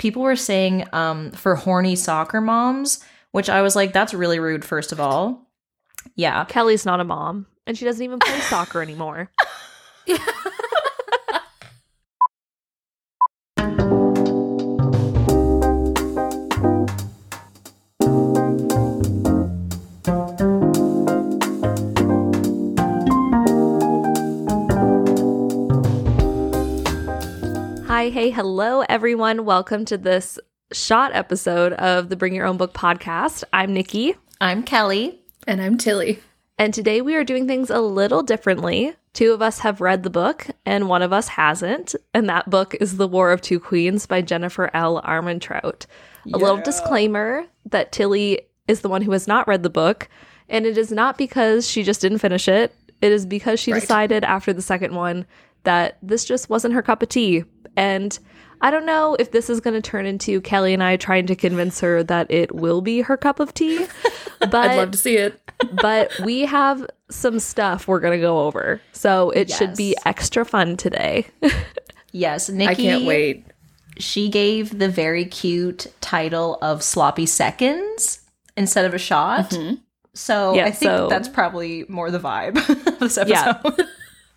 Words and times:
people 0.00 0.22
were 0.22 0.34
saying 0.34 0.86
um, 0.94 1.30
for 1.32 1.54
horny 1.54 1.94
soccer 1.94 2.40
moms, 2.40 3.04
which 3.32 3.50
I 3.50 3.60
was 3.60 3.76
like, 3.76 3.92
that's 3.92 4.14
really 4.14 4.40
rude, 4.40 4.64
first 4.64 4.92
of 4.92 4.98
all. 4.98 5.46
Yeah. 6.16 6.46
Kelly's 6.46 6.86
not 6.86 7.00
a 7.00 7.04
mom, 7.04 7.46
and 7.66 7.76
she 7.76 7.84
doesn't 7.84 8.02
even 8.02 8.18
play 8.18 8.40
soccer 8.40 8.80
anymore. 8.80 9.30
Hi, 28.00 28.08
hey, 28.08 28.30
hello, 28.30 28.80
everyone. 28.88 29.44
Welcome 29.44 29.84
to 29.84 29.98
this 29.98 30.38
shot 30.72 31.14
episode 31.14 31.74
of 31.74 32.08
the 32.08 32.16
Bring 32.16 32.34
Your 32.34 32.46
Own 32.46 32.56
Book 32.56 32.72
podcast. 32.72 33.44
I'm 33.52 33.74
Nikki, 33.74 34.14
I'm 34.40 34.62
Kelly. 34.62 35.20
And 35.46 35.60
I'm 35.60 35.76
Tilly. 35.76 36.18
and 36.58 36.72
today 36.72 37.02
we 37.02 37.14
are 37.14 37.24
doing 37.24 37.46
things 37.46 37.68
a 37.68 37.82
little 37.82 38.22
differently. 38.22 38.94
Two 39.12 39.34
of 39.34 39.42
us 39.42 39.58
have 39.58 39.82
read 39.82 40.02
the 40.02 40.08
book, 40.08 40.46
and 40.64 40.88
one 40.88 41.02
of 41.02 41.12
us 41.12 41.28
hasn't. 41.28 41.94
And 42.14 42.26
that 42.30 42.48
book 42.48 42.74
is 42.80 42.96
The 42.96 43.06
War 43.06 43.32
of 43.32 43.42
Two 43.42 43.60
Queens 43.60 44.06
by 44.06 44.22
Jennifer 44.22 44.70
L. 44.72 45.02
Armentrout. 45.02 45.84
A 46.32 46.38
little 46.38 46.56
disclaimer 46.56 47.44
that 47.66 47.92
Tilly 47.92 48.40
is 48.66 48.80
the 48.80 48.88
one 48.88 49.02
who 49.02 49.12
has 49.12 49.28
not 49.28 49.46
read 49.46 49.62
the 49.62 49.68
book, 49.68 50.08
and 50.48 50.64
it 50.64 50.78
is 50.78 50.90
not 50.90 51.18
because 51.18 51.68
she 51.68 51.82
just 51.82 52.00
didn't 52.00 52.20
finish 52.20 52.48
it. 52.48 52.74
It 53.02 53.12
is 53.12 53.26
because 53.26 53.60
she 53.60 53.72
Right. 53.72 53.80
decided 53.82 54.24
after 54.24 54.54
the 54.54 54.62
second 54.62 54.94
one 54.94 55.26
that 55.64 55.98
this 56.02 56.24
just 56.24 56.48
wasn't 56.50 56.74
her 56.74 56.82
cup 56.82 57.02
of 57.02 57.08
tea. 57.08 57.44
And 57.76 58.18
I 58.60 58.70
don't 58.70 58.84
know 58.86 59.16
if 59.18 59.30
this 59.30 59.48
is 59.48 59.60
going 59.60 59.74
to 59.74 59.82
turn 59.82 60.04
into 60.06 60.40
Kelly 60.40 60.74
and 60.74 60.82
I 60.82 60.96
trying 60.96 61.26
to 61.26 61.36
convince 61.36 61.80
her 61.80 62.02
that 62.04 62.30
it 62.30 62.54
will 62.54 62.80
be 62.82 63.00
her 63.02 63.16
cup 63.16 63.40
of 63.40 63.54
tea. 63.54 63.86
But 64.40 64.54
I'd 64.54 64.76
love 64.78 64.92
to 64.92 64.96
see 64.98 65.18
it. 65.18 65.38
but 65.82 66.10
we 66.24 66.46
have 66.46 66.86
some 67.10 67.38
stuff 67.38 67.86
we're 67.86 68.00
going 68.00 68.18
to 68.18 68.22
go 68.22 68.40
over. 68.46 68.80
So 68.92 69.28
it 69.32 69.50
should 69.50 69.76
be 69.76 69.94
extra 70.06 70.46
fun 70.46 70.76
today. 70.78 71.26
Yes, 72.12 72.48
Nikki. 72.48 72.70
I 72.70 72.74
can't 72.74 73.04
wait. 73.04 73.46
She 73.98 74.28
gave 74.30 74.78
the 74.78 74.88
very 74.88 75.24
cute 75.26 75.86
title 76.00 76.58
of 76.62 76.82
Sloppy 76.82 77.26
Seconds 77.26 78.22
instead 78.56 78.84
of 78.84 78.94
a 78.94 78.98
shot. 78.98 79.50
Mm-hmm. 79.50 79.74
So 80.14 80.54
Yeah, 80.54 80.64
I 80.64 80.70
think 80.72 80.90
so- 80.90 81.08
that's 81.08 81.28
probably 81.28 81.84
more 81.88 82.10
the 82.10 82.18
vibe 82.18 82.56
of 82.56 82.98
this 82.98 83.16
episode. 83.18 83.28
Yeah. 83.28 83.84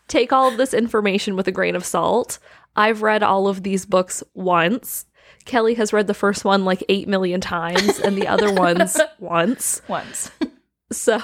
Take 0.07 0.31
all 0.33 0.47
of 0.47 0.57
this 0.57 0.73
information 0.73 1.35
with 1.35 1.47
a 1.47 1.51
grain 1.51 1.75
of 1.75 1.85
salt. 1.85 2.39
I've 2.75 3.01
read 3.01 3.23
all 3.23 3.47
of 3.47 3.63
these 3.63 3.85
books 3.85 4.23
once. 4.33 5.05
Kelly 5.45 5.73
has 5.75 5.93
read 5.93 6.07
the 6.07 6.13
first 6.13 6.45
one 6.45 6.65
like 6.65 6.83
8 6.89 7.07
million 7.07 7.41
times 7.41 7.99
and 7.99 8.15
the 8.17 8.27
other 8.27 8.51
ones 8.53 8.99
once. 9.19 9.81
Once. 9.87 10.31
So, 10.91 11.19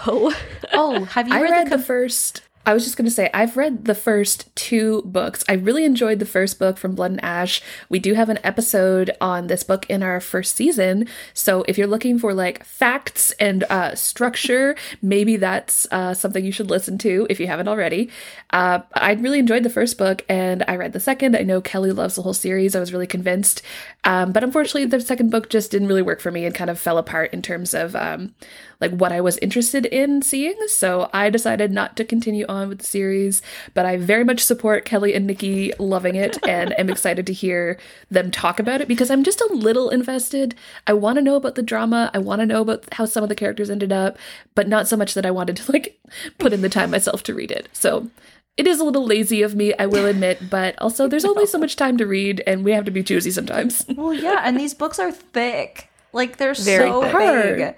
Oh, 0.74 1.04
have 1.12 1.28
you 1.28 1.34
I 1.36 1.42
read, 1.42 1.52
read 1.52 1.68
the 1.72 1.78
the 1.78 1.84
first. 1.84 2.42
I 2.70 2.74
was 2.74 2.84
just 2.84 2.98
going 2.98 3.06
to 3.06 3.12
say, 3.12 3.32
I've 3.34 3.58
read 3.58 3.86
the 3.86 3.96
first 3.96 4.56
two 4.56 5.02
books. 5.02 5.44
I 5.50 5.54
really 5.54 5.86
enjoyed 5.86 6.20
the 6.20 6.26
first 6.26 6.60
book 6.60 6.78
from 6.78 6.94
Blood 6.94 7.10
and 7.10 7.24
Ash. 7.24 7.64
We 7.90 7.98
do 7.98 8.14
have 8.14 8.30
an 8.30 8.38
episode 8.44 9.10
on 9.20 9.48
this 9.48 9.64
book 9.64 9.90
in 9.90 10.04
our 10.04 10.20
first 10.20 10.56
season. 10.56 11.08
So 11.34 11.66
if 11.68 11.80
you're 11.80 11.88
looking 11.88 12.20
for 12.20 12.32
like 12.32 12.64
facts 12.64 13.32
and 13.40 13.64
uh, 13.72 13.96
structure, 13.96 14.76
maybe 15.02 15.36
that's 15.36 15.88
uh, 15.90 16.14
something 16.14 16.46
you 16.46 16.52
should 16.52 16.70
listen 16.70 17.00
to 17.00 17.26
if 17.28 17.40
you 17.40 17.48
haven't 17.48 17.68
already. 17.68 18.12
Uh, 18.52 18.82
I 18.94 19.14
really 19.14 19.40
enjoyed 19.40 19.64
the 19.64 19.72
first 19.72 19.98
book 19.98 20.24
and 20.30 20.64
I 20.68 20.76
read 20.76 20.94
the 20.94 21.00
second. 21.00 21.36
I 21.36 21.42
know 21.42 21.62
Kelly 21.62 21.92
loves 21.92 22.18
the 22.18 22.22
whole 22.22 22.36
series. 22.36 22.76
I 22.76 22.80
was 22.80 22.94
really 22.94 23.08
convinced. 23.08 23.64
Um, 24.04 24.32
but 24.32 24.44
unfortunately, 24.44 24.86
the 24.86 25.02
second 25.02 25.32
book 25.32 25.50
just 25.50 25.72
didn't 25.72 25.88
really 25.88 26.04
work 26.04 26.22
for 26.22 26.30
me 26.30 26.46
and 26.46 26.54
kind 26.54 26.70
of 26.70 26.80
fell 26.80 27.00
apart 27.00 27.34
in 27.34 27.42
terms 27.42 27.74
of 27.74 27.96
um, 27.96 28.36
like 28.82 28.92
what 28.92 29.12
I 29.12 29.22
was 29.22 29.38
interested 29.40 29.86
in 29.86 30.22
seeing. 30.22 30.56
So 30.68 31.10
I 31.14 31.30
decided 31.30 31.72
not 31.72 31.98
to 31.98 32.06
continue 32.06 32.46
on 32.48 32.70
with 32.70 32.80
the 32.80 32.86
series, 32.86 33.42
but 33.74 33.86
I 33.86 33.98
very 33.98 34.24
much 34.24 34.40
support 34.44 34.86
Kelly 34.86 35.14
and 35.14 35.28
Nikki 35.28 35.74
loving 35.80 36.16
it 36.16 36.38
and 36.48 36.78
am 36.80 36.90
excited 36.90 37.28
to 37.28 37.34
hear 37.34 37.78
them 38.10 38.32
talk 38.32 38.60
about 38.60 38.82
it 38.82 38.88
because 38.88 39.12
I'm 39.12 39.24
just 39.24 39.42
a 39.42 39.54
little 39.54 39.90
invested. 39.90 40.56
I 40.88 40.94
want 40.94 41.18
to 41.18 41.22
know 41.22 41.36
about 41.36 41.56
the 41.56 41.62
drama. 41.62 42.10
I 42.14 42.20
want 42.20 42.40
to 42.40 42.46
know 42.46 42.62
about 42.62 42.86
how 42.94 43.06
some 43.06 43.24
of 43.24 43.30
the 43.30 43.36
characters 43.36 43.70
ended 43.70 43.92
up, 43.92 44.18
but 44.56 44.68
not 44.68 44.88
so 44.88 44.96
much 44.96 45.14
that 45.14 45.26
I 45.26 45.32
wanted 45.32 45.58
to 45.58 45.72
like 45.72 46.00
put 46.38 46.54
in 46.54 46.62
the 46.62 46.70
time 46.70 46.92
myself 46.92 47.24
to 47.24 47.34
read 47.34 47.52
it. 47.52 47.68
So 47.74 48.10
it 48.56 48.68
is 48.68 48.80
a 48.80 48.84
little 48.84 49.06
lazy 49.06 49.42
of 49.42 49.56
me, 49.56 49.74
I 49.76 49.86
will 49.86 50.06
admit, 50.06 50.50
but 50.50 50.76
also 50.82 51.08
there's 51.08 51.26
only 51.26 51.46
so 51.46 51.58
much 51.58 51.76
time 51.76 51.98
to 51.98 52.06
read 52.06 52.44
and 52.46 52.66
we 52.66 52.72
have 52.72 52.86
to 52.86 52.92
be 52.92 53.04
choosy 53.04 53.32
sometimes. 53.32 53.86
Well, 53.90 54.14
yeah, 54.14 54.42
and 54.44 54.60
these 54.60 54.74
books 54.74 55.00
are 55.00 55.12
thick. 55.12 55.90
Like 56.12 56.38
they're 56.38 56.54
Very 56.54 56.90
so 56.90 57.04
thick. 57.04 57.58
big. 57.58 57.76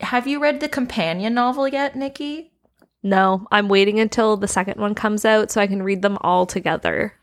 Have 0.00 0.26
you 0.26 0.40
read 0.40 0.60
the 0.60 0.68
companion 0.68 1.34
novel 1.34 1.68
yet, 1.68 1.96
Nikki? 1.96 2.52
no, 3.02 3.46
I'm 3.50 3.68
waiting 3.70 3.98
until 3.98 4.36
the 4.36 4.46
second 4.48 4.78
one 4.78 4.94
comes 4.94 5.24
out 5.24 5.50
so 5.50 5.58
I 5.60 5.66
can 5.66 5.82
read 5.82 6.02
them 6.02 6.18
all 6.20 6.44
together. 6.44 7.14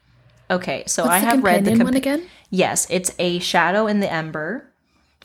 Okay, 0.50 0.84
so 0.88 1.04
What's 1.04 1.14
I 1.14 1.18
have 1.20 1.44
read 1.44 1.66
the 1.66 1.72
companion 1.72 1.80
compa- 1.80 1.84
one 1.86 1.96
again? 1.96 2.30
Yes, 2.50 2.88
it's 2.90 3.14
a 3.20 3.38
shadow 3.40 3.86
in 3.86 4.00
the 4.00 4.12
ember. 4.12 4.68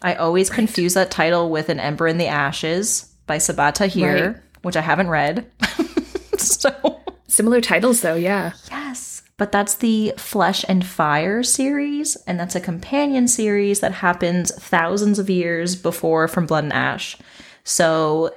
I 0.03 0.15
always 0.15 0.51
confuse 0.51 0.93
that 0.95 1.11
title 1.11 1.49
with 1.51 1.69
an 1.71 1.81
ember 1.81 2.07
in 2.07 2.19
the 2.19 2.27
ashes 2.27 3.11
by 3.27 3.37
Sabaa 3.39 3.73
Tahir, 3.73 4.27
Right. 4.33 4.37
which 4.63 4.77
I 4.77 4.81
haven't 4.83 5.09
read. 5.09 5.47
so 6.39 7.01
Similar 7.29 7.61
titles 7.63 8.03
though, 8.03 8.15
yeah. 8.17 8.53
yes, 8.71 9.23
but 9.39 9.53
that's 9.53 9.77
the 9.77 10.13
Flesh 10.19 10.65
and 10.69 10.85
Fire 10.85 11.43
series, 11.43 12.17
and 12.27 12.39
that's 12.39 12.55
a 12.57 12.61
companion 12.61 13.27
series 13.27 13.81
that 13.81 13.93
happens 13.93 14.53
thousands 14.57 15.19
of 15.19 15.31
years 15.31 15.77
before 15.77 16.29
From 16.29 16.45
Blood 16.47 16.65
and 16.65 16.73
Ash. 16.75 17.17
So 17.65 18.35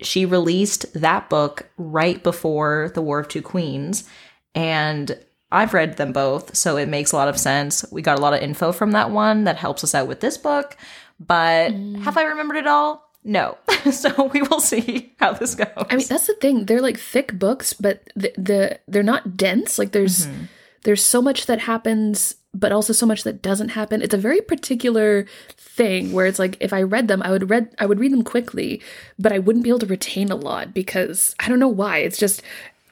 she 0.00 0.26
released 0.26 0.92
that 0.94 1.28
book 1.28 1.68
right 1.76 2.22
before 2.22 2.90
the 2.94 3.02
War 3.02 3.20
of 3.20 3.28
Two 3.28 3.42
Queens, 3.42 4.08
and 4.54 5.18
I've 5.50 5.74
read 5.74 5.96
them 5.96 6.12
both, 6.12 6.56
so 6.56 6.76
it 6.76 6.88
makes 6.88 7.12
a 7.12 7.16
lot 7.16 7.28
of 7.28 7.38
sense. 7.38 7.84
We 7.92 8.02
got 8.02 8.18
a 8.18 8.22
lot 8.22 8.34
of 8.34 8.40
info 8.40 8.72
from 8.72 8.92
that 8.92 9.10
one 9.10 9.44
that 9.44 9.56
helps 9.56 9.84
us 9.84 9.94
out 9.94 10.08
with 10.08 10.20
this 10.20 10.38
book, 10.38 10.76
but 11.20 11.72
mm. 11.72 12.02
have 12.02 12.16
I 12.16 12.22
remembered 12.22 12.56
it 12.56 12.66
all? 12.66 13.08
No. 13.24 13.58
so 13.90 14.24
we 14.32 14.42
will 14.42 14.60
see 14.60 15.14
how 15.18 15.32
this 15.32 15.54
goes. 15.54 15.68
I 15.90 15.96
mean, 15.96 16.06
that's 16.08 16.26
the 16.26 16.34
thing. 16.34 16.66
They're 16.66 16.80
like 16.80 16.98
thick 16.98 17.38
books, 17.38 17.72
but 17.72 18.02
the, 18.16 18.32
the 18.36 18.80
they're 18.88 19.02
not 19.02 19.36
dense. 19.36 19.78
Like 19.78 19.92
there's 19.92 20.26
mm-hmm. 20.26 20.44
there's 20.84 21.04
so 21.04 21.22
much 21.22 21.46
that 21.46 21.60
happens, 21.60 22.36
but 22.54 22.72
also 22.72 22.92
so 22.92 23.06
much 23.06 23.24
that 23.24 23.42
doesn't 23.42 23.70
happen. 23.70 24.02
It's 24.02 24.14
a 24.14 24.18
very 24.18 24.40
particular 24.40 25.26
thing 25.56 26.12
where 26.12 26.26
it's 26.26 26.38
like 26.38 26.56
if 26.60 26.72
I 26.72 26.82
read 26.82 27.08
them, 27.08 27.22
I 27.22 27.30
would 27.30 27.48
read 27.48 27.74
I 27.78 27.86
would 27.86 27.98
read 27.98 28.12
them 28.12 28.24
quickly, 28.24 28.82
but 29.18 29.32
I 29.32 29.38
wouldn't 29.38 29.64
be 29.64 29.70
able 29.70 29.78
to 29.80 29.86
retain 29.86 30.30
a 30.30 30.36
lot 30.36 30.74
because 30.74 31.34
I 31.40 31.48
don't 31.48 31.58
know 31.58 31.68
why. 31.68 31.98
It's 31.98 32.18
just 32.18 32.42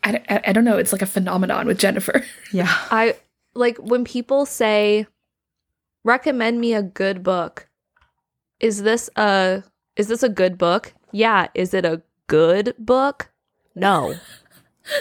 I, 0.02 0.22
I, 0.28 0.40
I 0.46 0.52
don't 0.52 0.64
know. 0.64 0.78
It's 0.78 0.92
like 0.92 1.02
a 1.02 1.06
phenomenon 1.06 1.66
with 1.66 1.78
Jennifer. 1.78 2.24
yeah. 2.52 2.74
I 2.90 3.16
like 3.54 3.76
when 3.78 4.04
people 4.04 4.46
say 4.46 5.06
recommend 6.04 6.60
me 6.60 6.74
a 6.74 6.82
good 6.82 7.22
book. 7.22 7.68
Is 8.60 8.82
this 8.82 9.10
a 9.16 9.62
is 9.96 10.08
this 10.08 10.22
a 10.22 10.28
good 10.28 10.56
book? 10.56 10.94
Yeah, 11.12 11.48
is 11.54 11.74
it 11.74 11.84
a 11.84 12.02
good 12.28 12.74
book? 12.78 13.30
No. 13.74 14.14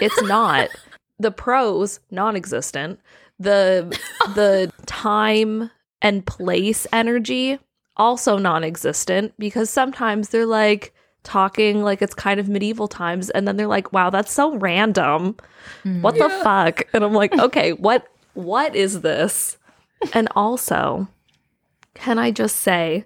It's 0.02 0.22
not. 0.24 0.70
The 1.22 1.31
prose 1.31 2.00
non-existent. 2.12 3.02
The 3.40 3.98
the 4.36 4.72
time 4.86 5.72
and 6.02 6.26
place 6.26 6.86
energy 6.92 7.60
also 7.98 8.38
non-existent 8.38 9.34
because 9.38 9.70
sometimes 9.70 10.30
they're 10.30 10.46
like 10.46 10.94
talking 11.24 11.84
like 11.84 12.02
it's 12.02 12.14
kind 12.14 12.40
of 12.40 12.48
medieval 12.48 12.88
times 12.88 13.30
and 13.30 13.48
then 13.48 13.58
they're 13.58 13.68
like 13.68 13.92
wow 13.94 14.10
that's 14.10 14.32
so 14.32 14.56
random. 14.58 15.36
Hmm. 15.84 16.02
What 16.02 16.16
the 16.16 16.30
fuck? 16.30 16.84
And 16.94 17.04
i'm 17.04 17.14
like 17.14 17.38
okay 17.38 17.74
what 17.74 18.08
what 18.34 18.76
is 18.76 19.02
this? 19.02 19.58
And 20.14 20.28
also 20.35 21.08
can 21.94 22.18
i 22.18 22.32
just 22.32 22.58
say 22.58 23.06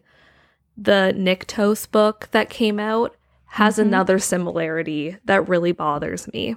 the 0.78 1.14
Nyktos 1.16 1.90
book 1.90 2.30
that 2.32 2.50
came 2.50 2.80
out 2.80 3.16
has 3.46 3.76
mm-hmm. 3.76 3.88
another 3.88 4.20
similarity 4.20 5.18
that 5.26 5.48
really 5.48 5.72
bothers 5.72 6.32
me. 6.34 6.56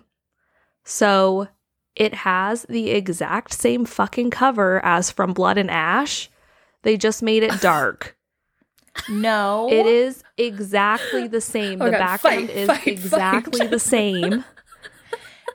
So 0.84 1.48
it 1.96 2.12
has 2.14 2.62
the 2.68 2.90
exact 2.90 3.52
same 3.52 3.84
fucking 3.84 4.30
cover 4.30 4.84
as 4.84 5.10
from 5.10 5.32
blood 5.32 5.58
and 5.58 5.70
ash 5.70 6.30
they 6.82 6.96
just 6.96 7.22
made 7.22 7.42
it 7.42 7.60
dark 7.60 8.16
No. 9.08 9.68
it 9.70 9.86
is 9.86 10.22
exactly 10.38 11.26
the 11.26 11.40
same 11.40 11.80
Oh 11.82 11.86
the 11.86 11.92
God, 11.92 11.98
background 11.98 12.46
fight, 12.48 12.56
is 12.56 12.66
fight, 12.68 12.78
fight. 12.84 12.86
exactly 12.88 13.66
the 13.66 13.78
same 13.80 14.44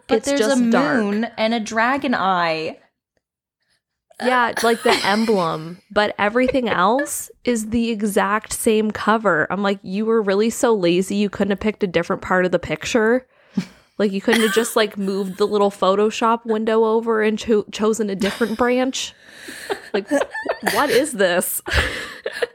But 0.08 0.18
it's 0.18 0.26
there's 0.28 0.40
just 0.42 0.62
a 0.62 0.70
dark. 0.72 0.98
moon 0.98 1.24
and 1.38 1.54
a 1.54 1.60
dragon 1.60 2.14
eye. 2.14 2.80
Yeah, 4.22 4.54
like 4.62 4.84
the 4.84 4.92
emblem, 5.06 5.80
but 5.90 6.14
everything 6.20 6.70
else 6.70 7.32
is 7.44 7.70
the 7.70 7.90
exact 7.90 8.54
same 8.54 8.92
cover. 8.92 9.48
I'm 9.50 9.64
like, 9.64 9.80
you 9.82 10.06
were 10.06 10.22
really 10.22 10.50
so 10.52 10.76
lazy 10.76 11.16
you 11.16 11.30
couldn't 11.30 11.52
have 11.52 11.60
picked 11.60 11.82
a 11.84 11.88
different 11.88 12.22
part 12.22 12.46
of 12.46 12.52
the 12.52 12.60
picture. 12.60 13.26
Like 13.98 14.12
you 14.12 14.22
couldn't 14.22 14.42
have 14.42 14.54
just 14.54 14.76
like 14.76 14.98
moved 14.98 15.38
the 15.38 15.46
little 15.46 15.70
Photoshop 15.72 16.46
window 16.46 16.86
over 16.86 17.22
and 17.22 17.38
cho- 17.38 17.66
chosen 17.72 18.10
a 18.10 18.16
different 18.16 18.58
branch. 18.58 19.14
Like, 19.94 20.10
what 20.74 20.90
is 20.90 21.12
this? 21.12 21.62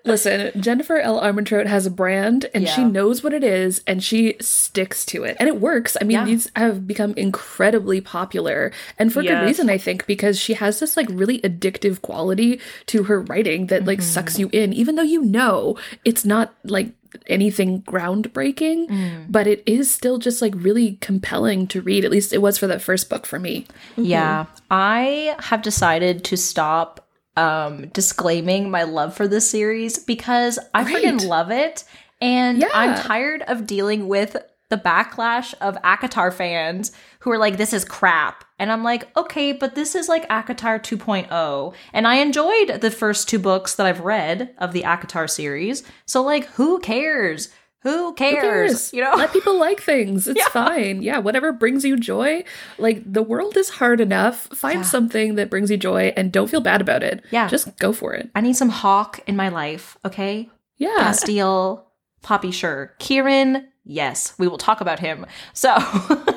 Listen, 0.05 0.53
Jennifer 0.61 0.99
L. 0.99 1.21
Armentrout 1.21 1.67
has 1.67 1.87
a 1.87 1.91
brand 1.91 2.47
and 2.55 2.69
she 2.69 2.85
knows 2.85 3.23
what 3.23 3.33
it 3.33 3.43
is 3.43 3.83
and 3.87 4.03
she 4.03 4.37
sticks 4.41 5.05
to 5.07 5.25
it. 5.25 5.37
And 5.41 5.49
it 5.49 5.61
works. 5.61 5.97
I 6.01 6.05
mean, 6.05 6.19
Yeah. 6.19 6.25
these 6.25 6.51
have 6.57 6.87
become 6.87 7.15
incredibly 7.17 8.01
popular 8.01 8.73
and 8.99 9.13
for 9.13 9.23
good 9.23 9.45
reason, 9.45 9.69
I 9.69 9.79
think, 9.79 10.07
because 10.07 10.39
she 10.39 10.55
has 10.55 10.81
this 10.81 10.97
like 10.97 11.09
really 11.11 11.41
addictive 11.41 12.03
quality 12.03 12.61
to 12.87 13.05
her 13.05 13.21
writing 13.21 13.67
that 13.67 13.85
like 13.85 13.99
mm-hmm. 13.99 14.07
sucks 14.07 14.39
you 14.39 14.49
in, 14.53 14.73
even 14.73 14.95
though 14.97 15.03
you 15.03 15.23
know 15.23 15.77
it's 16.05 16.25
not 16.25 16.55
like 16.65 16.93
anything 17.27 17.83
groundbreaking, 17.83 18.89
mm. 18.89 19.27
but 19.29 19.47
it 19.47 19.63
is 19.67 19.91
still 19.91 20.19
just 20.19 20.43
like 20.43 20.55
really 20.57 20.97
compelling 21.01 21.67
to 21.69 21.81
read. 21.81 22.05
At 22.05 22.11
least 22.11 22.33
it 22.33 22.39
was 22.43 22.59
for 22.59 22.67
the 22.67 22.79
first 22.79 23.09
book 23.09 23.27
for 23.27 23.39
me. 23.39 23.67
Yeah. 23.97 24.45
Mm-hmm. 24.45 24.65
I 24.71 25.37
have 25.41 25.63
decided 25.63 26.25
to 26.25 26.37
stop 26.37 27.06
um 27.37 27.89
disclaiming 27.89 28.71
my 28.71 28.83
love 28.85 29.15
for 29.15 29.29
this 29.29 29.49
series 29.49 29.99
because 29.99 30.59
I 30.75 30.85
Great. 30.85 31.05
freaking 31.05 31.27
love 31.27 31.51
it 31.51 31.85
and 32.21 32.59
Yeah. 32.59 32.69
I'm 32.73 32.95
tired 32.97 33.43
of 33.43 33.67
dealing 33.67 34.09
with 34.09 34.37
the 34.69 34.77
backlash 34.77 35.55
of 35.61 35.77
ACOTAR 35.85 36.33
fans 36.33 36.91
who 37.21 37.31
are 37.31 37.39
like 37.39 37.57
this 37.57 37.73
is 37.73 37.85
crap. 37.85 38.43
And 38.59 38.73
I'm 38.73 38.83
like, 38.83 39.15
"Okay, 39.17 39.53
but 39.53 39.75
this 39.77 39.95
is 39.95 40.09
like 40.09 40.27
ACOTAR 40.29 40.81
2.0." 40.81 41.75
And 41.93 42.09
I 42.09 42.17
enjoyed 42.17 42.81
the 42.81 42.91
first 42.91 43.29
two 43.29 43.39
books 43.39 43.75
that 43.77 43.87
I've 43.87 44.01
read 44.01 44.55
of 44.59 44.73
the 44.73 44.83
ACOTAR 44.83 45.29
series. 45.29 45.83
So 46.07 46.23
like, 46.23 46.47
who 46.55 46.81
cares? 46.81 47.51
Who 47.87 48.15
cares? 48.15 48.35
Who 48.35 48.41
cares? 48.43 48.93
You 48.93 49.03
know? 49.03 49.15
let 49.17 49.33
people 49.33 49.59
like 49.61 49.81
things. 49.81 50.27
It's 50.27 50.45
fine. 50.49 51.03
Yeah, 51.03 51.19
whatever 51.19 51.53
brings 51.53 51.85
you 51.85 51.97
joy. 51.97 52.43
Like 52.79 53.01
the 53.11 53.23
world 53.23 53.57
is 53.57 53.69
hard 53.71 54.01
enough. 54.01 54.49
Find 54.53 54.85
something 54.85 55.37
that 55.37 55.51
brings 55.51 55.71
you 55.71 55.77
joy 55.77 56.13
and 56.17 56.33
don't 56.33 56.49
feel 56.49 56.61
bad 56.61 56.81
about 56.81 57.03
it. 57.05 57.25
Yeah. 57.31 57.47
just 57.49 57.79
go 57.79 57.93
for 57.93 58.13
it. 58.13 58.29
I 58.35 58.41
need 58.41 58.57
some 58.57 58.71
hawk 58.71 59.21
in 59.29 59.37
my 59.37 59.49
life, 59.51 59.97
okay? 60.05 60.51
Yeah, 60.79 60.97
Casteel, 60.99 61.85
Poppy, 62.23 62.51
sure. 62.51 62.93
Kieran, 62.99 63.69
yes, 63.85 64.35
we 64.37 64.49
will 64.49 64.59
talk 64.59 64.81
about 64.81 64.99
him. 64.99 65.25
So 65.53 65.71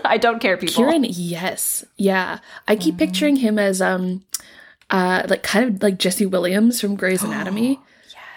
I 0.05 0.17
don't 0.21 0.39
care, 0.39 0.55
people. 0.55 0.75
Kieran. 0.75 1.03
Yes, 1.03 1.83
yeah. 1.97 2.39
I 2.67 2.75
keep 2.75 2.93
Mm-hmm. 2.95 2.99
picturing 3.05 3.35
him 3.37 3.57
as 3.57 3.81
um, 3.81 4.23
uh, 4.91 5.23
like 5.27 5.41
kind 5.43 5.65
of 5.75 5.81
like 5.83 5.97
Jesse 5.97 6.25
Williams 6.27 6.79
from 6.79 6.95
Grey's 6.95 7.23
Anatomy. 7.29 7.79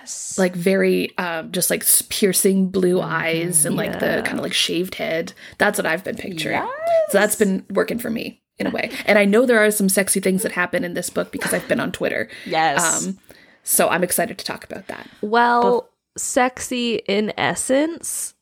Yes. 0.03 0.39
Like 0.39 0.55
very 0.55 1.17
um, 1.19 1.51
just 1.53 1.71
like 1.71 1.85
piercing 2.09 2.69
blue 2.69 2.97
Mm-hmm. 2.99 3.13
eyes 3.13 3.65
and 3.65 3.77
like 3.77 3.99
the 4.01 4.23
kind 4.25 4.39
of 4.39 4.43
like 4.43 4.53
shaved 4.55 4.97
head. 4.97 5.33
That's 5.59 5.79
what 5.79 5.87
I've 5.87 6.05
been 6.05 6.17
picturing. 6.17 6.57
Yes. 6.57 6.69
So 7.11 7.19
that's 7.19 7.37
been 7.37 7.65
working 7.71 7.99
for 7.99 8.11
me 8.11 8.41
in 8.59 8.67
a 8.67 8.71
way. 8.71 8.91
And 9.07 9.19
I 9.19 9.25
know 9.25 9.47
there 9.47 9.65
are 9.65 9.71
some 9.71 9.89
sexy 9.89 10.21
things 10.21 10.43
that 10.43 10.53
happen 10.53 10.85
in 10.85 10.95
this 10.95 11.11
book 11.11 11.33
because 11.33 11.53
I've 11.55 11.67
been 11.69 11.81
on 11.81 11.91
Twitter. 11.93 12.29
yes. 12.47 13.07
Um, 13.07 13.19
so 13.65 13.89
I'm 13.89 14.03
excited 14.05 14.39
to 14.39 14.45
talk 14.45 14.65
about 14.65 14.89
that. 14.89 15.09
Well, 15.21 15.89
sexy 16.17 16.97
in 17.07 17.33
essence. 17.39 18.35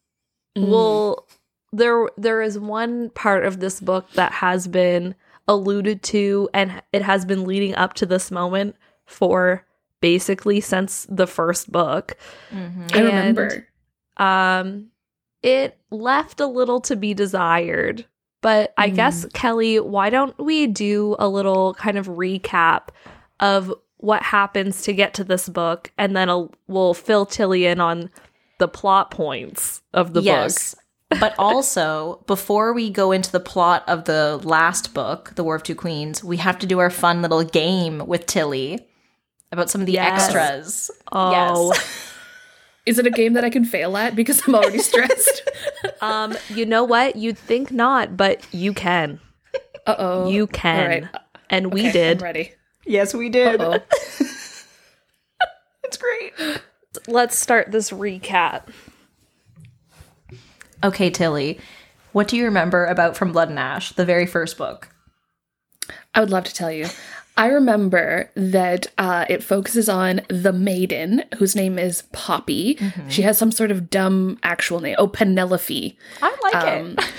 Mm. 0.56 0.68
Well, 0.68 1.26
there 1.72 2.08
there 2.16 2.42
is 2.42 2.58
one 2.58 3.10
part 3.10 3.44
of 3.44 3.60
this 3.60 3.80
book 3.80 4.10
that 4.14 4.32
has 4.32 4.66
been 4.66 5.14
alluded 5.46 6.02
to 6.04 6.48
and 6.54 6.82
it 6.92 7.02
has 7.02 7.24
been 7.24 7.44
leading 7.44 7.74
up 7.76 7.94
to 7.94 8.06
this 8.06 8.30
moment 8.30 8.76
for 9.06 9.64
basically 10.00 10.60
since 10.60 11.06
the 11.10 11.26
first 11.26 11.70
book. 11.70 12.16
Mhm. 12.52 12.94
I 12.94 13.00
remember. 13.00 13.66
Um 14.16 14.88
it 15.42 15.78
left 15.90 16.40
a 16.40 16.46
little 16.46 16.80
to 16.82 16.96
be 16.96 17.14
desired. 17.14 18.04
But 18.42 18.72
I 18.76 18.90
Mm. 18.90 18.94
guess 18.96 19.26
Kelly, 19.34 19.80
why 19.80 20.10
don't 20.10 20.38
we 20.38 20.66
do 20.66 21.16
a 21.18 21.28
little 21.28 21.74
kind 21.74 21.96
of 21.98 22.06
recap 22.08 22.88
of 23.38 23.72
what 23.98 24.22
happens 24.22 24.82
to 24.82 24.92
get 24.94 25.12
to 25.14 25.24
this 25.24 25.48
book 25.48 25.92
and 25.98 26.16
then 26.16 26.30
i 26.30 26.46
we'll 26.68 26.94
fill 26.94 27.26
Tilly 27.26 27.66
in 27.66 27.80
on 27.80 28.08
the 28.58 28.68
plot 28.68 29.10
points 29.10 29.82
of 29.92 30.12
the 30.14 30.20
book. 30.20 30.26
yes. 30.26 30.74
but 31.18 31.34
also, 31.38 32.22
before 32.26 32.72
we 32.72 32.88
go 32.88 33.10
into 33.12 33.32
the 33.32 33.40
plot 33.40 33.82
of 33.88 34.04
the 34.04 34.38
last 34.44 34.94
book, 34.94 35.32
The 35.34 35.42
War 35.44 35.56
of 35.56 35.62
Two 35.62 35.74
Queens, 35.74 36.22
we 36.22 36.36
have 36.36 36.58
to 36.60 36.66
do 36.66 36.78
our 36.78 36.88
fun 36.90 37.20
little 37.20 37.42
game 37.44 38.06
with 38.06 38.26
Tilly 38.26 38.86
about 39.52 39.70
some 39.70 39.80
of 39.80 39.86
the 39.86 39.94
Yes. 39.94 40.22
extras. 40.24 40.90
Oh. 41.12 41.72
Yes. 41.72 42.06
Is 42.86 42.98
it 42.98 43.06
a 43.06 43.10
game 43.10 43.34
that 43.34 43.44
I 43.44 43.50
can 43.50 43.64
fail 43.64 43.96
at 43.96 44.16
because 44.16 44.46
I'm 44.46 44.54
already 44.54 44.78
stressed? 44.78 45.42
Um, 46.02 46.34
you 46.48 46.64
know 46.64 46.82
what? 46.84 47.16
You'd 47.16 47.36
think 47.36 47.70
not, 47.70 48.16
but 48.16 48.42
you 48.54 48.72
can. 48.72 49.20
Uh 49.86 49.94
oh. 49.98 50.30
You 50.30 50.46
can. 50.46 50.80
All 50.80 50.88
right. 50.88 51.04
And 51.50 51.74
we 51.74 51.90
did. 51.90 52.18
I'm 52.18 52.24
ready. 52.24 52.52
yes, 52.86 53.12
we 53.12 53.28
did. 53.28 53.60
Oh, 53.60 53.78
It's 55.84 55.96
great. 55.98 56.32
Let's 57.06 57.36
start 57.38 57.70
this 57.70 57.90
recap. 57.90 58.68
Okay, 60.82 61.10
Tilly, 61.10 61.60
what 62.12 62.28
do 62.28 62.36
you 62.38 62.44
remember 62.44 62.86
about 62.86 63.16
From 63.16 63.32
Blood 63.32 63.50
and 63.50 63.58
Ash, 63.58 63.92
the 63.92 64.04
very 64.06 64.26
first 64.26 64.56
book? 64.56 64.88
I 66.14 66.20
would 66.20 66.30
love 66.30 66.44
to 66.44 66.54
tell 66.54 66.72
you. 66.72 66.86
I 67.40 67.46
remember 67.46 68.30
that 68.34 68.86
uh, 68.98 69.24
it 69.28 69.42
focuses 69.42 69.88
on 69.88 70.20
the 70.28 70.52
maiden, 70.52 71.24
whose 71.38 71.56
name 71.56 71.78
is 71.78 72.02
Poppy. 72.12 72.78
She 73.08 73.22
has 73.22 73.38
some 73.38 73.50
sort 73.50 73.70
of 73.70 73.88
dumb 73.88 74.38
actual 74.42 74.80
name. 74.80 74.94
Oh, 74.98 75.08
Penelope. 75.08 75.98
I 76.22 76.36
like 76.42 76.54
Um, 76.54 76.94
it. 76.98 77.12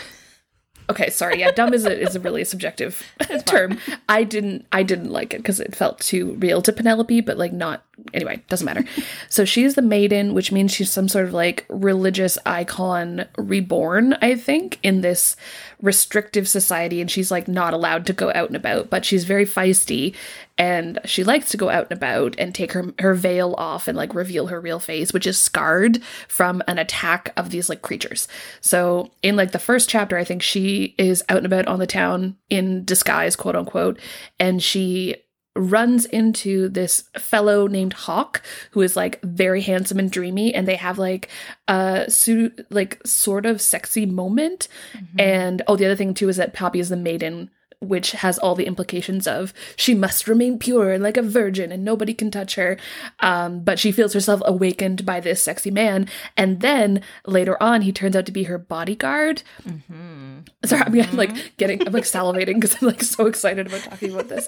Okay, 0.90 1.10
sorry. 1.10 1.40
Yeah, 1.40 1.52
dumb 1.52 1.74
is 1.74 1.86
a 1.86 2.00
is 2.00 2.16
a 2.16 2.20
really 2.20 2.44
subjective 2.44 3.04
term. 3.46 3.80
I 4.10 4.24
didn't 4.24 4.66
I 4.72 4.84
didn't 4.84 5.10
like 5.12 5.34
it 5.34 5.38
because 5.38 5.60
it 5.60 5.74
felt 5.76 6.00
too 6.02 6.34
real 6.34 6.62
to 6.62 6.74
Penelope, 6.74 7.22
but 7.22 7.38
like 7.38 7.54
not 7.54 7.84
anyway, 8.14 8.42
doesn't 8.50 8.66
matter. 8.66 8.84
So 9.30 9.46
she's 9.46 9.76
the 9.76 9.82
maiden, 9.82 10.34
which 10.34 10.52
means 10.52 10.74
she's 10.74 10.92
some 10.92 11.08
sort 11.08 11.26
of 11.26 11.34
like 11.34 11.66
religious 11.70 12.38
icon 12.46 13.26
reborn, 13.38 14.14
I 14.22 14.36
think, 14.36 14.80
in 14.84 15.02
this 15.02 15.36
restrictive 15.82 16.48
society, 16.48 17.02
and 17.02 17.10
she's 17.10 17.32
like 17.32 17.48
not 17.48 17.74
allowed 17.74 18.06
to 18.08 18.14
go 18.14 18.32
out 18.34 18.48
and 18.48 18.56
about, 18.56 18.90
but 18.90 19.06
she's 19.06 19.24
very 19.24 19.46
feisty 19.46 20.16
and 20.58 21.00
she 21.06 21.24
likes 21.24 21.50
to 21.50 21.58
go 21.58 21.70
out 21.70 21.88
and 21.90 21.94
about 21.94 22.36
and 22.38 22.54
take 22.54 22.74
her 22.74 22.94
her 23.00 23.16
veil 23.16 23.56
off 23.58 23.88
and 23.88 23.98
like 23.98 24.14
reveal 24.14 24.48
her 24.48 24.62
real 24.62 24.80
face, 24.80 25.12
which 25.12 25.26
is 25.26 25.40
scarred 25.40 26.04
from 26.28 26.62
an 26.68 26.78
attack 26.78 27.34
of 27.36 27.50
these 27.50 27.68
like 27.68 27.82
creatures. 27.82 28.28
So 28.60 29.10
in 29.24 29.36
like 29.36 29.54
the 29.54 29.60
first 29.60 29.90
chapter, 29.90 30.18
I 30.18 30.24
think 30.24 30.44
she 30.44 30.94
is 30.98 31.24
out 31.30 31.38
and 31.38 31.48
about 31.48 31.68
on 31.68 31.80
the 31.80 31.88
town 31.88 32.38
in 32.50 32.86
disguise, 32.86 33.36
quote 33.36 33.56
unquote, 33.56 34.00
and 34.40 34.62
she 34.62 35.16
runs 35.56 36.06
into 36.06 36.70
this 36.70 37.04
fellow 37.18 37.68
named 37.68 37.94
Hawk 37.94 38.42
who 38.72 38.82
is 38.82 38.96
like 38.96 39.22
very 39.22 39.62
handsome 39.62 40.00
and 40.00 40.10
dreamy 40.10 40.54
and 40.54 40.68
they 40.68 40.78
have 40.78 40.98
like 40.98 41.30
a 41.68 42.06
su- 42.08 42.52
like 42.70 43.06
sort 43.06 43.46
of 43.46 43.62
sexy 43.62 44.06
moment. 44.06 44.68
Mm-hmm. 44.94 45.20
And 45.20 45.62
oh 45.68 45.76
the 45.76 45.86
other 45.86 45.96
thing 45.96 46.14
too 46.14 46.30
is 46.30 46.38
that 46.38 46.54
Poppy 46.54 46.80
is 46.80 46.90
the 46.90 46.96
maiden 46.96 47.50
which 47.82 48.12
has 48.12 48.38
all 48.38 48.54
the 48.54 48.68
implications 48.68 49.26
of 49.26 49.54
she 49.76 49.96
must 49.96 50.28
remain 50.28 50.60
pure 50.60 50.92
and 50.92 51.04
like 51.04 51.18
a 51.18 51.22
virgin 51.22 51.72
and 51.72 51.84
nobody 51.84 52.14
can 52.14 52.30
touch 52.30 52.56
her. 52.56 52.78
Um, 53.22 53.64
but 53.64 53.80
she 53.80 53.92
feels 53.92 54.14
herself 54.14 54.42
awakened 54.46 55.04
by 55.04 55.20
this 55.20 55.42
sexy 55.42 55.72
man. 55.72 56.08
And 56.38 56.62
then 56.62 57.02
later 57.26 57.62
on 57.62 57.82
he 57.82 57.92
turns 57.92 58.16
out 58.16 58.28
to 58.28 58.32
be 58.32 58.44
her 58.44 58.60
bodyguard. 58.60 59.42
Sorry 60.64 60.82
i'm 60.86 61.02
I'm, 61.02 61.18
like 61.18 61.58
getting 61.58 61.86
i'm 61.88 61.94
like 61.94 62.04
salivating 62.04 62.56
because 62.56 62.78
i'm 62.80 62.88
like 62.88 63.02
so 63.02 63.26
excited 63.26 63.68
about 63.68 63.82
talking 63.82 64.14
about 64.14 64.30
this. 64.30 64.48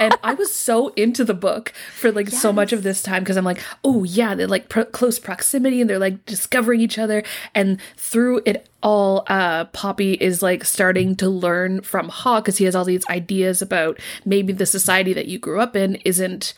And 0.00 0.16
i 0.24 0.34
was 0.34 0.52
so 0.52 0.88
into 0.88 1.24
the 1.24 1.34
book 1.34 1.72
for 1.94 2.10
like 2.10 2.28
so 2.30 2.52
much 2.52 2.72
of 2.72 2.82
this 2.82 3.00
time 3.02 3.22
because 3.22 3.36
i'm 3.36 3.44
like 3.44 3.62
oh 3.84 4.02
yeah 4.02 4.34
they're 4.34 4.48
like 4.48 4.68
pro- 4.68 4.84
close 4.84 5.20
proximity 5.20 5.80
and 5.80 5.88
they're 5.88 6.00
like 6.00 6.26
discovering 6.26 6.80
each 6.80 6.98
other. 6.98 7.22
And 7.54 7.80
through 7.96 8.42
it 8.44 8.68
all 8.82 9.24
uh 9.28 9.64
poppy 9.66 10.14
is 10.14 10.42
like 10.42 10.64
starting 10.64 11.14
to 11.16 11.28
learn 11.28 11.80
from 11.82 12.08
hawk 12.08 12.44
because 12.44 12.58
he 12.58 12.64
has 12.64 12.74
all 12.74 12.84
these 12.84 13.06
ideas 13.08 13.62
about 13.62 13.98
maybe 14.24 14.52
the 14.52 14.66
society 14.66 15.12
that 15.12 15.26
you 15.26 15.38
grew 15.38 15.60
up 15.60 15.76
in 15.76 15.96
isn't 16.04 16.54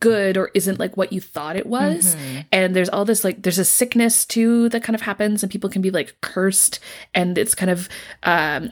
good 0.00 0.36
or 0.36 0.50
isn't 0.54 0.78
like 0.78 0.96
what 0.96 1.12
you 1.12 1.20
thought 1.20 1.56
it 1.56 1.66
was. 1.66 2.16
And 2.52 2.74
there's 2.74 2.88
all 2.88 3.04
this 3.04 3.24
like 3.24 3.42
there's 3.42 3.58
a 3.58 3.64
sickness 3.64 4.24
too 4.24 4.68
that 4.70 4.82
kind 4.82 4.94
of 4.94 5.02
happens 5.02 5.42
and 5.42 5.50
people 5.50 5.70
can 5.70 5.82
be 5.82 5.90
like 5.90 6.14
cursed 6.20 6.80
and 7.14 7.36
it's 7.38 7.54
kind 7.54 7.70
of 7.70 7.88
um 8.22 8.70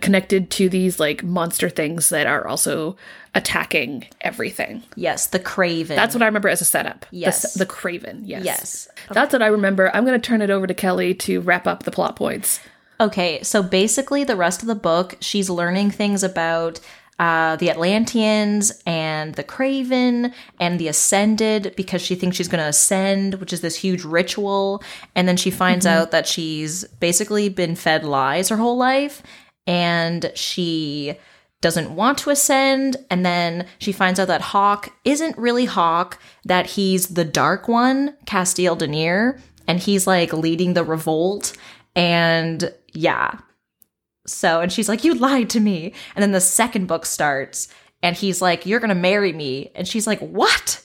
connected 0.00 0.50
to 0.52 0.68
these 0.68 1.00
like 1.00 1.22
monster 1.24 1.68
things 1.68 2.08
that 2.10 2.26
are 2.26 2.46
also 2.46 2.96
attacking 3.34 4.06
everything. 4.20 4.82
Yes, 4.94 5.26
the 5.28 5.38
Craven. 5.38 5.96
that's 5.96 6.14
what 6.14 6.22
i 6.22 6.26
remember 6.26 6.48
as 6.48 6.60
a 6.60 6.64
setup. 6.66 7.06
Yes. 7.10 7.54
the, 7.54 7.66
craven 7.66 8.22
yes. 8.24 8.44
Yes. 8.44 8.88
that's 9.10 9.32
what 9.32 9.42
i 9.42 9.46
remember. 9.46 9.94
I'm 9.94 10.04
going 10.04 10.20
to 10.20 10.26
turn 10.26 10.42
it 10.42 10.50
over 10.50 10.66
to 10.66 10.74
kelly 10.74 11.14
to 11.14 11.40
wrap 11.40 11.66
up 11.66 11.84
the 11.84 11.90
plot 11.90 12.16
points. 12.16 12.60
Okay, 13.00 13.42
so 13.42 13.64
basically, 13.64 14.22
the 14.22 14.36
rest 14.36 14.62
of 14.62 14.68
the 14.68 14.76
book, 14.76 15.16
she's 15.18 15.50
learning 15.50 15.90
things 15.90 16.22
about 16.22 16.78
uh, 17.22 17.54
the 17.54 17.70
Atlanteans 17.70 18.82
and 18.84 19.36
the 19.36 19.44
Craven 19.44 20.32
and 20.58 20.80
the 20.80 20.88
Ascended 20.88 21.72
because 21.76 22.02
she 22.02 22.16
thinks 22.16 22.36
she's 22.36 22.48
going 22.48 22.60
to 22.60 22.68
ascend, 22.68 23.34
which 23.34 23.52
is 23.52 23.60
this 23.60 23.76
huge 23.76 24.02
ritual. 24.02 24.82
And 25.14 25.28
then 25.28 25.36
she 25.36 25.52
finds 25.52 25.86
out 25.86 26.10
that 26.10 26.26
she's 26.26 26.82
basically 26.98 27.48
been 27.48 27.76
fed 27.76 28.02
lies 28.02 28.48
her 28.48 28.56
whole 28.56 28.76
life. 28.76 29.22
And 29.68 30.32
she 30.34 31.14
doesn't 31.60 31.94
want 31.94 32.18
to 32.18 32.30
ascend. 32.30 32.96
And 33.08 33.24
then 33.24 33.68
she 33.78 33.92
finds 33.92 34.18
out 34.18 34.26
that 34.26 34.40
Hawk 34.40 34.92
isn't 35.04 35.38
really 35.38 35.66
Hawk, 35.66 36.20
that 36.44 36.66
he's 36.66 37.06
the 37.06 37.24
dark 37.24 37.68
one, 37.68 38.16
Casteel 38.26 38.76
Da'Neer, 38.76 39.40
and 39.68 39.78
he's 39.78 40.08
like 40.08 40.32
leading 40.32 40.74
the 40.74 40.82
revolt. 40.82 41.56
And 41.94 42.74
yeah. 42.92 43.38
So, 44.26 44.60
and 44.60 44.72
she's 44.72 44.88
like, 44.88 45.04
You 45.04 45.14
lied 45.14 45.50
to 45.50 45.60
me. 45.60 45.92
And 46.14 46.22
then 46.22 46.32
the 46.32 46.40
second 46.40 46.86
book 46.86 47.06
starts, 47.06 47.68
and 48.02 48.16
he's 48.16 48.40
like, 48.42 48.66
You're 48.66 48.80
gonna 48.80 48.94
marry 48.94 49.32
me. 49.32 49.70
And 49.74 49.86
she's 49.88 50.06
like, 50.06 50.20
What? 50.20 50.82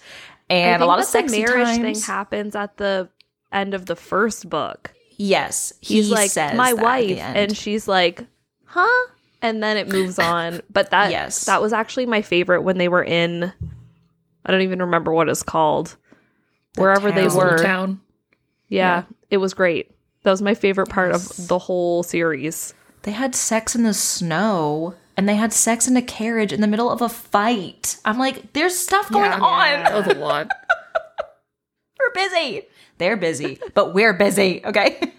And 0.50 0.82
a 0.82 0.86
lot 0.86 1.00
of 1.00 1.06
that 1.06 1.12
sexy 1.12 1.42
the 1.44 1.48
marriage 1.52 1.68
times. 1.78 1.82
thing 1.82 2.02
happens 2.16 2.56
at 2.56 2.78
the 2.78 3.10
end 3.52 3.74
of 3.74 3.86
the 3.86 3.96
first 3.96 4.50
book. 4.50 4.94
yes, 5.18 5.74
He's 5.82 6.10
like 6.10 6.30
says 6.32 6.56
my 6.56 6.72
that 6.74 6.74
at 6.74 6.78
the 6.78 6.84
wife, 6.84 7.20
and 7.20 7.58
she's 7.58 7.88
like, 7.88 8.26
huh? 8.66 9.08
And 9.42 9.62
then 9.62 9.78
it 9.78 9.88
moves 9.90 10.18
on. 10.20 10.62
But 10.72 10.90
that 10.92 11.12
Yes. 11.12 11.46
that 11.46 11.62
was 11.62 11.74
actually 11.74 12.06
my 12.08 12.22
favorite 12.22 12.62
when 12.62 12.78
they 12.78 12.88
were 12.88 13.04
in. 13.04 13.52
I 14.46 14.52
don't 14.52 14.62
even 14.62 14.80
remember 14.80 15.12
what 15.12 15.28
it's 15.30 15.44
called. 15.44 15.96
The 16.76 16.82
Wherever 16.82 17.10
they 17.12 17.16
town. 17.16 17.24
This 17.26 17.36
little 17.36 17.52
were, 17.52 17.58
town. 17.64 18.02
yeah, 18.70 19.04
it 19.30 19.38
was 19.38 19.54
great. 19.54 19.92
That 20.24 20.32
was 20.32 20.42
my 20.42 20.54
favorite 20.56 20.88
part 20.90 21.12
Yes. 21.12 21.40
of 21.40 21.48
the 21.50 21.60
whole 21.60 22.04
series. 22.04 22.74
They 23.08 23.14
had 23.14 23.36
sex 23.36 23.74
in 23.74 23.84
the 23.84 23.94
snow 23.94 24.94
and 25.16 25.30
they 25.30 25.36
had 25.36 25.54
sex 25.54 25.88
in 25.88 25.96
a 25.96 26.02
carriage 26.02 26.52
in 26.52 26.60
the 26.60 26.68
middle 26.68 26.90
of 26.92 27.02
a 27.02 27.08
fight. 27.08 27.96
I'm 28.04 28.20
like, 28.20 28.52
there's 28.52 28.78
stuff 28.78 29.10
going 29.10 29.32
Yeah. 29.32 29.40
on. 29.40 29.84
That 29.86 29.94
was 29.94 30.08
a 30.08 30.20
lot. 30.20 30.52
We're 31.98 32.12
busy. 32.14 32.64
They're 32.98 33.16
busy, 33.16 33.60
but 33.74 33.94
we're 33.94 34.12
busy. 34.12 34.62
Okay. 34.66 35.14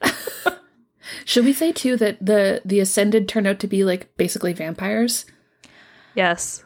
Should 1.26 1.44
we 1.44 1.52
say 1.52 1.70
too 1.70 1.98
that 1.98 2.24
the 2.24 2.62
the 2.64 2.80
ascended 2.80 3.28
turn 3.28 3.46
out 3.46 3.58
to 3.60 3.66
be 3.66 3.84
like 3.84 4.16
basically 4.16 4.54
vampires? 4.54 5.26
Yes, 6.14 6.64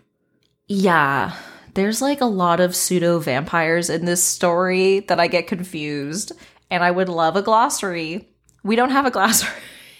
yeah. 0.69 1.35
There's 1.75 2.00
like 2.00 2.21
a 2.21 2.26
lot 2.26 2.61
of 2.61 2.76
pseudo 2.76 3.19
vampires 3.19 3.90
in 3.90 4.04
this 4.04 4.23
story 4.23 5.00
that 5.00 5.19
I 5.19 5.26
get 5.26 5.49
confused, 5.49 6.31
and 6.71 6.85
I 6.85 6.92
would 6.92 7.09
love 7.09 7.35
a 7.35 7.42
glossary. 7.42 8.28
We 8.62 8.76
don't 8.76 8.90
have 8.90 9.07
a 9.07 9.11
glossary. 9.19 9.50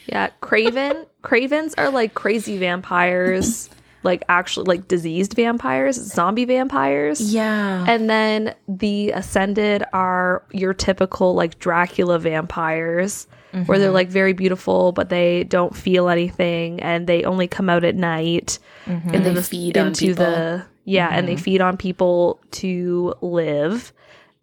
Yeah. 0.07 0.31
Craven, 0.41 1.07
Cravens 1.23 1.75
are 1.79 1.91
like 1.91 2.15
crazy 2.15 2.59
vampires, 2.59 3.71
like 4.03 4.25
actually 4.29 4.65
like 4.65 4.89
diseased 4.89 5.35
vampires, 5.35 5.97
zombie 5.97 6.45
vampires. 6.45 7.21
Yeah. 7.33 7.85
And 7.87 8.11
then 8.11 8.55
the 8.69 9.11
ascended 9.11 9.85
are 9.93 10.45
your 10.53 10.75
typical 10.75 11.35
like 11.35 11.59
Dracula 11.59 12.19
vampires, 12.19 13.27
where 13.67 13.79
they're 13.79 13.89
mm-hmm. 13.89 13.95
like 13.95 14.09
very 14.09 14.33
beautiful, 14.33 14.93
but 14.93 15.11
they 15.11 15.45
don't 15.45 15.77
feel 15.77 16.09
anything, 16.09 16.81
and 16.81 17.07
they 17.07 17.25
only 17.25 17.47
come 17.47 17.69
out 17.69 17.85
at 17.85 17.95
night. 17.95 18.59
Mm-hmm. 18.87 19.09
And 19.09 19.15
into 19.17 19.29
they 19.29 19.35
the- 19.35 19.43
feed 19.43 19.77
into 19.77 20.15
the 20.15 20.65
yeah, 20.85 21.09
and 21.13 21.29
they 21.29 21.35
mm-hmm. 21.35 21.43
feed 21.43 21.61
on 21.61 21.77
people 21.77 22.41
to 22.53 23.15
live. 23.21 23.93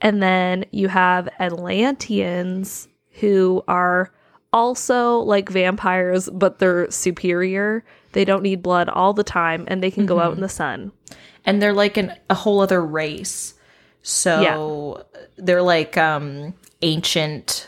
And 0.01 0.23
then 0.23 0.65
you 0.71 0.87
have 0.87 1.27
Atlanteans 1.39 2.87
who 3.19 3.63
are 3.67 4.13
also 4.53 5.19
like 5.19 5.49
vampires, 5.49 6.29
but 6.31 6.59
they're 6.59 6.89
superior. 6.91 7.83
They 8.13 8.25
don't 8.25 8.41
need 8.43 8.61
blood 8.63 8.89
all 8.89 9.13
the 9.13 9.23
time, 9.23 9.65
and 9.67 9.83
they 9.83 9.91
can 9.91 10.05
go 10.05 10.19
out 10.19 10.33
in 10.33 10.41
the 10.41 10.49
sun. 10.49 10.91
and 11.45 11.61
they're 11.61 11.73
like 11.73 11.97
an, 11.97 12.11
a 12.29 12.33
whole 12.33 12.59
other 12.59 12.83
race. 12.85 13.53
So 14.01 15.05
they're 15.37 15.61
like 15.61 15.97
um 15.97 16.53
ancient. 16.81 17.67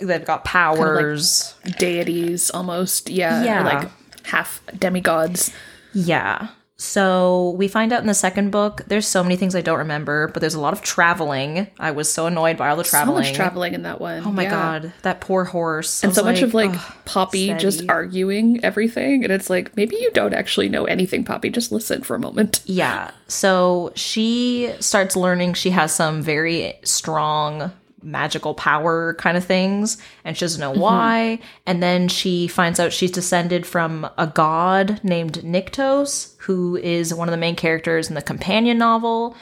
They've 0.00 0.24
got 0.24 0.44
powers. 0.44 1.54
deities 1.78 2.50
almost. 2.50 3.08
Yeah. 3.10 3.44
Yeah. 3.44 3.62
like 3.62 3.90
half 4.26 4.60
demigods. 4.78 5.52
yeah. 5.92 6.48
So 6.78 7.54
we 7.56 7.68
find 7.68 7.92
out 7.92 8.02
in 8.02 8.06
the 8.06 8.14
second 8.14 8.50
book. 8.50 8.82
There's 8.86 9.06
so 9.06 9.22
many 9.22 9.36
things 9.36 9.54
I 9.54 9.62
don't 9.62 9.78
remember, 9.78 10.28
but 10.28 10.40
there's 10.40 10.54
a 10.54 10.60
lot 10.60 10.74
of 10.74 10.82
traveling. 10.82 11.68
I 11.78 11.90
was 11.92 12.12
so 12.12 12.26
annoyed 12.26 12.58
by 12.58 12.68
all 12.68 12.76
the 12.76 12.84
traveling. 12.84 13.24
So 13.24 13.30
much 13.30 13.36
traveling 13.36 13.72
in 13.74 13.82
that 13.82 14.00
one. 14.00 14.22
Oh 14.26 14.30
my 14.32 14.42
Yeah. 14.42 14.50
god, 14.50 14.92
that 15.02 15.20
poor 15.20 15.44
horse. 15.44 16.04
And 16.04 16.14
so 16.14 16.22
much 16.22 16.42
of 16.42 16.52
like. 16.54 16.74
Poppy 17.06 17.54
just 17.54 17.88
arguing 17.88 18.62
everything. 18.64 19.24
And 19.24 19.32
it's 19.32 19.48
like, 19.48 19.74
maybe 19.76 19.96
you 19.96 20.10
don't 20.12 20.34
actually 20.34 20.68
know 20.68 20.84
anything, 20.84 21.24
Poppy. 21.24 21.48
Just 21.50 21.72
listen 21.72 22.02
for 22.02 22.14
a 22.14 22.18
moment. 22.18 22.60
Yeah. 22.76 23.12
So 23.26 23.92
she 23.94 24.70
starts 24.80 25.16
learning 25.16 25.54
she 25.54 25.70
has 25.70 25.94
some 25.94 26.20
very 26.20 26.74
strong 26.82 27.72
magical 28.02 28.54
power 28.54 29.14
kind 29.14 29.36
of 29.36 29.44
things, 29.44 29.98
and 30.24 30.36
she 30.36 30.44
doesn't 30.44 30.60
know 30.60 30.72
mm-hmm. 30.72 30.80
why. 30.80 31.38
And 31.66 31.82
then 31.82 32.08
she 32.08 32.46
finds 32.48 32.78
out 32.78 32.92
she's 32.92 33.10
descended 33.10 33.66
from 33.66 34.08
a 34.18 34.26
god 34.26 35.00
named 35.02 35.34
Nyktos, 35.34 36.36
who 36.38 36.76
is 36.76 37.14
one 37.14 37.28
of 37.28 37.32
the 37.32 37.38
main 37.38 37.56
characters 37.56 38.08
in 38.08 38.14
the 38.14 38.22
companion 38.22 38.78
novel. 38.78 39.36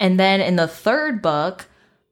And 0.00 0.18
then 0.18 0.40
in 0.40 0.56
the 0.56 0.68
third 0.68 1.22
book, 1.22 1.66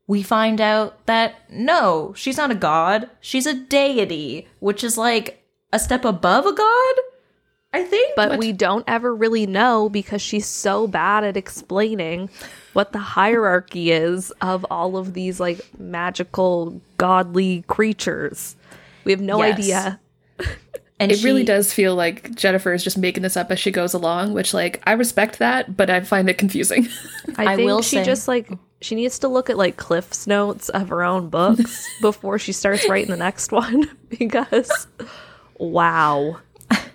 we 0.06 0.22
find 0.22 0.60
out 0.60 1.04
that 1.06 1.50
no, 1.50 2.12
she's 2.16 2.36
not 2.36 2.50
a 2.50 2.56
god, 2.56 3.10
she's 3.20 3.46
a 3.46 3.54
deity, 3.54 4.48
which 4.60 4.84
is 4.84 4.96
like 4.96 5.44
a 5.72 5.78
step 5.78 6.04
above 6.04 6.46
a 6.46 6.52
god, 6.52 6.94
I 7.72 7.84
think. 7.84 8.14
But 8.16 8.38
we 8.38 8.52
don't 8.52 8.84
ever 8.86 9.14
really 9.14 9.46
know 9.46 9.88
because 9.88 10.22
she's 10.22 10.46
so 10.46 10.86
bad 10.86 11.24
at 11.24 11.36
explaining 11.36 12.30
what 12.76 12.92
the 12.92 12.98
hierarchy 12.98 13.90
is 13.90 14.30
of 14.42 14.64
all 14.70 14.98
of 14.98 15.14
these 15.14 15.40
like 15.40 15.60
magical 15.78 16.78
godly 16.98 17.62
creatures. 17.68 18.54
We 19.04 19.12
have 19.12 19.20
no 19.22 19.42
Yes. 19.42 19.58
idea. 19.58 20.00
and 21.00 21.10
It 21.10 21.24
really 21.24 21.42
does 21.42 21.72
feel 21.72 21.94
like 21.94 22.34
Jennifer 22.34 22.74
is 22.74 22.84
just 22.84 22.98
making 22.98 23.22
this 23.22 23.34
up 23.34 23.50
as 23.50 23.58
she 23.58 23.70
goes 23.70 23.94
along, 23.94 24.34
which, 24.34 24.52
like, 24.52 24.82
I 24.86 24.92
respect 24.92 25.38
that, 25.38 25.74
but 25.74 25.88
I 25.88 26.00
find 26.00 26.28
it 26.28 26.36
confusing. 26.36 26.86
I, 27.38 27.54
I 27.54 27.56
will 27.56 27.80
she 27.80 27.96
say- 27.96 28.04
just 28.04 28.28
like 28.28 28.50
she 28.82 28.94
needs 28.94 29.18
to 29.20 29.28
look 29.28 29.48
at 29.48 29.56
like 29.56 29.78
Cliff's 29.78 30.26
notes 30.26 30.68
of 30.68 30.90
her 30.90 31.02
own 31.02 31.30
books 31.30 31.88
before 32.02 32.38
she 32.38 32.52
starts 32.52 32.86
writing 32.90 33.10
the 33.10 33.16
next 33.16 33.52
one 33.52 33.90
because 34.10 34.86
wow. 35.58 36.40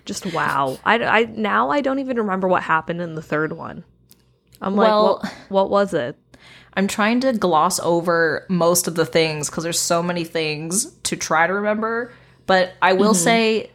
Just 0.06 0.32
wow. 0.32 0.78
I, 0.86 0.96
I 1.04 1.24
now 1.24 1.70
I 1.72 1.82
don't 1.82 1.98
even 2.00 2.18
remember 2.18 2.48
what 2.48 2.62
happened 2.64 3.02
in 3.02 3.16
the 3.16 3.22
third 3.24 3.54
one. 3.54 3.84
I'm 4.62 4.75
like, 4.75 4.88
Well- 4.88 5.20
what, 5.22 5.34
what 5.50 5.70
was 5.70 5.94
it? 5.94 6.18
I'm 6.74 6.88
trying 6.88 7.20
to 7.22 7.34
gloss 7.34 7.80
over 7.82 8.46
most 8.48 8.88
of 8.88 8.96
the 8.96 9.06
things 9.06 9.50
because 9.50 9.63
there's 9.63 9.80
so 9.80 10.01
many 10.01 10.24
things 10.24 10.86
to 11.03 11.18
try 11.18 11.46
to 11.46 11.53
remember. 11.53 12.13
But 12.46 12.74
I 12.82 12.94
will 12.94 13.13
mm-hmm. 13.13 13.24
say, 13.24 13.72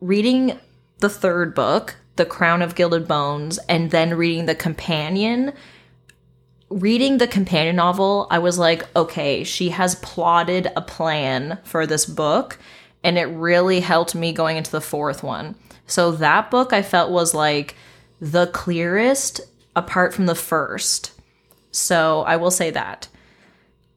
reading 0.00 0.58
the 0.98 1.08
third 1.08 1.54
book, 1.54 1.96
The 2.16 2.26
Crown 2.26 2.62
of 2.62 2.74
Gilded 2.74 3.06
Bones, 3.06 3.58
and 3.68 3.90
then 3.90 4.14
reading 4.14 4.46
the 4.46 4.54
companion, 4.54 5.52
reading 6.68 7.18
the 7.18 7.28
companion 7.28 7.76
novel, 7.76 8.26
I 8.30 8.38
was 8.38 8.58
like, 8.58 8.84
okay, 8.96 9.44
she 9.44 9.68
has 9.70 9.94
plotted 9.96 10.70
a 10.74 10.82
plan 10.82 11.58
for 11.64 11.86
this 11.86 12.06
book. 12.06 12.58
And 13.04 13.18
it 13.18 13.26
really 13.26 13.80
helped 13.80 14.14
me 14.14 14.32
going 14.32 14.56
into 14.56 14.70
the 14.70 14.80
fourth 14.80 15.22
one. 15.22 15.56
So 15.86 16.12
that 16.12 16.50
book 16.50 16.72
I 16.72 16.82
felt 16.82 17.10
was 17.10 17.34
like 17.34 17.76
the 18.20 18.46
clearest 18.48 19.40
apart 19.76 20.12
from 20.14 20.26
the 20.26 20.34
first. 20.34 21.12
So 21.70 22.22
I 22.22 22.36
will 22.36 22.50
say 22.50 22.70
that. 22.70 23.08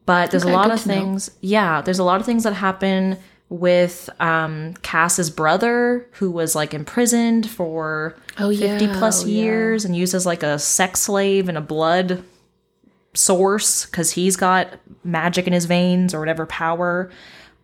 But 0.05 0.31
there's 0.31 0.43
Okay, 0.43 0.53
a 0.53 0.55
lot 0.55 0.71
of 0.71 0.81
to 0.83 0.87
know. 0.87 0.93
things. 0.93 1.31
Yeah, 1.41 1.81
there's 1.81 1.99
a 1.99 2.03
lot 2.03 2.19
of 2.19 2.25
things 2.25 2.43
that 2.43 2.53
happen 2.53 3.17
with 3.49 4.09
um 4.19 4.73
Cas's 4.81 5.29
brother, 5.29 6.07
who 6.13 6.31
was 6.31 6.55
like 6.55 6.73
imprisoned 6.73 7.49
for 7.49 8.15
Oh, 8.37 8.49
50 8.55 8.85
yeah. 8.85 8.97
plus 8.99 9.23
Oh, 9.23 9.27
yeah. 9.27 9.41
years 9.43 9.85
and 9.85 9.95
used 9.95 10.13
as 10.13 10.25
like 10.25 10.43
a 10.43 10.57
sex 10.59 11.01
slave 11.01 11.47
and 11.49 11.57
a 11.57 11.61
blood 11.61 12.23
source 13.13 13.85
because 13.85 14.11
he's 14.11 14.35
got 14.35 14.67
magic 15.03 15.47
in 15.47 15.53
his 15.53 15.65
veins 15.65 16.13
or 16.13 16.19
whatever 16.19 16.45
power. 16.45 17.09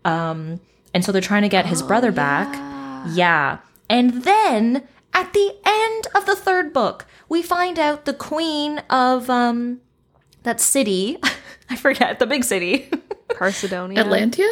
Um, 0.05 0.59
and 0.93 1.03
so 1.03 1.11
they're 1.11 1.21
trying 1.21 1.41
to 1.43 1.49
get 1.49 1.65
his 1.65 1.81
brother 1.81 2.11
back. 2.11 2.53
Yeah. 3.13 3.59
And 3.89 4.23
then 4.23 4.87
at 5.13 5.33
the 5.33 5.55
end 5.65 6.07
of 6.15 6.25
the 6.25 6.35
third 6.35 6.73
book, 6.73 7.05
we 7.31 7.41
find 7.41 7.79
out 7.79 8.03
the 8.05 8.13
queen 8.13 8.79
of 8.89 9.29
um 9.29 9.79
that 10.43 10.59
city. 10.59 11.17
I 11.69 11.75
forget 11.77 12.19
the 12.19 12.27
big 12.27 12.43
city. 12.43 12.89
Carsodonia. 13.29 13.97
Atlantia? 14.03 14.51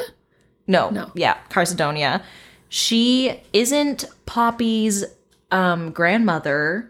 no, 0.67 0.89
No. 0.89 1.11
yeah, 1.15 1.35
Carsodonia. 1.49 2.23
She 2.69 3.41
isn't 3.53 4.05
Poppy's 4.25 5.03
um 5.51 5.91
grandmother 5.91 6.89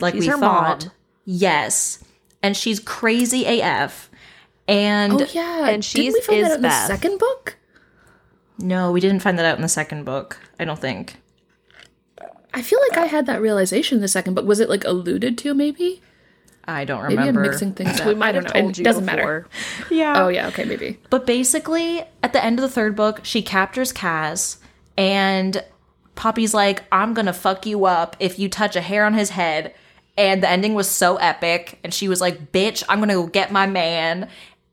like 0.00 0.14
She's 0.14 0.20
we 0.24 0.26
her 0.28 0.38
thought. 0.38 0.84
mom. 0.84 0.92
Yes. 1.24 2.04
And 2.42 2.56
she's 2.56 2.78
crazy 2.78 3.44
AF. 3.60 4.08
And 4.68 5.14
Oh, 5.14 5.26
yeah. 5.32 5.64
and 5.72 5.82
Didn't 5.82 5.84
she's 5.84 6.14
we 6.14 6.20
find 6.20 6.44
that 6.44 6.50
out 6.52 6.56
in 6.58 6.62
the 6.62 6.86
second 6.86 7.18
book? 7.18 7.56
no, 8.60 8.92
we 8.92 9.00
didn't 9.00 9.20
find 9.20 9.38
that 9.38 9.46
out 9.46 9.56
in 9.56 9.62
the 9.62 9.68
second 9.68 10.04
book. 10.04 10.38
I 10.60 10.64
don't 10.64 10.78
think. 10.78 11.16
I 12.58 12.62
feel 12.62 12.78
like 12.90 12.98
I 12.98 13.06
had 13.06 13.26
that 13.26 13.40
realization 13.40 13.96
in 13.98 14.02
the 14.02 14.08
second 14.08 14.34
book. 14.34 14.44
Was 14.46 14.60
it, 14.60 14.68
like, 14.68 14.84
alluded 14.84 15.38
to, 15.38 15.54
maybe? 15.54 16.02
I 16.64 16.84
don't 16.84 17.02
Maybe 17.04 17.16
remember. 17.16 17.44
I'm 17.44 17.50
mixing 17.50 17.72
things 17.72 17.98
up. 18.00 18.06
We 18.06 18.14
might 18.14 18.30
I 18.30 18.32
don't 18.32 18.44
have 18.44 18.54
know. 18.54 18.60
told 18.60 18.70
It 18.72 18.78
you 18.78 18.84
doesn't 18.84 19.04
before. 19.06 19.16
matter. 19.16 19.48
Yeah. 19.90 20.22
Oh, 20.24 20.28
yeah. 20.28 20.48
Okay, 20.48 20.64
maybe. 20.64 20.98
But 21.08 21.24
basically, 21.26 22.02
at 22.22 22.32
the 22.32 22.44
end 22.44 22.58
of 22.58 22.62
the 22.62 22.68
third 22.68 22.94
book, 22.94 23.20
she 23.22 23.40
captures 23.40 23.92
Cas, 23.92 24.58
and 24.96 25.64
Poppy's 26.16 26.52
like, 26.52 26.82
I'm 26.92 27.14
gonna 27.14 27.32
fuck 27.32 27.64
you 27.64 27.84
up 27.86 28.16
if 28.18 28.38
you 28.40 28.48
touch 28.48 28.74
a 28.76 28.80
hair 28.80 29.04
on 29.06 29.14
his 29.14 29.30
head. 29.30 29.72
And 30.16 30.42
the 30.42 30.50
ending 30.50 30.74
was 30.74 30.90
so 30.90 31.16
epic. 31.18 31.78
And 31.84 31.94
she 31.94 32.08
was 32.08 32.20
like, 32.20 32.50
bitch, 32.50 32.82
I'm 32.88 32.98
gonna 32.98 33.14
go 33.14 33.28
get 33.28 33.52
my 33.52 33.66
man. 33.68 34.28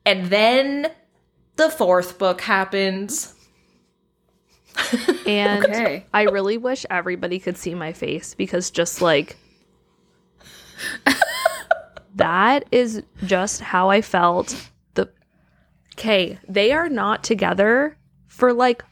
And 0.08 0.26
then 0.32 0.92
the 1.56 1.70
fourth 1.70 2.18
book 2.18 2.42
happens. 2.42 3.35
And 5.26 5.66
Okay. 5.66 6.06
I 6.14 6.24
really 6.24 6.58
wish 6.58 6.86
everybody 6.90 7.40
could 7.40 7.58
see 7.58 7.74
my 7.74 7.94
face 7.94 8.36
because 8.36 8.70
just 8.70 9.02
like 9.02 9.38
that 12.16 12.66
is 12.72 13.04
just 13.26 13.62
how 13.62 13.90
I 13.90 14.02
felt. 14.02 14.70
The 14.94 15.10
Okay, 15.94 16.40
they 16.48 16.72
are 16.72 16.90
not 16.90 17.24
together 17.24 17.98
for 18.28 18.54
like 18.54 18.84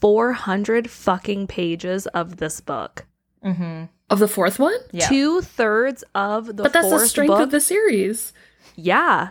400 0.00 0.90
fucking 0.90 1.46
pages 1.46 2.06
of 2.08 2.36
this 2.38 2.60
book. 2.60 3.06
Mm-hmm. 3.44 3.84
Of 4.08 4.18
the 4.18 4.28
fourth 4.28 4.58
one? 4.58 4.74
Yeah. 4.92 5.08
Two 5.08 5.40
thirds 5.40 6.04
of 6.14 6.56
the 6.56 6.62
But 6.64 6.72
that's 6.72 6.90
the 6.90 7.06
strength 7.06 7.30
book, 7.30 7.40
of 7.40 7.50
the 7.50 7.60
series. 7.60 8.32
Yeah. 8.76 9.30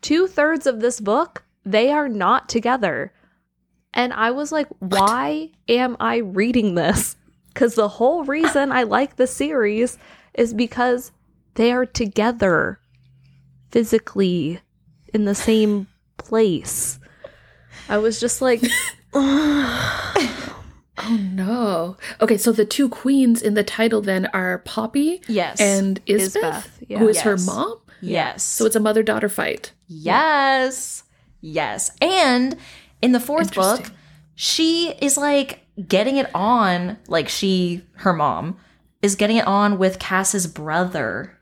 Two 0.00 0.26
thirds 0.26 0.66
of 0.66 0.80
this 0.80 1.00
book, 1.00 1.44
they 1.64 1.90
are 1.90 2.08
not 2.08 2.48
together. 2.48 3.12
And 3.94 4.12
I 4.12 4.30
was 4.30 4.50
like, 4.52 4.68
why 4.78 5.50
am 5.68 5.96
I 6.00 6.16
reading 6.18 6.74
this? 6.74 7.16
Because 7.52 7.74
the 7.74 7.88
whole 7.88 8.24
reason 8.24 8.72
I 8.72 8.84
like 8.84 9.16
the 9.16 9.26
series 9.26 9.98
is 10.32 10.54
because 10.54 11.12
they 11.56 11.70
are 11.70 11.84
together 11.84 12.80
physically 13.70 14.60
in 15.12 15.26
the 15.26 15.34
same 15.34 15.86
place. 16.16 16.98
I 17.90 17.98
was 17.98 18.18
just 18.20 18.40
like, 18.40 18.62
oh, 19.12 20.46
oh 20.96 21.16
no. 21.32 21.96
Okay, 22.22 22.38
so 22.38 22.52
the 22.52 22.64
two 22.64 22.88
queens 22.88 23.42
in 23.42 23.52
the 23.52 23.64
title 23.64 24.00
then 24.00 24.26
are 24.32 24.58
Poppy 24.60 25.20
Yes. 25.28 25.60
and 25.60 26.02
Isbeth, 26.06 26.36
Isbeth, 26.42 26.68
yeah. 26.88 26.98
who 27.00 27.08
is 27.08 27.20
her 27.20 27.36
mom. 27.36 27.78
yes. 28.00 28.42
So 28.42 28.64
it's 28.64 28.76
a 28.76 28.80
mother 28.80 29.02
daughter 29.02 29.28
fight. 29.28 29.72
Yes. 29.88 31.02
Yes. 31.42 31.90
And 32.00 32.56
in 33.02 33.12
the 33.12 33.20
fourth 33.20 33.54
book, 33.54 33.90
she 34.34 34.94
is 35.00 35.16
like 35.18 35.66
getting 35.88 36.16
it 36.16 36.30
on, 36.34 36.96
like 37.08 37.28
she, 37.28 37.82
her 37.96 38.12
mom, 38.12 38.56
is 39.02 39.16
getting 39.16 39.36
it 39.36 39.46
on 39.46 39.78
with 39.78 39.98
Cas's 39.98 40.46
brother. 40.46 41.38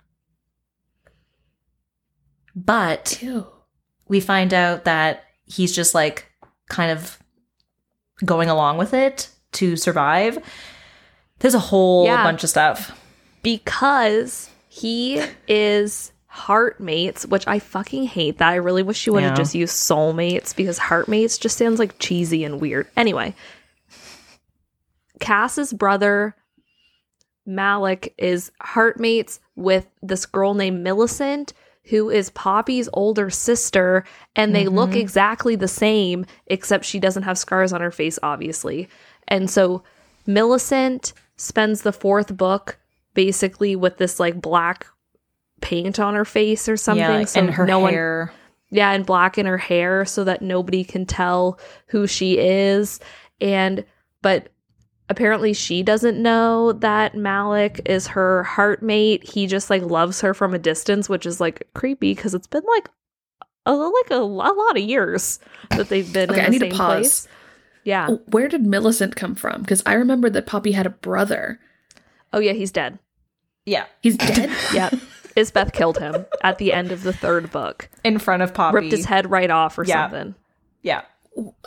But 2.57 3.19
Ew. 3.23 3.47
we 4.09 4.21
find 4.21 4.52
out 4.52 4.85
that 4.85 5.25
he's 5.45 5.75
just 5.75 5.95
like 5.95 6.26
kind 6.69 6.90
of 6.90 7.19
going 8.25 8.49
along 8.49 8.79
with 8.79 8.93
it 8.95 9.29
to 9.52 9.76
survive. 9.76 10.38
There's 11.38 11.55
a 11.55 11.59
whole 11.59 12.05
Yeah. 12.05 12.23
bunch 12.23 12.45
of 12.45 12.50
stuff. 12.50 12.97
because 13.43 14.50
he 14.69 15.23
is 15.49 16.12
heartmates, 16.47 17.26
which 17.26 17.47
I 17.47 17.59
fucking 17.59 18.04
hate 18.04 18.38
that. 18.38 18.49
I 18.49 18.56
really 18.56 18.82
wish 18.82 19.06
you 19.06 19.12
would 19.12 19.23
have 19.23 19.32
Yeah. 19.32 19.37
just 19.37 19.54
used 19.54 19.75
soulmates 19.75 20.54
because 20.54 20.78
heartmates 20.78 21.38
just 21.38 21.59
sounds 21.59 21.78
like 21.78 21.99
cheesy 21.99 22.44
and 22.44 22.61
weird. 22.61 22.88
Anyway, 22.97 23.35
Cas's 25.20 25.73
brother 25.73 26.35
Malik 27.47 28.14
is 28.16 28.52
heartmates 28.61 29.40
with 29.56 29.87
this 30.02 30.26
girl 30.26 30.54
named 30.54 30.82
Millicent, 30.82 31.52
who 31.85 32.11
is 32.11 32.30
Poppy's 32.30 32.88
older 32.92 33.30
sister, 33.30 34.04
and 34.37 34.54
they 34.54 34.66
look 34.66 34.90
mm-hmm. 34.90 35.00
exactly 35.00 35.56
the 35.56 35.68
same, 35.68 36.26
except 36.47 36.85
she 36.85 37.00
doesn't 37.00 37.25
have 37.25 37.38
scars 37.38 37.73
on 37.73 37.80
her 37.80 37.90
face, 37.90 38.18
obviously. 38.23 38.88
And 39.26 39.50
so 39.50 39.82
Millicent 40.26 41.12
spends 41.37 41.82
the 41.82 41.92
fourth 41.92 42.37
book 42.37 42.78
basically 43.14 43.75
with 43.75 43.97
this 43.97 44.20
like 44.20 44.40
black 44.40 44.87
paint 45.61 45.99
on 46.00 46.14
her 46.14 46.25
face 46.25 46.69
or 46.69 46.76
something. 46.76 47.05
yeah, 47.21 47.25
so 47.25 47.40
and 47.40 47.50
her 47.50 47.67
no 47.67 47.79
one 47.81 47.92
hair. 47.92 48.33
yeah, 48.70 48.90
and 48.92 49.05
black 49.07 49.38
in 49.38 49.46
her 49.46 49.59
hair 49.59 50.05
so 50.05 50.25
that 50.25 50.42
nobody 50.42 50.85
can 50.85 51.07
tell 51.07 51.59
who 51.88 52.07
she 52.07 52.38
is. 52.38 53.01
And 53.40 53.85
but 54.23 54.49
apparently 55.09 55.53
she 55.55 55.83
doesn't 55.83 56.23
know 56.23 56.73
that 56.73 57.14
Malik 57.16 57.81
is 57.87 58.07
her 58.09 58.44
heartmate. 58.44 59.25
He 59.29 59.46
just 59.46 59.70
like 59.70 59.83
loves 59.83 60.20
her 60.20 60.35
from 60.35 60.55
a 60.55 60.59
distance, 60.59 61.09
which 61.09 61.27
is 61.27 61.40
like 61.40 61.66
creepy 61.75 62.14
because 62.14 62.35
it's 62.35 62.46
been 62.46 62.64
like 62.77 62.88
a 63.66 63.73
like 63.75 64.11
a, 64.11 64.16
lo- 64.16 64.53
lot 64.55 64.77
of 64.77 64.83
years 64.83 65.38
that 65.70 65.88
they've 65.88 66.11
been 66.12 66.31
Okay, 66.31 66.40
in 66.40 66.46
I 66.46 66.51
the 66.51 66.59
need 66.59 66.70
to 66.70 66.77
pause. 66.77 66.96
place. 66.99 67.29
Yeah. 67.85 68.09
Where 68.29 68.49
did 68.49 68.66
Millicent 68.66 69.16
come 69.16 69.35
from? 69.35 69.62
Because 69.62 69.83
I 69.87 69.94
remember 69.94 70.29
that 70.31 70.46
Poppy 70.46 70.73
had 70.73 70.87
a 70.87 70.90
brother. 70.90 71.59
Oh 72.33 72.38
yeah, 72.38 72.53
he's 72.53 72.70
dead. 72.70 72.99
Yeah, 73.66 73.85
He's 74.03 74.16
dead? 74.16 74.51
Yep. 74.75 74.94
Isbeth 75.40 75.72
killed 75.72 75.98
him 75.98 76.26
at 76.42 76.59
the 76.59 76.72
end 76.72 76.92
of 76.92 77.03
the 77.03 77.12
third 77.12 77.50
book. 77.50 77.88
in 78.05 78.18
front 78.18 78.42
of 78.42 78.55
Poppy. 78.55 78.74
Ripped 78.76 78.92
his 78.92 79.05
head 79.07 79.31
right 79.31 79.50
off 79.50 79.79
or 79.79 79.85
Yeah. 79.85 80.05
something. 80.05 80.35
Yeah. 80.83 81.03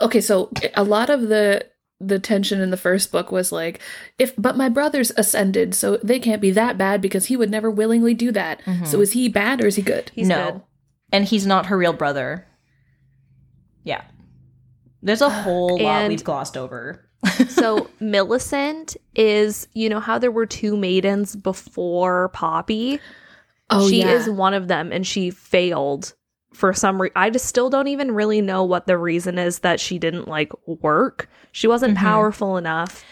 okay, 0.02 0.22
so 0.22 0.52
a 0.76 0.84
lot 0.84 1.10
of 1.10 1.22
the 1.30 1.66
the 2.00 2.20
tension 2.20 2.60
in 2.60 2.70
the 2.70 2.76
first 2.76 3.14
book 3.14 3.32
was 3.32 3.52
like 3.54 3.80
if 4.20 4.34
but 4.38 4.58
my 4.58 4.68
brother's 4.68 5.12
ascended 5.16 5.74
so 5.74 5.96
they 6.04 6.20
can't 6.20 6.42
be 6.42 6.52
that 6.52 6.78
bad 6.78 7.00
because 7.00 7.28
he 7.28 7.38
would 7.38 7.50
never 7.50 7.72
willingly 7.72 8.14
do 8.14 8.30
that 8.30 8.62
mm-hmm. 8.66 8.84
so 8.84 9.00
is 9.00 9.14
he 9.14 9.30
bad 9.30 9.62
or 9.62 9.68
is 9.68 9.78
he 9.78 9.82
good 9.82 10.12
He's 10.14 10.28
no. 10.28 10.52
good. 10.52 10.62
And 11.14 11.24
he's 11.26 11.46
not 11.48 11.68
her 11.68 11.78
real 11.78 11.94
brother. 11.94 12.46
Yeah. 13.86 14.02
There's 15.02 15.22
a 15.22 15.30
whole 15.30 15.78
lot 15.82 16.02
And- 16.04 16.10
we've 16.12 16.24
glossed 16.24 16.58
over. 16.58 17.06
so 17.48 17.90
Millicent 18.02 18.98
is, 19.16 19.68
you 19.74 19.88
know 19.88 20.02
how 20.02 20.18
there 20.18 20.32
were 20.32 20.46
two 20.46 20.76
maidens 20.76 21.36
before 21.38 22.30
Poppy? 22.30 23.00
Oh 23.70 23.88
she 23.90 24.00
yeah 24.00 24.12
is 24.12 24.30
one 24.30 24.54
of 24.54 24.68
them 24.68 24.92
and 24.92 25.06
she 25.06 25.30
failed 25.32 26.14
for 26.54 26.74
some 26.74 27.02
reason. 27.02 27.14
I 27.16 27.30
just 27.32 27.46
still 27.48 27.70
don't 27.70 27.88
even 27.88 28.12
really 28.12 28.40
know 28.42 28.64
what 28.64 28.86
the 28.86 28.98
reason 28.98 29.40
is 29.40 29.60
that 29.60 29.80
she 29.80 29.98
didn't 29.98 30.28
like 30.28 30.52
work. 30.68 31.28
She 31.52 31.68
wasn't 31.68 31.98
Mhm. 31.98 32.02
powerful 32.02 32.58
enough. 32.58 33.04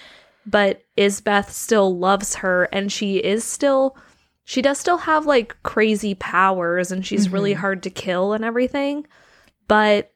But 0.46 0.84
Isbeth 0.98 1.50
still 1.50 1.98
loves 1.98 2.36
her 2.36 2.66
and 2.72 2.92
she 2.92 3.18
is 3.18 3.44
still 3.44 3.96
she 4.44 4.62
does 4.62 4.80
still 4.80 4.98
have 4.98 5.26
like 5.26 5.56
crazy 5.64 6.16
powers 6.16 6.92
and 6.92 7.06
she's 7.06 7.30
really 7.30 7.54
Mhm. 7.54 7.58
hard 7.58 7.84
to 7.84 7.90
kill 7.90 8.34
and 8.34 8.44
everything, 8.44 9.06
but 9.68 10.12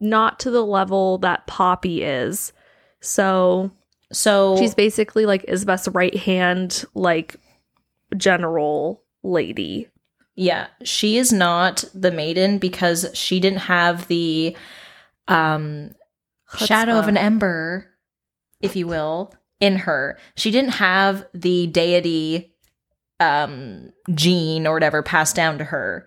not 0.00 0.38
to 0.40 0.50
the 0.50 0.64
level 0.64 1.18
that 1.18 1.46
Poppy 1.46 2.02
is. 2.02 2.52
So 3.00 3.70
So 4.12 4.56
She's 4.58 4.74
basically 4.74 5.26
like 5.26 5.44
Isbeth's 5.46 5.88
right 5.88 6.14
hand, 6.16 6.84
like 6.94 7.36
general 8.16 9.02
lady. 9.26 9.88
yeah, 10.34 10.66
she 10.82 11.16
is 11.16 11.32
not 11.32 11.84
the 11.94 12.10
maiden 12.12 12.58
because 12.58 13.06
she 13.14 13.40
didn't 13.40 13.60
have 13.60 14.06
the 14.08 14.56
um 15.28 15.94
shadow 16.58 16.98
of 16.98 17.08
an 17.08 17.16
ember, 17.16 17.86
if 18.60 18.76
you 18.76 18.86
will, 18.86 19.34
in 19.60 19.76
her. 19.76 20.18
She 20.36 20.50
didn't 20.50 20.72
have 20.72 21.26
the 21.34 21.66
deity 21.66 22.54
um 23.18 23.92
gene 24.14 24.66
or 24.66 24.74
whatever 24.74 25.02
passed 25.02 25.34
down 25.34 25.58
to 25.58 25.64
her. 25.64 26.06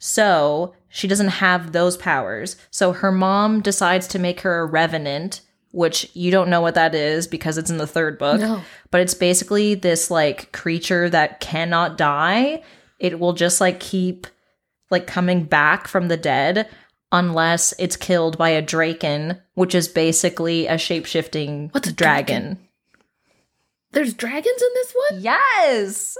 So 0.00 0.74
she 0.88 1.08
doesn't 1.08 1.28
have 1.28 1.72
those 1.72 1.96
powers. 1.96 2.56
So 2.70 2.92
her 2.92 3.12
mom 3.12 3.60
decides 3.62 4.06
to 4.08 4.18
make 4.18 4.40
her 4.40 4.60
a 4.60 4.66
revenant, 4.66 5.40
which 5.72 6.10
you 6.14 6.30
don't 6.30 6.48
know 6.50 6.60
what 6.60 6.74
that 6.74 6.94
is 6.94 7.26
because 7.26 7.58
it's 7.58 7.70
in 7.70 7.76
the 7.78 7.86
third 7.86 8.18
book. 8.18 8.40
no 8.40 8.62
But 8.90 9.00
it's 9.02 9.14
basically 9.14 9.74
this 9.74 10.10
like 10.10 10.50
creature 10.52 11.08
that 11.10 11.40
cannot 11.40 11.96
die. 11.98 12.62
It 12.98 13.18
will 13.20 13.32
just 13.34 13.60
like 13.60 13.78
keep 13.80 14.26
like 14.90 15.06
coming 15.06 15.44
back 15.44 15.86
from 15.86 16.08
the 16.08 16.16
dead 16.16 16.68
unless 17.12 17.72
it's 17.78 17.96
killed 17.96 18.36
by 18.38 18.50
a 18.50 18.60
draken, 18.62 19.40
which 19.54 19.74
is 19.74 19.88
basically 19.88 20.66
a 20.66 20.76
shape-shifting 20.78 21.68
What's 21.72 21.88
a 21.88 21.92
dragon. 21.92 22.58
there's 23.92 24.12
dragons 24.14 24.62
in 24.62 24.68
this 24.74 24.94
one 25.10 25.22
Yes. 25.22 26.18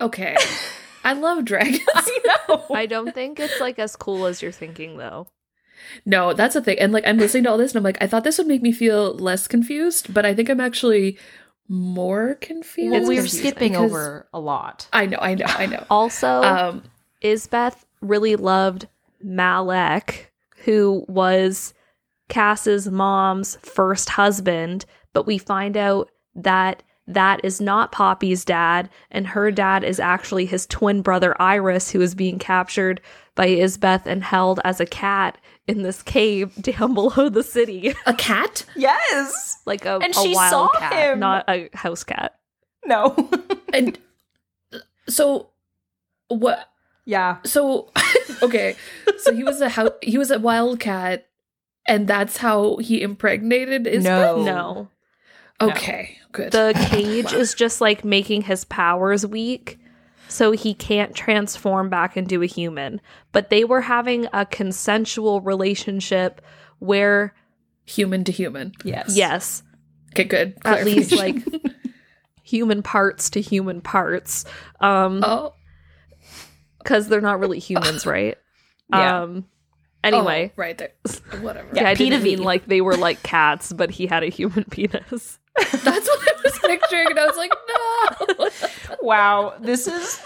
okay 0.00 0.36
i 1.04 1.12
love 1.12 1.44
dragons 1.44 1.80
I 1.94 2.18
know. 2.48 2.64
I 2.74 2.86
don't 2.86 3.12
think 3.14 3.38
it's 3.40 3.60
like 3.60 3.78
as 3.78 3.94
cool 3.96 4.26
as 4.26 4.40
you're 4.42 4.52
thinking 4.52 4.96
though. 4.98 5.26
No 6.04 6.32
that's 6.32 6.54
the 6.54 6.62
thing 6.62 6.78
and 6.78 6.92
like 6.92 7.06
i'm 7.06 7.18
listening 7.18 7.44
to 7.44 7.50
all 7.50 7.58
this 7.58 7.72
and 7.72 7.78
i'm 7.78 7.84
like 7.84 7.98
i 8.00 8.06
thought 8.06 8.24
this 8.24 8.38
would 8.38 8.46
make 8.46 8.62
me 8.62 8.72
feel 8.72 9.14
less 9.14 9.46
confused 9.46 10.12
but 10.12 10.24
i 10.24 10.34
think 10.34 10.48
i'm 10.48 10.60
actually 10.60 11.18
more 11.68 12.34
confused 12.40 12.92
well, 12.92 13.06
we're 13.06 13.26
skipping 13.26 13.76
over 13.76 14.26
a 14.32 14.40
lot. 14.40 14.88
i 14.92 15.06
know 15.06 15.18
i 15.20 15.34
know 15.34 15.46
i 15.48 15.66
know 15.66 15.84
Also, 15.90 16.42
um 16.42 16.82
Isbeth 17.22 17.84
really 18.00 18.36
loved 18.36 18.88
Malec, 19.24 20.26
who 20.64 21.04
was 21.08 21.72
Cas's 22.28 22.90
mom's 22.90 23.56
first 23.62 24.10
husband, 24.10 24.84
but 25.12 25.26
we 25.26 25.38
find 25.38 25.76
out 25.76 26.10
that 26.34 26.82
that 27.06 27.44
is 27.44 27.60
not 27.60 27.92
Poppy's 27.92 28.44
dad, 28.44 28.88
and 29.10 29.26
her 29.28 29.50
dad 29.50 29.82
is 29.84 29.98
actually 29.98 30.46
his 30.46 30.66
twin 30.66 31.02
brother 31.02 31.40
Ires, 31.40 31.90
who 31.90 32.00
is 32.00 32.14
being 32.14 32.38
captured 32.38 33.00
by 33.34 33.48
Isbeth 33.48 34.06
and 34.06 34.22
held 34.22 34.60
as 34.64 34.78
a 34.80 34.86
cat 34.86 35.38
in 35.66 35.82
this 35.82 36.02
cave 36.02 36.54
down 36.62 36.94
below 36.94 37.28
the 37.28 37.42
city, 37.42 37.94
A 38.06 38.14
cat? 38.14 38.64
Yes. 38.76 39.56
like 39.66 39.84
a, 39.84 39.98
And 40.02 40.14
a 40.14 40.18
she 40.20 40.34
wild 40.34 40.50
saw 40.50 40.68
cat, 40.78 40.92
him. 40.92 41.18
not 41.20 41.44
a 41.48 41.68
house 41.74 42.04
cat. 42.04 42.38
No. 42.84 43.14
And 43.72 43.98
so 45.08 45.48
what 46.28 46.68
yeah. 47.06 47.38
so 47.44 47.90
okay. 48.42 48.76
So 49.18 49.32
he 49.34 49.44
was 49.44 49.62
a 49.62 49.70
how 49.70 49.92
he 50.02 50.18
was 50.18 50.30
a 50.30 50.38
wild 50.38 50.78
cat 50.78 51.26
and 51.86 52.06
that's 52.06 52.36
how 52.36 52.76
he 52.76 53.00
impregnated 53.00 53.84
Isbeth? 53.86 54.02
No. 54.04 54.42
No, 54.44 54.88
Okay, 55.70 56.16
good. 56.32 56.52
the 56.52 56.72
cage 56.90 57.32
Wow. 57.32 57.38
is 57.38 57.54
just 57.54 57.80
like 57.80 58.04
making 58.04 58.42
his 58.42 58.64
powers 58.64 59.26
weak. 59.26 59.78
So 60.28 60.52
he 60.52 60.72
can't 60.72 61.14
transform 61.14 61.90
back 61.90 62.16
into 62.16 62.42
a 62.42 62.46
human. 62.46 63.00
But 63.32 63.50
they 63.50 63.64
were 63.64 63.82
having 63.82 64.26
a 64.32 64.46
consensual 64.46 65.42
relationship 65.42 66.40
where, 66.78 67.34
human 67.84 68.24
to 68.24 68.32
human. 68.32 68.72
Yes. 68.82 69.14
yes, 69.14 69.62
Okay, 70.12 70.24
good. 70.24 70.56
at 70.64 70.84
least 70.86 71.12
like 71.12 71.36
human 72.42 72.82
parts 72.82 73.28
to 73.30 73.40
human 73.42 73.80
parts. 73.82 74.44
Um, 74.80 75.22
oh 75.24 75.54
because 76.78 77.08
they're 77.08 77.20
not 77.20 77.38
really 77.38 77.58
humans, 77.58 78.04
right? 78.06 78.36
Yeah. 78.90 79.22
Um. 79.22 79.46
Anyway, 80.04 80.50
oh, 80.50 80.54
right 80.56 80.76
there. 80.76 80.90
Whatever. 81.40 81.68
yeah, 81.74 81.88
I 81.88 81.94
P 81.94 82.04
to 82.06 82.10
didn't 82.10 82.24
mean 82.24 82.42
like 82.42 82.66
they 82.66 82.80
were 82.80 82.96
like 82.96 83.22
cats, 83.22 83.72
but 83.72 83.90
he 83.90 84.06
had 84.06 84.24
a 84.24 84.28
human 84.28 84.64
penis. 84.64 85.38
That's 85.56 86.08
what 86.08 86.28
I 86.28 86.40
was 86.44 86.58
picturing, 86.60 87.06
and 87.10 87.18
I 87.18 87.26
was 87.26 87.36
like, 87.36 87.52
no. 87.68 88.96
Wow. 89.02 89.54
This 89.60 89.86
is 89.86 90.20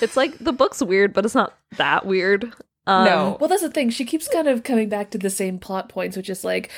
It's 0.00 0.16
like 0.16 0.38
the 0.38 0.52
book's 0.52 0.82
weird, 0.82 1.12
but 1.12 1.24
it's 1.24 1.34
not 1.34 1.54
that 1.76 2.06
weird. 2.06 2.52
Um, 2.86 3.04
No. 3.06 3.36
Well, 3.40 3.48
that's 3.48 3.62
the 3.62 3.70
thing. 3.70 3.88
She 3.90 4.04
keeps 4.04 4.28
kind 4.28 4.46
of 4.46 4.62
coming 4.62 4.88
back 4.90 5.10
to 5.10 5.18
the 5.18 5.30
same 5.30 5.58
plot 5.58 5.88
points, 5.88 6.16
which 6.18 6.28
is 6.28 6.44
like 6.44 6.70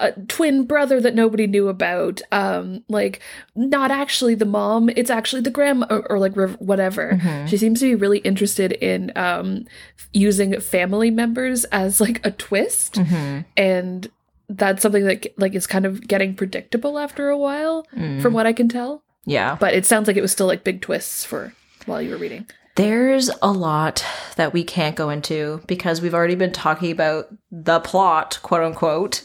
a, 0.00 0.06
a 0.08 0.12
twin 0.26 0.64
brother 0.64 1.00
that 1.00 1.14
nobody 1.14 1.46
knew 1.46 1.68
about. 1.68 2.20
Um, 2.32 2.82
like 2.88 3.20
not 3.54 3.90
actually 3.92 4.34
the 4.34 4.44
mom; 4.44 4.90
it's 4.96 5.10
actually 5.10 5.42
the 5.42 5.50
grandma, 5.50 5.86
or, 5.88 6.10
or 6.12 6.18
like 6.18 6.36
rev- 6.36 6.56
whatever. 6.60 7.12
Mhm. 7.22 7.46
She 7.48 7.56
seems 7.56 7.78
to 7.80 7.86
be 7.86 7.94
really 7.94 8.18
interested 8.18 8.72
in 8.72 9.12
um 9.16 9.66
using 10.12 10.58
family 10.60 11.10
members 11.12 11.64
as 11.66 12.00
like 12.00 12.24
a 12.26 12.32
twist, 12.32 12.94
Mhm. 12.94 13.44
and 13.56 14.10
that's 14.50 14.82
something 14.82 15.04
that 15.04 15.26
like 15.38 15.54
is 15.54 15.66
kind 15.66 15.86
of 15.86 16.06
getting 16.06 16.34
predictable 16.34 16.98
after 16.98 17.28
a 17.30 17.38
while, 17.38 17.86
Mm. 17.96 18.20
from 18.20 18.32
what 18.34 18.46
I 18.46 18.52
can 18.52 18.68
tell. 18.68 19.02
yeah. 19.24 19.56
But 19.58 19.74
it 19.74 19.86
sounds 19.86 20.06
like 20.08 20.16
it 20.16 20.22
was 20.22 20.32
still 20.32 20.46
like 20.46 20.64
big 20.64 20.80
twists 20.82 21.24
for 21.24 21.54
while 21.86 22.02
you 22.02 22.10
were 22.10 22.16
reading. 22.18 22.46
There's 22.76 23.30
a 23.42 23.52
lot 23.52 24.04
that 24.36 24.52
we 24.52 24.64
can't 24.64 24.96
go 24.96 25.10
into 25.10 25.60
because 25.66 26.00
we've 26.00 26.14
already 26.14 26.34
been 26.36 26.52
talking 26.52 26.90
about 26.90 27.28
the 27.50 27.80
plot, 27.80 28.38
quote 28.42 28.62
unquote. 28.62 29.24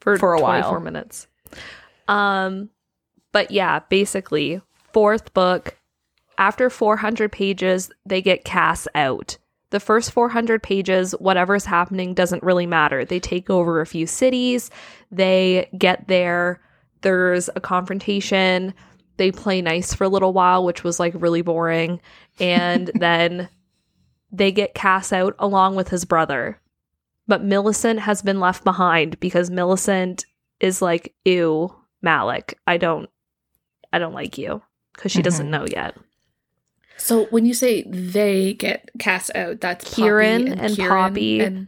for, 0.00 0.18
For 0.18 0.34
a 0.34 0.38
24 0.38 0.70
while. 0.72 0.80
minutes. 0.80 1.26
Um, 2.08 2.70
but 3.32 3.50
yeah, 3.50 3.80
basically, 3.88 4.60
fourth 4.92 5.32
book. 5.34 5.76
After 6.36 6.68
400 6.68 7.30
pages, 7.30 7.90
they 8.04 8.20
get 8.20 8.44
Cas 8.44 8.88
out. 8.94 9.38
The 9.74 9.80
first 9.80 10.12
400 10.12 10.62
pages, 10.62 11.16
whatever's 11.18 11.64
happening 11.64 12.14
doesn't 12.14 12.44
really 12.44 12.64
matter. 12.64 13.04
They 13.04 13.18
take 13.18 13.50
over 13.50 13.80
a 13.80 13.86
few 13.86 14.06
cities. 14.06 14.70
They 15.10 15.68
get 15.76 16.06
there. 16.06 16.60
There's 17.00 17.50
a 17.56 17.60
confrontation. 17.60 18.72
They 19.16 19.32
play 19.32 19.60
nice 19.62 19.92
for 19.92 20.04
a 20.04 20.08
little 20.08 20.32
while, 20.32 20.64
which 20.64 20.84
was 20.84 21.00
like 21.00 21.12
really 21.16 21.42
boring. 21.42 22.00
And 22.38 22.88
then 22.94 23.48
they 24.30 24.52
get 24.52 24.74
Cas 24.74 25.12
out 25.12 25.34
along 25.40 25.74
with 25.74 25.88
his 25.88 26.04
brother. 26.04 26.60
But 27.26 27.42
Millicent 27.42 27.98
has 27.98 28.22
been 28.22 28.38
left 28.38 28.62
behind 28.62 29.18
because 29.18 29.50
Millicent 29.50 30.24
is 30.60 30.80
like, 30.80 31.16
ew, 31.24 31.74
Malik, 32.00 32.56
I 32.64 32.76
don't 32.76 33.10
I 33.92 33.98
don't 33.98 34.14
like 34.14 34.38
you. 34.38 34.62
Because 34.94 35.10
she 35.10 35.20
doesn't 35.20 35.48
Mhm. 35.48 35.50
know 35.50 35.66
yet. 35.66 35.96
So 36.96 37.24
when 37.26 37.44
you 37.44 37.54
say 37.54 37.82
they 37.82 38.54
get 38.54 38.90
Cas 38.98 39.30
out, 39.34 39.60
that's 39.60 39.84
Poppy 39.84 39.96
Kieran 40.02 40.48
and 40.48 40.74
Kieran 40.76 40.90
Poppy. 40.90 41.40
and 41.40 41.66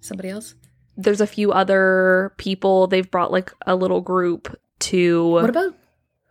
somebody 0.00 0.30
else. 0.30 0.54
There's 0.96 1.20
a 1.20 1.26
few 1.26 1.52
other 1.52 2.32
people. 2.38 2.86
They've 2.86 3.08
brought 3.10 3.30
like 3.32 3.52
a 3.66 3.76
little 3.76 4.00
group 4.00 4.58
to 4.80 5.28
What 5.30 5.50
about 5.50 5.74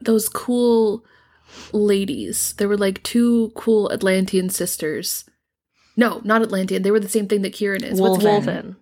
those 0.02 0.28
cool 0.30 1.04
ladies? 1.72 2.54
There 2.58 2.68
were 2.68 2.78
like 2.78 3.04
two 3.04 3.52
cool 3.56 3.92
Atlantean 3.92 4.50
sisters. 4.50 5.26
No, 5.96 6.22
not 6.24 6.42
Atlantean. 6.42 6.82
They 6.84 6.92
were 6.92 7.00
the 7.00 7.10
same 7.10 7.28
thing 7.28 7.42
that 7.42 7.54
Kieran 7.54 7.84
is. 7.84 8.00
What's 8.00 8.24
Wolven. 8.24 8.46
Wolven? 8.46 8.76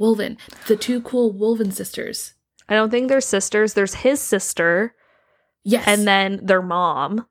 Wolven. 0.00 0.36
Wolven. 0.36 0.66
The 0.66 0.76
two 0.76 1.00
cool 1.02 1.32
Wolven 1.34 1.72
sisters. 1.72 2.34
I 2.68 2.74
don't 2.74 2.90
think 2.90 3.08
they're 3.08 3.20
sisters. 3.20 3.74
There's 3.74 3.94
his 3.94 4.20
sister 4.20 4.94
Yes. 5.64 5.84
and 5.86 6.06
then 6.06 6.40
their 6.44 6.62
mom. 6.62 7.26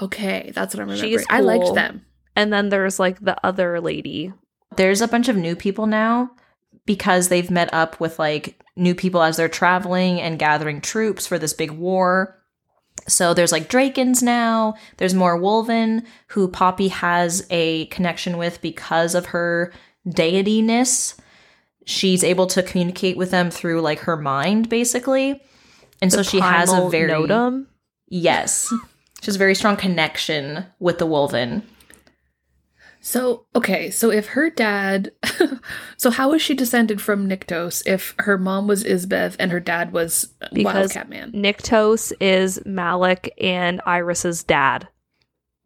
Okay, 0.00 0.52
that's 0.54 0.74
what 0.74 0.82
I'm 0.82 0.88
remembering. 0.88 1.18
She's 1.18 1.26
I 1.30 1.40
liked 1.40 1.74
them. 1.74 2.04
And 2.36 2.52
then 2.52 2.68
there's 2.68 2.98
like 2.98 3.20
the 3.20 3.36
other 3.44 3.80
lady. 3.80 4.32
There's 4.76 5.00
a 5.00 5.08
bunch 5.08 5.28
of 5.28 5.36
new 5.36 5.56
people 5.56 5.86
now 5.86 6.30
because 6.86 7.28
they've 7.28 7.50
met 7.50 7.72
up 7.72 8.00
with 8.00 8.18
like 8.18 8.60
new 8.76 8.94
people 8.94 9.22
as 9.22 9.36
they're 9.36 9.48
traveling 9.48 10.20
and 10.20 10.38
gathering 10.38 10.80
troops 10.80 11.26
for 11.26 11.38
this 11.38 11.52
big 11.52 11.72
war. 11.72 12.36
So 13.08 13.34
there's 13.34 13.52
like 13.52 13.68
Drakens 13.68 14.22
now. 14.22 14.74
There's 14.98 15.14
more 15.14 15.38
Wolven, 15.38 16.04
who 16.28 16.48
Poppy 16.48 16.88
has 16.88 17.46
a 17.50 17.86
connection 17.86 18.38
with 18.38 18.60
because 18.62 19.14
of 19.14 19.26
her 19.26 19.72
deityness. 20.06 21.18
She's 21.86 22.22
able 22.22 22.46
to 22.48 22.62
communicate 22.62 23.16
with 23.16 23.30
them 23.30 23.50
through 23.50 23.80
like 23.80 24.00
her 24.00 24.16
mind, 24.16 24.68
basically. 24.68 25.42
And 26.02 26.12
so 26.12 26.22
she 26.22 26.40
has 26.40 26.68
a 26.68 26.72
primal 26.72 26.90
very 26.90 27.10
Notam. 27.10 27.66
yes, 28.08 28.72
she 29.20 29.26
has 29.26 29.36
a 29.36 29.38
very 29.38 29.54
strong 29.54 29.76
connection 29.76 30.64
with 30.78 30.98
the 30.98 31.06
Wolven. 31.06 31.62
So, 33.02 33.46
okay, 33.56 33.90
so 33.90 34.10
if 34.10 34.28
her 34.28 34.50
dad. 34.50 35.12
so, 35.96 36.10
how 36.10 36.34
is 36.34 36.42
she 36.42 36.54
descended 36.54 37.00
from 37.00 37.28
Nyktos 37.28 37.82
if 37.86 38.14
her 38.18 38.36
mom 38.36 38.66
was 38.66 38.84
Isbeth 38.84 39.36
and 39.38 39.50
her 39.52 39.60
dad 39.60 39.92
was 39.92 40.34
Because- 40.52 40.64
Wildcat 40.74 41.08
Man? 41.08 41.32
Nyktos 41.32 42.12
is 42.20 42.60
Malik 42.66 43.32
and 43.40 43.80
Ires's 43.86 44.42
dad. 44.44 44.86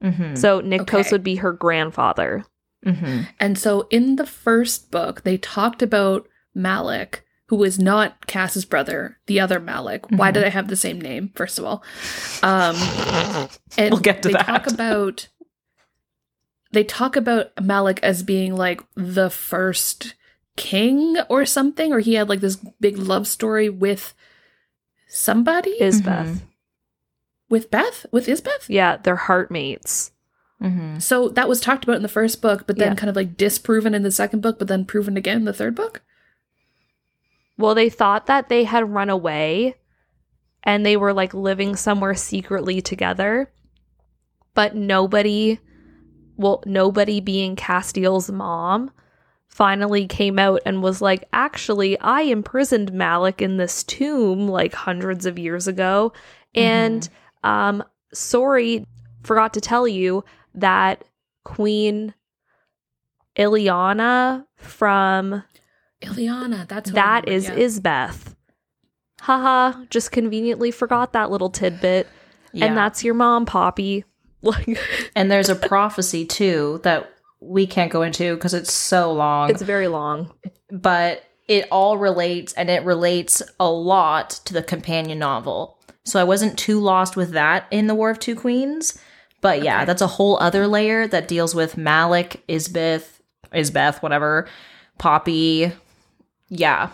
Mm-hmm. 0.03 0.35
So 0.37 0.61
Nyktos 0.61 0.81
Okay. 0.95 1.09
would 1.13 1.25
be 1.25 1.37
her 1.37 1.53
grandfather. 1.53 2.45
mm-hmm. 2.87 3.23
And 3.41 3.59
so 3.59 3.89
in 3.91 4.17
the 4.17 4.27
first 4.27 4.91
book, 4.91 5.23
they 5.25 5.39
talked 5.39 5.81
about 5.83 6.29
Malik, 6.55 7.24
who 7.49 7.63
is 7.63 7.79
not 7.79 8.27
Cas's 8.27 8.65
brother, 8.65 9.19
the 9.27 9.39
other 9.41 9.61
Malik. 9.61 10.11
Why 10.11 10.31
Mhm. 10.31 10.35
did 10.35 10.45
I 10.45 10.49
have 10.49 10.69
the 10.69 10.77
same 10.77 11.01
name, 11.01 11.31
first 11.35 11.59
of 11.59 11.65
all? 11.65 11.83
Um, 12.43 12.77
and 13.79 13.91
We'll 13.93 14.01
get 14.01 14.23
to 14.23 14.29
they 14.29 14.33
that. 14.35 14.47
talk 14.47 14.67
about 14.67 15.29
they 16.73 16.85
talk 16.85 17.15
about 17.17 17.53
Malik 17.63 18.01
as 18.03 18.23
being 18.25 18.57
like 18.57 18.83
the 18.97 19.31
first 19.31 20.15
king 20.57 21.17
or 21.29 21.47
something, 21.47 21.93
or 21.93 22.01
he 22.01 22.15
had 22.15 22.29
like 22.29 22.41
this 22.41 22.57
big 22.81 22.99
love 22.99 23.27
story 23.29 23.69
with 23.69 24.13
somebody 25.09 25.77
Isbeth. 25.81 26.27
Mhm. 26.27 26.41
with 27.49 27.71
Beth 27.71 28.07
with 28.11 28.27
Isbeth. 28.27 28.69
Yeah, 28.69 28.97
they're 28.97 29.15
heartmates. 29.17 30.11
Mm-hmm. 30.63 30.99
So 30.99 31.29
that 31.31 31.49
was 31.49 31.61
talked 31.61 31.85
about 31.85 31.97
in 31.97 32.03
the 32.03 32.09
first 32.09 32.41
book, 32.43 32.67
but 32.67 32.79
then 32.79 32.93
Yeah. 32.93 32.95
kind 32.97 33.11
of 33.11 33.17
like 33.17 33.37
disproven 33.37 33.95
in 33.95 34.03
the 34.03 34.11
second 34.11 34.41
book, 34.41 34.59
but 34.59 34.67
then 34.69 34.85
proven 34.85 35.17
again 35.17 35.39
in 35.39 35.45
the 35.45 35.53
third 35.53 35.75
book. 35.75 36.03
Well, 37.57 37.75
they 37.75 37.89
thought 37.89 38.27
that 38.27 38.49
they 38.49 38.65
had 38.65 38.93
run 38.93 39.11
away 39.11 39.77
and 40.63 40.85
they 40.85 40.97
were 40.97 41.13
like 41.13 41.35
living 41.35 41.77
somewhere 41.77 42.15
secretly 42.15 42.81
together. 42.81 43.53
But 44.55 44.75
nobody, 44.75 45.61
well, 46.37 46.63
nobody 46.67 47.21
being 47.21 47.57
Casteel's 47.57 48.31
mom 48.31 48.91
finally 49.49 50.07
came 50.07 50.39
out 50.39 50.61
and 50.67 50.83
was 50.83 51.01
like, 51.01 51.29
actually, 51.33 51.99
I 52.01 52.23
imprisoned 52.23 52.93
Malik 52.93 53.41
in 53.41 53.57
this 53.57 53.85
tomb 53.85 54.49
like 54.49 54.75
hundreds 54.75 55.27
of 55.27 55.39
years 55.39 55.69
ago. 55.69 56.13
And 56.55 57.09
um, 57.45 57.85
sorry, 58.13 58.87
forgot 59.23 59.55
to 59.55 59.61
tell 59.61 59.87
you 59.87 60.25
that 60.55 61.05
Queen 61.45 62.15
Ileana 63.37 64.47
from 64.57 65.43
Ileana, 66.05 66.67
that's 66.69 66.91
who 66.91 66.97
I 66.97 67.03
remember, 67.19 67.31
is 67.31 67.49
yeah. 67.49 67.55
Isbeth. 67.55 68.35
Haha, 69.21 69.85
just 69.91 70.13
conveniently 70.13 70.71
forgot 70.71 71.13
that 71.13 71.31
little 71.31 71.51
tidbit. 71.51 72.07
Yeah. 72.53 72.67
And 72.67 72.77
that's 72.77 73.03
your 73.05 73.15
mom, 73.15 73.47
Poppy. 73.47 74.05
Like 74.45 74.79
and 75.17 75.31
there's 75.31 75.49
a 75.49 75.55
prophecy 75.57 76.27
too 76.27 76.79
that 76.83 77.11
we 77.41 77.67
can't 77.67 77.91
go 77.91 78.03
into 78.03 78.35
because 78.35 78.53
it's 78.53 78.71
so 78.71 79.11
long. 79.11 79.49
it's 79.49 79.63
very 79.63 79.89
long. 79.89 80.35
but 80.71 81.25
it 81.49 81.67
all 81.71 81.97
relates 81.97 82.53
and 82.53 82.69
it 82.69 82.85
relates 82.85 83.41
a 83.59 83.71
lot 83.71 84.31
to 84.45 84.53
the 84.53 84.63
companion 84.63 85.19
novel. 85.19 85.79
So 86.05 86.21
I 86.21 86.25
wasn't 86.25 86.59
too 86.59 86.79
lost 86.79 87.17
with 87.17 87.31
that 87.31 87.67
in 87.71 87.87
The 87.87 87.95
War 87.95 88.11
of 88.11 88.19
Two 88.19 88.35
Queens. 88.37 88.99
But 89.41 89.63
yeah, 89.63 89.77
Okay. 89.79 89.85
that's 89.87 90.03
a 90.03 90.07
whole 90.07 90.39
other 90.43 90.67
layer 90.67 91.07
that 91.09 91.27
deals 91.27 91.55
with 91.55 91.79
Malik, 91.79 92.43
Isbeth, 92.47 93.21
Isbeth, 93.51 94.03
whatever, 94.03 94.47
Poppy. 94.99 95.73
Yeah. 96.55 96.91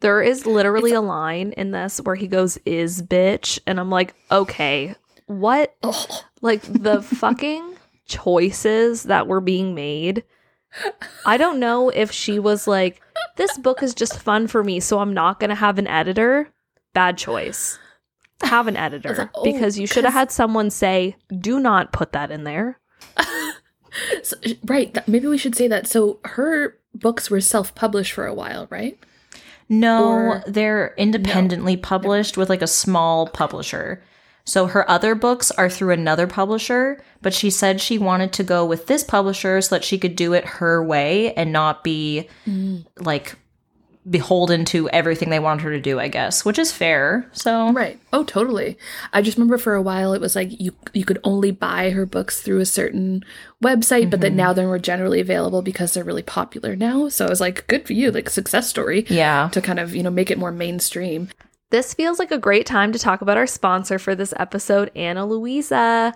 There 0.00 0.22
is 0.22 0.46
literally 0.46 0.92
a 0.92 1.00
line 1.00 1.52
in 1.52 1.70
this 1.70 1.98
where 1.98 2.14
he 2.14 2.26
goes, 2.26 2.58
is 2.66 3.02
bitch. 3.02 3.58
And 3.66 3.80
I'm 3.80 3.90
like, 3.90 4.14
okay, 4.30 4.94
what? 5.26 5.74
Oh, 5.82 6.24
Like 6.40 6.62
the 6.62 7.02
fucking 7.20 7.76
choices 8.06 9.04
that 9.04 9.26
were 9.26 9.40
being 9.40 9.74
made. 9.74 10.24
I 11.24 11.36
don't 11.36 11.60
know 11.60 11.88
if 11.88 12.10
she 12.10 12.38
was 12.38 12.66
like, 12.66 13.00
this 13.36 13.56
book 13.58 13.82
is 13.82 13.94
just 13.94 14.18
fun 14.18 14.46
for 14.46 14.64
me, 14.64 14.80
so 14.80 14.98
I'm 14.98 15.14
not 15.14 15.40
going 15.40 15.50
to 15.50 15.54
have 15.54 15.78
an 15.78 15.86
editor. 15.86 16.52
Bad 16.92 17.16
choice. 17.16 17.78
Have 18.42 18.66
an 18.66 18.76
editor 18.76 19.14
like, 19.14 19.30
oh, 19.34 19.44
because 19.44 19.78
you 19.78 19.86
should 19.86 20.04
have 20.04 20.12
had 20.12 20.30
someone 20.30 20.70
say, 20.70 21.16
do 21.38 21.60
not 21.60 21.92
put 21.92 22.12
that 22.12 22.30
in 22.30 22.44
there. 22.44 22.78
so, 24.22 24.36
right. 24.64 24.92
That, 24.94 25.08
maybe 25.08 25.28
we 25.28 25.38
should 25.38 25.54
say 25.54 25.68
that. 25.68 25.86
So 25.86 26.18
her 26.24 26.76
books 26.94 27.30
were 27.30 27.40
self-published 27.40 28.12
for 28.12 28.26
a 28.26 28.34
while, 28.34 28.66
right? 28.70 28.98
No, 29.68 30.08
Or- 30.08 30.44
they're 30.46 30.94
independently 30.96 31.76
published 31.76 32.36
with 32.36 32.48
like 32.48 32.62
a 32.62 32.66
small 32.66 33.28
publisher. 33.28 34.02
So 34.46 34.66
her 34.66 34.88
other 34.90 35.14
books 35.14 35.50
are 35.52 35.70
through 35.70 35.92
another 35.92 36.26
publisher, 36.26 37.02
but 37.22 37.32
she 37.32 37.48
said 37.48 37.80
she 37.80 37.96
wanted 37.96 38.32
to 38.34 38.44
go 38.44 38.66
with 38.66 38.86
this 38.86 39.02
publisher 39.02 39.60
so 39.62 39.74
that 39.74 39.84
she 39.84 39.98
could 39.98 40.16
do 40.16 40.34
it 40.34 40.44
her 40.44 40.84
way 40.84 41.32
and 41.32 41.50
not 41.50 41.82
be 41.82 42.28
mm. 42.46 42.84
like 42.98 43.36
beholden 44.08 44.64
to 44.66 44.88
everything 44.90 45.30
they 45.30 45.38
wanted 45.38 45.62
her 45.62 45.70
to 45.70 45.80
do, 45.80 45.98
I 45.98 46.08
guess, 46.08 46.44
which 46.44 46.58
is 46.58 46.70
fair. 46.70 47.28
So 47.32 47.72
Right. 47.72 47.98
Oh, 48.12 48.24
totally. 48.24 48.76
I 49.12 49.22
just 49.22 49.38
remember 49.38 49.58
for 49.58 49.74
a 49.74 49.82
while 49.82 50.12
it 50.12 50.20
was 50.20 50.36
like 50.36 50.60
you 50.60 50.72
you 50.92 51.04
could 51.04 51.18
only 51.24 51.50
buy 51.50 51.90
her 51.90 52.04
books 52.04 52.40
through 52.40 52.60
a 52.60 52.66
certain 52.66 53.24
website, 53.62 54.10
but 54.10 54.20
that 54.20 54.28
mm-hmm. 54.28 54.36
now 54.36 54.52
they're 54.52 54.66
more 54.66 54.78
generally 54.78 55.20
available 55.20 55.62
because 55.62 55.94
they're 55.94 56.04
really 56.04 56.22
popular 56.22 56.76
now. 56.76 57.08
So 57.08 57.26
I 57.26 57.30
was 57.30 57.40
like, 57.40 57.66
good 57.66 57.86
for 57.86 57.94
you, 57.94 58.10
like 58.10 58.28
success 58.28 58.68
story 58.68 59.06
yeah. 59.08 59.48
to 59.52 59.60
kind 59.62 59.78
of, 59.78 59.94
you 59.94 60.02
know, 60.02 60.10
make 60.10 60.30
it 60.30 60.38
more 60.38 60.52
mainstream. 60.52 61.28
This 61.70 61.94
feels 61.94 62.18
like 62.18 62.30
a 62.30 62.38
great 62.38 62.66
time 62.66 62.92
to 62.92 62.98
talk 62.98 63.20
about 63.20 63.36
our 63.36 63.46
sponsor 63.46 63.98
for 63.98 64.14
this 64.14 64.34
episode, 64.36 64.92
Ana 64.94 65.26
Luisa. 65.26 66.12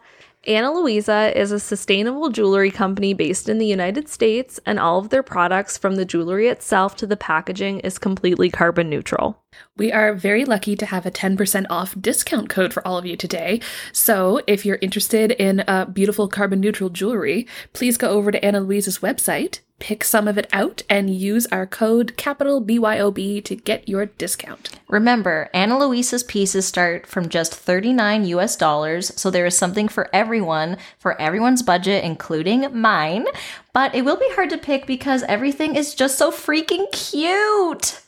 Ana 0.48 0.72
Luisa 0.72 1.38
is 1.38 1.52
a 1.52 1.60
sustainable 1.60 2.30
jewelry 2.30 2.70
company 2.70 3.12
based 3.12 3.50
in 3.50 3.58
the 3.58 3.66
United 3.66 4.08
States, 4.08 4.58
and 4.64 4.78
all 4.80 4.98
of 4.98 5.10
their 5.10 5.22
products, 5.22 5.76
from 5.76 5.96
the 5.96 6.06
jewelry 6.06 6.48
itself 6.48 6.96
to 6.96 7.06
the 7.06 7.18
packaging, 7.18 7.80
is 7.80 7.98
completely 7.98 8.48
carbon 8.48 8.88
neutral. 8.88 9.42
We 9.76 9.92
are 9.92 10.14
very 10.14 10.46
lucky 10.46 10.74
to 10.76 10.86
have 10.86 11.04
a 11.04 11.10
10% 11.10 11.66
off 11.68 11.94
discount 12.00 12.48
code 12.48 12.72
for 12.72 12.86
all 12.88 12.96
of 12.96 13.04
you 13.04 13.14
today. 13.14 13.60
So 13.92 14.40
if 14.46 14.64
you're 14.64 14.78
interested 14.80 15.32
in 15.32 15.64
uh, 15.68 15.84
beautiful 15.84 16.28
carbon 16.28 16.60
neutral 16.60 16.88
jewelry, 16.88 17.46
please 17.74 17.98
go 17.98 18.08
over 18.08 18.30
to 18.30 18.42
Ana 18.42 18.60
Luisa's 18.60 19.00
website, 19.00 19.60
pick 19.78 20.02
some 20.02 20.26
of 20.26 20.36
it 20.36 20.48
out, 20.52 20.82
and 20.88 21.10
use 21.10 21.46
our 21.46 21.66
code 21.66 22.16
capital 22.16 22.62
BYOB 22.64 23.44
to 23.44 23.56
get 23.56 23.88
your 23.88 24.06
discount. 24.06 24.70
Remember, 24.88 25.48
Ana 25.54 25.78
Luisa's 25.78 26.22
pieces 26.22 26.66
start 26.66 27.06
from 27.06 27.28
just 27.28 27.54
39 27.54 28.24
US 28.26 28.56
dollars, 28.56 29.12
so 29.20 29.30
there 29.30 29.46
is 29.46 29.56
something 29.56 29.88
for 29.88 30.08
everyone, 30.12 30.76
for 30.98 31.20
everyone's 31.20 31.62
budget, 31.62 32.04
including 32.04 32.66
mine. 32.78 33.26
But 33.72 33.94
it 33.94 34.04
will 34.04 34.16
be 34.16 34.30
hard 34.32 34.50
to 34.50 34.58
pick 34.58 34.86
because 34.86 35.22
everything 35.24 35.76
is 35.76 35.94
just 35.94 36.18
so 36.18 36.30
freaking 36.30 36.90
cute. 36.92 38.00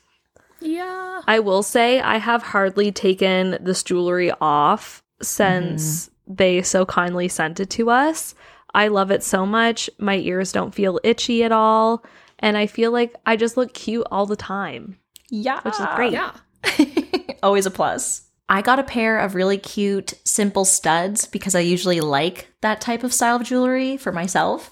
Yeah. 0.60 1.22
I 1.26 1.40
will 1.40 1.62
say 1.62 2.00
I 2.00 2.18
have 2.18 2.42
hardly 2.42 2.92
taken 2.92 3.58
this 3.60 3.82
jewelry 3.82 4.32
off 4.40 5.02
since 5.22 6.06
mm-hmm. 6.06 6.34
they 6.34 6.62
so 6.62 6.84
kindly 6.84 7.28
sent 7.28 7.60
it 7.60 7.70
to 7.70 7.90
us. 7.90 8.34
I 8.74 8.88
love 8.88 9.10
it 9.10 9.22
so 9.22 9.44
much. 9.46 9.90
My 9.98 10.16
ears 10.16 10.52
don't 10.52 10.74
feel 10.74 11.00
itchy 11.04 11.42
at 11.44 11.52
all. 11.52 12.04
And 12.38 12.56
I 12.56 12.66
feel 12.66 12.90
like 12.92 13.14
I 13.26 13.36
just 13.36 13.56
look 13.56 13.74
cute 13.74 14.06
all 14.10 14.26
the 14.26 14.36
time, 14.36 14.96
Yeah. 15.28 15.60
which 15.62 15.74
is 15.78 15.86
great. 15.96 16.12
Yeah. 16.12 16.32
Always 17.42 17.66
a 17.66 17.70
plus. 17.70 18.22
I 18.48 18.62
got 18.62 18.78
a 18.78 18.82
pair 18.84 19.18
of 19.18 19.34
really 19.34 19.58
cute, 19.58 20.14
simple 20.24 20.64
studs 20.64 21.26
because 21.26 21.54
I 21.54 21.60
usually 21.60 22.00
like 22.00 22.48
that 22.62 22.80
type 22.80 23.04
of 23.04 23.12
style 23.12 23.36
of 23.36 23.44
jewelry 23.44 23.96
for 23.96 24.10
myself. 24.12 24.70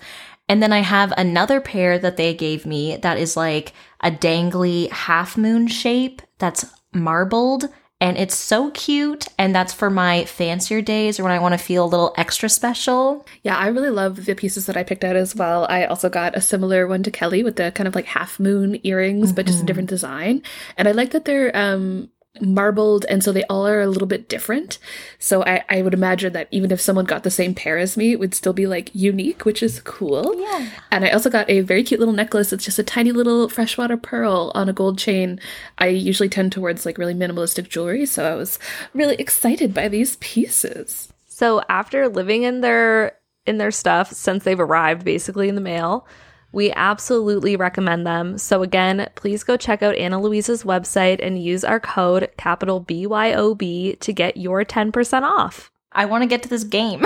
And 0.48 0.62
then 0.62 0.72
I 0.72 0.80
have 0.80 1.12
another 1.16 1.60
pair 1.60 1.98
that 1.98 2.16
they 2.16 2.34
gave 2.34 2.64
me 2.66 2.96
that 2.96 3.18
is 3.18 3.36
like 3.36 3.72
a 4.02 4.10
dangly 4.10 4.90
half 4.90 5.36
moon 5.36 5.68
shape 5.68 6.22
that's 6.38 6.64
marbled. 6.92 7.68
And 8.00 8.16
it's 8.16 8.36
so 8.36 8.70
cute. 8.70 9.26
And 9.38 9.54
that's 9.54 9.72
for 9.72 9.90
my 9.90 10.24
fancier 10.24 10.80
days 10.80 11.18
or 11.18 11.24
when 11.24 11.32
I 11.32 11.40
want 11.40 11.54
to 11.54 11.58
feel 11.58 11.84
a 11.84 11.86
little 11.86 12.14
extra 12.16 12.48
special. 12.48 13.26
Yeah, 13.42 13.56
I 13.56 13.68
really 13.68 13.90
love 13.90 14.24
the 14.24 14.34
pieces 14.34 14.66
that 14.66 14.76
I 14.76 14.84
picked 14.84 15.04
out 15.04 15.16
as 15.16 15.34
well. 15.34 15.66
I 15.68 15.84
also 15.84 16.08
got 16.08 16.36
a 16.36 16.40
similar 16.40 16.86
one 16.86 17.02
to 17.02 17.10
Kelly 17.10 17.42
with 17.42 17.56
the 17.56 17.72
kind 17.72 17.88
of 17.88 17.94
like 17.96 18.06
half 18.06 18.38
moon 18.38 18.78
earrings, 18.84 19.32
but 19.32 19.46
just 19.46 19.62
a 19.62 19.66
different 19.66 19.88
design. 19.88 20.42
And 20.76 20.86
I 20.86 20.92
like 20.92 21.10
that 21.10 21.24
they're 21.24 21.54
um 21.56 22.10
marbled 22.40 23.04
and 23.08 23.22
so 23.22 23.32
they 23.32 23.44
all 23.44 23.66
are 23.66 23.80
a 23.80 23.86
little 23.86 24.06
bit 24.06 24.28
different. 24.28 24.78
So 25.18 25.44
I, 25.44 25.64
I 25.68 25.82
would 25.82 25.94
imagine 25.94 26.32
that 26.32 26.48
even 26.50 26.70
if 26.70 26.80
someone 26.80 27.04
got 27.04 27.22
the 27.22 27.30
same 27.30 27.54
pair 27.54 27.78
as 27.78 27.96
me, 27.96 28.12
it 28.12 28.18
would 28.18 28.34
still 28.34 28.52
be 28.52 28.66
like 28.66 28.90
unique, 28.94 29.44
which 29.44 29.62
is 29.62 29.80
cool. 29.82 30.34
Yeah. 30.38 30.70
And 30.90 31.04
I 31.04 31.10
also 31.10 31.30
got 31.30 31.48
a 31.50 31.60
very 31.60 31.82
cute 31.82 32.00
little 32.00 32.14
necklace. 32.14 32.52
It's 32.52 32.64
just 32.64 32.78
a 32.78 32.82
tiny 32.84 33.12
little 33.12 33.48
freshwater 33.48 33.96
pearl 33.96 34.52
on 34.54 34.68
a 34.68 34.72
gold 34.72 34.98
chain. 34.98 35.40
I 35.78 35.88
usually 35.88 36.28
tend 36.28 36.52
towards 36.52 36.86
like 36.86 36.98
really 36.98 37.14
minimalistic 37.14 37.68
jewelry, 37.68 38.06
so 38.06 38.30
I 38.30 38.34
was 38.34 38.58
really 38.94 39.16
excited 39.16 39.74
by 39.74 39.88
these 39.88 40.16
pieces. 40.16 41.12
So 41.26 41.62
after 41.68 42.08
living 42.08 42.42
in 42.42 42.60
their 42.60 43.16
in 43.46 43.58
their 43.58 43.70
stuff 43.70 44.12
since 44.12 44.44
they've 44.44 44.60
arrived 44.60 45.04
basically 45.04 45.48
in 45.48 45.54
the 45.54 45.60
mail, 45.60 46.06
we 46.52 46.72
absolutely 46.72 47.56
recommend 47.56 48.06
them. 48.06 48.38
So 48.38 48.62
again, 48.62 49.08
please 49.14 49.44
go 49.44 49.56
check 49.56 49.82
out 49.82 49.96
Ana 49.96 50.20
Luisa's 50.20 50.64
website 50.64 51.20
and 51.22 51.42
use 51.42 51.64
our 51.64 51.80
code 51.80 52.30
capital 52.36 52.82
BYOB 52.82 53.98
to 54.00 54.12
get 54.12 54.36
your 54.36 54.64
10% 54.64 55.22
off. 55.22 55.70
I 55.92 56.06
want 56.06 56.22
to 56.22 56.28
get 56.28 56.42
to 56.44 56.48
this 56.48 56.64
game. 56.64 57.04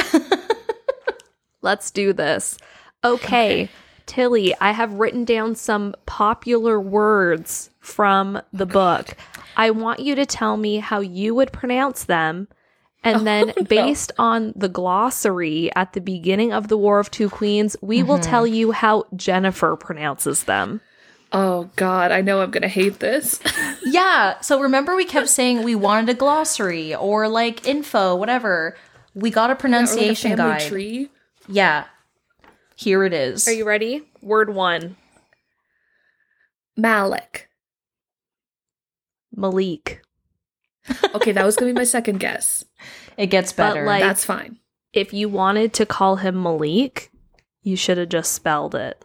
Let's 1.62 1.90
do 1.90 2.12
this. 2.12 2.58
Okay, 3.04 3.68
Tilly, 4.06 4.54
I 4.60 4.72
have 4.72 4.94
written 4.94 5.24
down 5.24 5.54
some 5.54 5.94
popular 6.06 6.80
words 6.80 7.70
from 7.80 8.40
the 8.52 8.66
book. 8.66 9.16
I 9.56 9.70
want 9.70 10.00
you 10.00 10.14
to 10.14 10.26
tell 10.26 10.56
me 10.56 10.76
how 10.78 11.00
you 11.00 11.34
would 11.34 11.52
pronounce 11.52 12.04
them. 12.04 12.48
And 13.04 13.16
oh, 13.20 13.24
then, 13.24 13.52
based 13.68 14.12
on 14.18 14.52
the 14.54 14.68
glossary 14.68 15.70
at 15.74 15.92
the 15.92 16.00
beginning 16.00 16.52
of 16.52 16.68
The 16.68 16.76
War 16.76 16.98
of 16.98 17.10
Two 17.10 17.28
Queens, 17.28 17.76
we 17.80 18.02
will 18.02 18.18
mm-hmm. 18.18 18.30
tell 18.30 18.46
you 18.46 18.72
how 18.72 19.04
Jennifer 19.16 19.76
pronounces 19.76 20.44
them. 20.44 20.80
Oh 21.32 21.70
god, 21.76 22.12
I 22.12 22.20
know 22.20 22.42
I'm 22.42 22.50
gonna 22.50 22.68
hate 22.68 22.98
this. 22.98 23.40
Yeah. 23.84 24.40
So 24.40 24.60
remember, 24.60 24.94
we 24.94 25.04
kept 25.04 25.28
saying 25.28 25.64
we 25.64 25.74
wanted 25.74 26.08
a 26.08 26.14
glossary 26.14 26.94
or 26.94 27.28
like 27.28 27.66
info, 27.66 28.14
whatever. 28.14 28.76
We 29.14 29.30
got 29.30 29.44
a 29.44 29.44
Or 29.44 29.48
like 29.48 29.58
a 29.58 29.60
pronunciation 29.60 30.36
guide. 30.36 30.62
tree. 30.62 31.10
Yeah. 31.48 31.84
Here 32.76 33.04
it 33.04 33.12
is. 33.12 33.46
Are 33.48 33.52
you 33.52 33.66
ready? 33.66 34.02
Word 34.22 34.54
one 34.54 34.96
Malik. 36.76 37.50
Malik. 39.34 40.02
Okay, 41.14 41.32
that 41.32 41.44
was 41.44 41.56
gonna 41.56 41.72
be 41.72 41.78
my 41.78 41.84
second 41.84 42.18
guess. 42.18 42.64
it 43.16 43.26
gets 43.26 43.52
But, 43.52 43.74
better. 43.74 43.86
like- 43.86 44.02
That's 44.02 44.24
fine. 44.24 44.58
If 44.92 45.12
you 45.12 45.28
wanted 45.28 45.72
to 45.74 45.86
call 45.86 46.16
him 46.16 46.42
Malik, 46.42 47.10
you 47.62 47.76
should 47.76 47.98
have 47.98 48.08
just 48.10 48.32
spelled 48.32 48.74
it. 48.74 49.02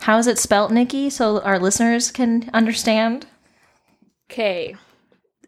How 0.00 0.18
is 0.18 0.26
it 0.26 0.38
spelt, 0.38 0.70
Nikki, 0.70 1.10
so 1.10 1.40
our 1.40 1.58
listeners 1.58 2.10
can 2.10 2.48
understand? 2.54 3.26
Okay. 4.30 4.76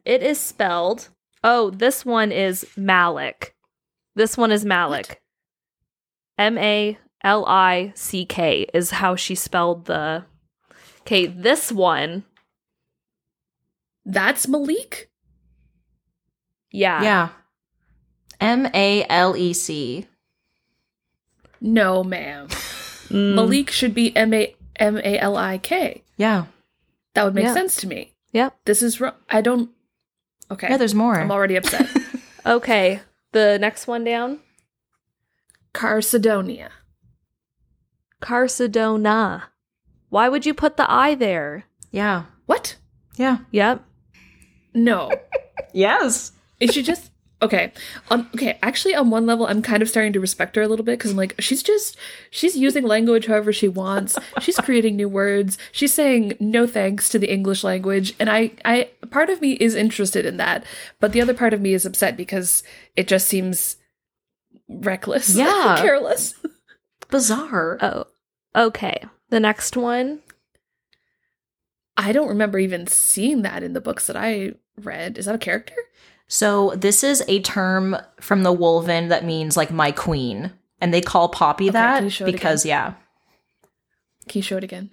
It 0.04 0.22
is 0.22 0.38
spelled. 0.40 1.08
Oh, 1.44 1.70
this 1.70 2.04
one 2.04 2.32
is 2.32 2.66
Malik. 2.76 3.54
This 4.14 4.36
one 4.36 4.50
is 4.50 4.64
Malik. 4.64 5.22
M 6.36 6.58
A 6.58 6.98
L 7.22 7.44
I 7.46 7.92
C 7.94 8.24
K 8.26 8.66
is 8.74 8.90
how 8.90 9.14
she 9.14 9.34
spelled 9.34 9.84
the. 9.86 10.24
Okay, 11.02 11.26
this 11.26 11.70
one. 11.70 12.24
That's 14.04 14.48
Malik? 14.48 15.09
Yeah. 16.70 17.02
Yeah. 17.02 17.28
M 18.40 18.66
A 18.74 19.04
L 19.08 19.36
E 19.36 19.52
C. 19.52 20.06
No, 21.60 22.02
ma'am. 22.02 22.48
Mm, 22.48 23.34
Malik 23.34 23.70
should 23.70 23.94
be 23.94 24.16
M 24.16 24.32
A 24.32 24.54
M 24.76 24.96
A 24.98 25.18
L 25.18 25.36
I 25.36 25.58
K. 25.58 26.02
Yeah. 26.16 26.46
That 27.14 27.24
would 27.24 27.34
make 27.34 27.48
sense 27.48 27.76
to 27.76 27.86
me. 27.86 28.14
Yep. 28.32 28.56
This 28.64 28.82
is 28.82 29.00
wrong. 29.00 29.14
I 29.28 29.40
don't. 29.40 29.70
Okay. 30.50 30.68
Yeah, 30.70 30.76
there's 30.76 30.94
more. 30.94 31.18
I'm 31.20 31.30
already 31.30 31.56
upset. 31.56 31.88
Okay. 32.46 33.00
The 33.32 33.58
next 33.60 33.86
one 33.86 34.02
down. 34.02 34.40
Carsodonia. 35.74 36.70
Carcedona. 38.22 39.42
Why 40.08 40.28
would 40.28 40.46
you 40.46 40.54
put 40.54 40.76
the 40.78 40.90
I 40.90 41.14
there? 41.14 41.64
Yeah. 41.90 42.24
What? 42.46 42.76
Yeah. 43.16 43.38
Yep. 43.50 43.84
No. 44.72 45.10
Yes. 45.74 46.30
Is 46.60 46.72
she 46.74 46.82
just 46.82 47.10
okay? 47.42 47.72
Um, 48.10 48.28
okay, 48.34 48.58
actually, 48.62 48.94
on 48.94 49.08
one 49.10 49.24
level, 49.26 49.46
I'm 49.46 49.62
kind 49.62 49.82
of 49.82 49.88
starting 49.88 50.12
to 50.12 50.20
respect 50.20 50.56
her 50.56 50.62
a 50.62 50.68
little 50.68 50.84
bit 50.84 50.98
because 50.98 51.10
I'm 51.12 51.16
like, 51.16 51.34
she's 51.40 51.62
just 51.62 51.96
she's 52.30 52.54
using 52.56 52.84
language 52.84 53.26
however 53.26 53.52
she 53.52 53.66
wants. 53.68 54.18
She's 54.40 54.56
creating 54.64 54.96
new 54.96 55.08
words. 55.08 55.56
She's 55.72 55.94
saying 55.94 56.34
no 56.38 56.66
thanks 56.66 57.08
to 57.10 57.18
the 57.18 57.32
English 57.32 57.64
language, 57.64 58.14
and 58.20 58.28
I, 58.30 58.52
I, 58.64 58.90
part 59.10 59.30
of 59.30 59.40
me 59.40 59.52
is 59.52 59.74
interested 59.74 60.26
in 60.26 60.36
that, 60.36 60.64
but 61.00 61.12
the 61.12 61.20
other 61.22 61.34
part 61.34 61.54
of 61.54 61.60
me 61.60 61.72
is 61.72 61.86
upset 61.86 62.16
because 62.16 62.62
it 62.94 63.08
just 63.08 63.26
seems 63.26 63.76
reckless, 64.68 65.34
Yeah. 65.36 65.76
careless. 65.80 66.34
Bizarre. 67.08 67.78
Oh. 67.80 68.04
Okay. 68.54 69.02
The 69.30 69.40
next 69.40 69.76
one. 69.76 70.20
I 71.96 72.12
don't 72.12 72.28
remember 72.28 72.58
even 72.58 72.86
seeing 72.86 73.42
that 73.42 73.62
in 73.62 73.72
the 73.74 73.80
books 73.80 74.06
that 74.06 74.16
I 74.16 74.52
read. 74.76 75.18
Is 75.18 75.26
that 75.26 75.34
a 75.34 75.38
character? 75.38 75.74
So 76.30 76.70
this 76.76 77.02
is 77.02 77.24
a 77.26 77.40
term 77.40 77.96
from 78.20 78.44
the 78.44 78.54
Wolven 78.54 79.08
that 79.08 79.24
means 79.24 79.56
like 79.56 79.72
my 79.72 79.90
queen. 79.90 80.52
And 80.80 80.94
they 80.94 81.00
call 81.00 81.28
Poppy 81.28 81.64
Okay, 81.64 81.72
that 81.72 82.24
because 82.24 82.64
yeah. 82.64 82.94
Can 84.28 84.38
you 84.38 84.42
show 84.42 84.56
it 84.56 84.64
again? 84.64 84.90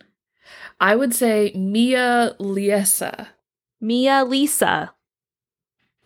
I 0.79 0.95
would 0.95 1.13
say 1.13 1.53
Mia 1.55 2.35
Liesa. 2.39 3.27
Mia 3.79 4.25
Lisa. 4.25 4.93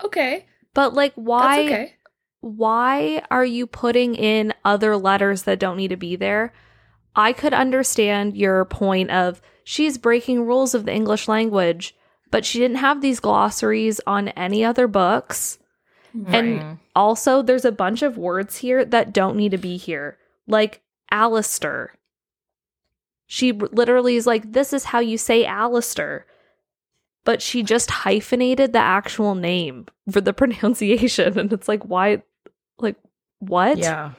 Okay, 0.04 0.46
But 0.74 0.92
like 0.92 1.14
why 1.14 1.64
okay. 1.64 1.94
why 2.40 3.22
are 3.30 3.44
you 3.44 3.66
putting 3.66 4.14
in 4.14 4.52
other 4.64 4.96
letters 4.98 5.44
that 5.44 5.58
don't 5.58 5.78
need 5.78 5.88
to 5.88 5.96
be 5.96 6.14
there? 6.14 6.52
I 7.16 7.32
could 7.32 7.54
understand 7.54 8.36
your 8.36 8.66
point 8.66 9.10
of 9.10 9.40
she's 9.64 9.96
breaking 9.96 10.46
rules 10.46 10.74
of 10.74 10.84
the 10.84 10.92
English 10.92 11.26
language, 11.26 11.96
but 12.32 12.44
she 12.44 12.58
didn't 12.58 12.78
have 12.78 13.00
these 13.00 13.20
glossaries 13.20 14.00
on 14.06 14.28
any 14.30 14.64
other 14.64 14.88
books. 14.88 15.58
And 16.26 16.78
also, 16.96 17.40
there's 17.40 17.64
a 17.64 17.72
bunch 17.72 18.02
of 18.02 18.18
words 18.18 18.56
here 18.58 18.84
that 18.84 19.12
don't 19.14 19.36
need 19.36 19.52
to 19.52 19.58
be 19.58 19.76
here, 19.76 20.18
like 20.46 20.82
Alastir. 21.12 21.88
She 23.26 23.52
literally 23.52 24.16
is 24.16 24.26
like, 24.26 24.52
This 24.52 24.72
is 24.72 24.84
how 24.84 24.98
you 25.00 25.16
say 25.16 25.44
Alastir. 25.44 26.24
But 27.24 27.40
she 27.40 27.62
just 27.62 27.90
hyphenated 27.90 28.72
the 28.72 28.80
actual 28.80 29.34
name 29.34 29.86
for 30.10 30.20
the 30.20 30.32
pronunciation. 30.40 31.38
And 31.38 31.52
it's 31.52 31.68
like, 31.68 31.84
why? 31.84 32.22
Like, 32.78 32.96
what? 33.38 33.78
Yeah. 33.78 34.12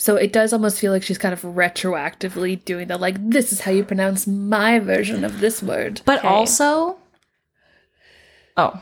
So 0.00 0.14
it 0.14 0.32
does 0.32 0.52
almost 0.52 0.78
feel 0.78 0.92
like 0.92 1.02
she's 1.02 1.18
kind 1.18 1.32
of 1.32 1.42
retroactively 1.42 2.64
doing 2.64 2.86
that. 2.86 3.00
Like, 3.00 3.16
this 3.30 3.52
is 3.52 3.62
how 3.62 3.72
you 3.72 3.82
pronounce 3.82 4.28
my 4.28 4.78
version 4.78 5.24
of 5.24 5.40
this 5.40 5.60
word. 5.60 6.02
But 6.04 6.20
Okay. 6.20 6.28
also 6.28 6.98
Oh. 8.56 8.80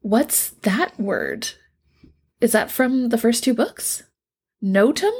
What's 0.00 0.50
that 0.62 0.98
word? 1.00 1.48
Is 2.42 2.52
that 2.52 2.70
from 2.70 3.08
the 3.08 3.16
first 3.16 3.42
two 3.44 3.54
books? 3.54 4.02
Notum? 4.62 5.12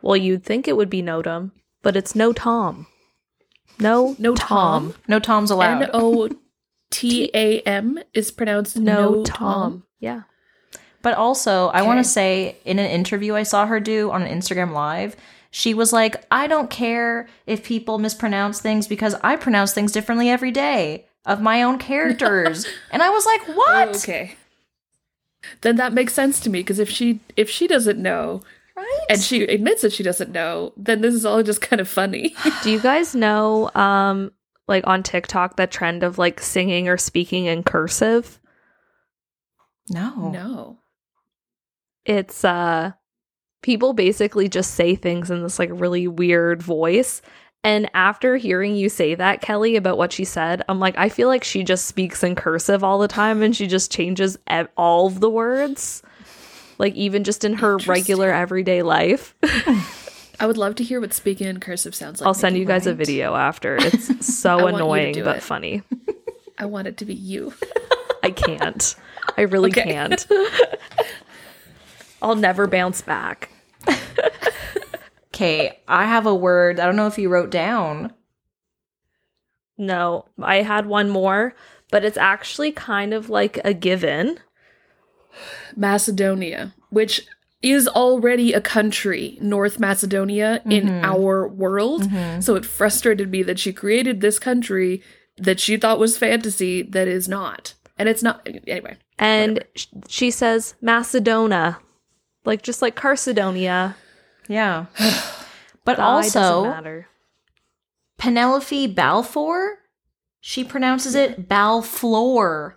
Well, 0.00 0.16
you'd 0.16 0.44
think 0.44 0.66
it 0.66 0.76
would 0.78 0.88
be 0.90 1.02
Notum, 1.02 1.50
but 1.82 1.94
it's 1.94 2.14
no 2.14 2.32
Tom. 2.32 2.86
No, 3.78 4.16
No 4.18 4.34
Tom. 4.34 4.92
Tom. 4.92 4.94
No 5.08 5.18
Tom's 5.18 5.50
allowed. 5.50 5.82
N 5.82 5.90
O 5.92 6.30
T 6.90 7.30
A 7.34 7.60
M 7.62 7.98
is 8.14 8.30
pronounced 8.30 8.76
No, 8.78 9.16
no, 9.16 9.24
Tom. 9.24 9.36
Tom. 9.36 9.82
Yeah. 9.98 10.22
But 11.04 11.18
also, 11.18 11.68
I 11.68 11.82
want 11.82 11.98
to 11.98 12.04
say 12.04 12.56
in 12.64 12.78
an 12.78 12.90
interview 12.90 13.34
I 13.34 13.42
saw 13.42 13.66
her 13.66 13.78
do 13.78 14.10
on 14.10 14.22
an 14.22 14.40
Instagram 14.40 14.72
live, 14.72 15.16
she 15.50 15.74
was 15.74 15.92
like, 15.92 16.24
I 16.30 16.46
don't 16.46 16.70
care 16.70 17.28
if 17.46 17.62
people 17.62 17.98
mispronounce 17.98 18.58
things 18.58 18.88
because 18.88 19.14
I 19.22 19.36
pronounce 19.36 19.74
things 19.74 19.92
differently 19.92 20.30
every 20.30 20.50
day 20.50 21.04
of 21.26 21.42
my 21.42 21.62
own 21.62 21.78
characters. 21.78 22.66
and 22.90 23.02
I 23.02 23.10
was 23.10 23.26
like, 23.26 23.42
what? 23.54 23.96
Okay. 23.96 24.36
Then 25.60 25.76
that 25.76 25.92
makes 25.92 26.14
sense 26.14 26.40
to 26.40 26.48
me 26.48 26.60
because 26.60 26.78
if 26.78 26.88
she 26.88 27.20
if 27.36 27.50
she 27.50 27.66
doesn't 27.66 27.98
know 27.98 28.40
Right? 28.74 29.06
and 29.10 29.20
she 29.20 29.42
admits 29.42 29.82
that 29.82 29.92
she 29.92 30.02
doesn't 30.02 30.32
know, 30.32 30.72
then 30.74 31.02
this 31.02 31.14
is 31.14 31.26
all 31.26 31.42
just 31.42 31.60
kind 31.60 31.80
of 31.80 31.88
funny. 31.88 32.34
Do 32.62 32.70
you 32.70 32.80
guys 32.80 33.14
know, 33.14 33.70
um, 33.74 34.32
like 34.68 34.86
on 34.86 35.02
TikTok, 35.02 35.56
that 35.56 35.70
trend 35.70 36.02
of 36.02 36.16
like 36.16 36.40
singing 36.40 36.88
or 36.88 36.96
speaking 36.96 37.44
in 37.44 37.62
cursive? 37.62 38.40
no. 39.90 40.30
no. 40.30 40.78
It's 42.04 42.44
uh, 42.44 42.92
people 43.62 43.92
basically 43.92 44.48
just 44.48 44.74
say 44.74 44.94
things 44.94 45.30
in 45.30 45.42
this 45.42 45.58
like 45.58 45.70
really 45.72 46.06
weird 46.08 46.62
voice. 46.62 47.22
And 47.62 47.90
after 47.94 48.36
hearing 48.36 48.76
you 48.76 48.90
say 48.90 49.14
that, 49.14 49.40
Kelly, 49.40 49.76
about 49.76 49.96
what 49.96 50.12
she 50.12 50.24
said, 50.24 50.62
I'm 50.68 50.80
like, 50.80 50.98
I 50.98 51.08
feel 51.08 51.28
like 51.28 51.44
she 51.44 51.62
just 51.64 51.86
speaks 51.86 52.22
in 52.22 52.34
cursive 52.34 52.84
all 52.84 52.98
the 52.98 53.08
time 53.08 53.42
and 53.42 53.56
she 53.56 53.66
just 53.66 53.90
changes 53.90 54.36
ev- 54.46 54.68
all 54.76 55.06
of 55.06 55.20
the 55.20 55.30
words. 55.30 56.02
Like, 56.76 56.94
even 56.94 57.24
just 57.24 57.42
in 57.44 57.54
her 57.54 57.78
regular 57.78 58.30
everyday 58.30 58.82
life. 58.82 59.34
I 60.40 60.46
would 60.46 60.58
love 60.58 60.74
to 60.74 60.84
hear 60.84 61.00
what 61.00 61.14
speaking 61.14 61.46
in 61.46 61.58
cursive 61.60 61.94
sounds 61.94 62.20
like. 62.20 62.26
I'll 62.26 62.34
send 62.34 62.58
you 62.58 62.66
guys 62.66 62.86
a 62.86 62.92
video 62.94 63.34
after. 63.34 63.76
It's 63.80 64.26
so 64.36 64.58
I 64.58 64.62
want 64.62 64.72
you 64.74 64.78
to 64.78 64.84
annoying, 64.84 65.24
but 65.24 65.36
it. 65.38 65.42
funny. 65.42 65.82
I 66.58 66.66
want 66.66 66.86
it 66.88 66.98
to 66.98 67.04
be 67.06 67.14
you. 67.14 67.54
I 68.22 68.30
can't. 68.30 68.94
I 69.38 69.42
really 69.42 69.70
Okay. 69.72 69.84
can't. 69.84 70.26
I'll 72.24 72.36
never 72.36 72.66
bounce 72.66 73.02
back. 73.02 73.50
Okay, 75.28 75.80
I 75.86 76.06
have 76.06 76.26
a 76.26 76.34
word. 76.34 76.80
I 76.80 76.86
don't 76.86 76.96
know 76.96 77.08
if 77.08 77.18
you 77.18 77.28
wrote 77.28 77.50
down. 77.50 78.12
No, 79.76 80.26
I 80.40 80.62
had 80.62 80.86
one 80.86 81.10
more, 81.10 81.54
but 81.90 82.04
it's 82.04 82.16
actually 82.16 82.70
kind 82.72 83.12
of 83.12 83.28
like 83.28 83.60
a 83.64 83.74
given. 83.74 84.38
Macedonia, 85.74 86.72
which 86.90 87.26
is 87.60 87.88
already 87.88 88.52
a 88.52 88.60
country, 88.60 89.36
North 89.40 89.80
Macedonia, 89.80 90.62
in 90.66 90.86
mm-hmm. 90.86 91.04
our 91.04 91.48
world. 91.48 92.02
Mm-hmm. 92.02 92.40
So 92.40 92.54
it 92.54 92.64
frustrated 92.64 93.30
me 93.30 93.42
that 93.42 93.58
she 93.58 93.72
created 93.72 94.20
this 94.20 94.38
country 94.38 95.02
that 95.36 95.58
she 95.58 95.76
thought 95.76 95.98
was 95.98 96.16
fantasy 96.16 96.82
that 96.82 97.08
is 97.08 97.28
not. 97.28 97.74
And 97.98 98.08
it's 98.08 98.22
not. 98.22 98.48
Anyway. 98.66 98.96
And 99.18 99.64
sh- 99.74 99.86
she 100.06 100.30
says 100.30 100.74
Macedonia, 100.80 101.78
like 102.44 102.62
just 102.62 102.82
like 102.82 102.96
Carsodonia. 102.96 103.94
Yeah. 104.48 104.86
But 105.84 105.96
The 105.98 106.02
also, 106.02 106.64
matter. 106.64 107.08
Penelope 108.16 108.86
Balfour, 108.86 109.80
she 110.40 110.64
pronounces 110.64 111.14
it 111.14 111.46
Balfloor. 111.46 112.76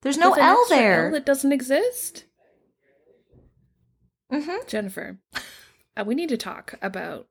There's 0.00 0.18
no 0.18 0.30
With 0.30 0.40
an 0.40 0.44
L 0.44 0.58
extra 0.62 0.76
there. 0.76 1.06
L 1.06 1.12
that 1.12 1.24
doesn't 1.24 1.52
exist. 1.52 2.24
mm-hmm. 4.32 4.66
Jennifer, 4.66 5.20
uh, 5.96 6.02
we 6.04 6.16
need 6.16 6.30
to 6.30 6.36
talk 6.36 6.74
about 6.82 7.28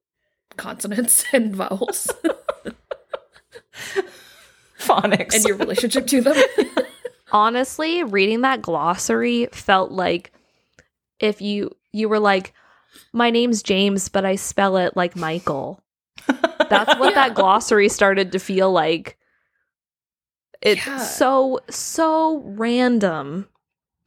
consonants 0.56 1.26
and 1.34 1.54
vowels 1.54 2.10
Phonics. 4.80 5.36
and 5.36 5.44
your 5.44 5.58
relationship 5.58 6.08
to 6.08 6.22
them. 6.22 6.36
Honestly, 7.32 8.04
reading 8.04 8.42
that 8.42 8.62
glossary 8.62 9.48
felt 9.52 9.92
like 9.92 10.32
if 11.20 11.42
you 11.42 11.72
you 11.94 12.10
were 12.10 12.20
like, 12.20 12.54
my 13.14 13.30
name's 13.30 13.62
James, 13.64 14.10
but 14.10 14.26
I 14.26 14.36
spell 14.36 14.78
it 14.78 14.96
like 14.96 15.16
Michael. 15.16 15.82
That's 16.28 16.98
what 17.00 17.16
that 17.16 17.34
glossary 17.36 17.90
started 17.90 18.32
to 18.34 18.40
feel 18.40 18.72
like. 18.72 19.18
It's 20.62 20.86
Yeah. 20.86 21.00
so 21.00 21.60
so 21.70 22.42
random. 22.46 23.48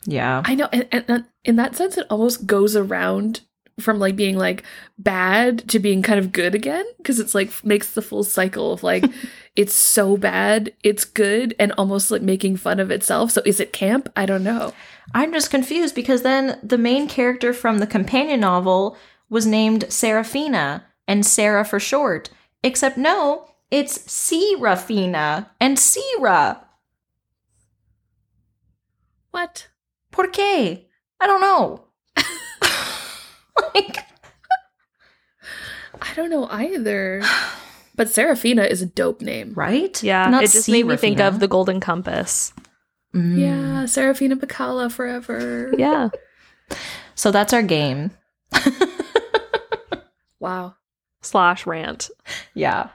yeah. 0.07 0.43
I 0.45 0.55
know, 0.55 0.69
and, 0.73 0.87
and, 0.93 1.05
and 1.09 1.25
in 1.45 1.57
that 1.57 1.75
sense, 1.77 1.99
it 1.99 2.07
almost 2.11 2.47
goes 2.47 2.77
around 2.77 3.41
from 3.81 3.99
like 3.99 4.15
being 4.15 4.37
like 4.39 4.63
bad 4.99 5.69
to 5.69 5.81
being 5.81 6.01
kind 6.01 6.21
of 6.21 6.31
good 6.31 6.55
again 6.55 6.85
because 6.99 7.19
it's 7.19 7.35
like 7.35 7.51
makes 7.65 7.91
the 7.93 8.03
full 8.03 8.23
cycle 8.23 8.73
of 8.73 8.85
like 8.85 9.05
it's 9.57 9.75
so 9.75 10.17
bad, 10.17 10.73
it's 10.83 11.05
good, 11.05 11.55
and 11.61 11.73
almost 11.73 12.11
like 12.11 12.23
making 12.23 12.57
fun 12.57 12.81
of 12.81 12.91
itself. 12.91 13.31
So 13.31 13.43
is 13.47 13.61
it 13.61 13.73
camp? 13.73 14.09
I 14.17 14.27
don't 14.27 14.43
know. 14.43 14.73
I'm 15.15 15.33
just 15.33 15.51
confused 15.51 15.95
because 15.95 16.23
then 16.23 16.59
the 16.63 16.79
main 16.79 17.07
character 17.07 17.53
from 17.53 17.79
the 17.79 17.87
companion 17.87 18.41
novel 18.41 18.97
was 19.31 19.47
named 19.47 19.85
Serafina 19.89 20.85
and 21.07 21.25
Sarah 21.25 21.65
for 21.65 21.79
short. 21.79 22.31
Except 22.65 22.99
no, 22.99 23.49
it's 23.71 24.11
Serafina 24.11 25.51
and 25.61 25.79
Sira. 25.79 26.65
What? 29.31 29.69
Por 30.11 30.29
qué? 30.29 30.87
I 31.21 31.27
don't 31.27 31.41
know. 31.41 31.85
like, 33.75 33.99
I 36.03 36.15
don't 36.17 36.31
know 36.31 36.49
either. 36.51 37.23
But 37.97 38.09
Serafina 38.11 38.65
is 38.65 38.83
a 38.83 38.87
dope 38.87 39.21
name. 39.23 39.53
right? 39.55 40.03
Yeah, 40.03 40.29
Not 40.29 40.43
it 40.45 40.51
just 40.51 40.69
made 40.69 40.87
me 40.87 40.97
think 40.97 41.21
of 41.21 41.39
the 41.41 41.47
Golden 41.49 41.79
Compass. 41.81 42.53
Mm. 43.15 43.39
Yeah, 43.39 43.87
Serafina 43.87 44.37
Pekkala 44.37 44.91
forever. 44.91 45.73
Yeah. 45.79 46.09
So 47.17 47.31
that's 47.31 47.53
our 47.53 47.63
game. 47.63 48.11
Wow. 50.41 50.75
slash 51.23 51.67
rant. 51.67 52.11
Yeah. 52.55 52.89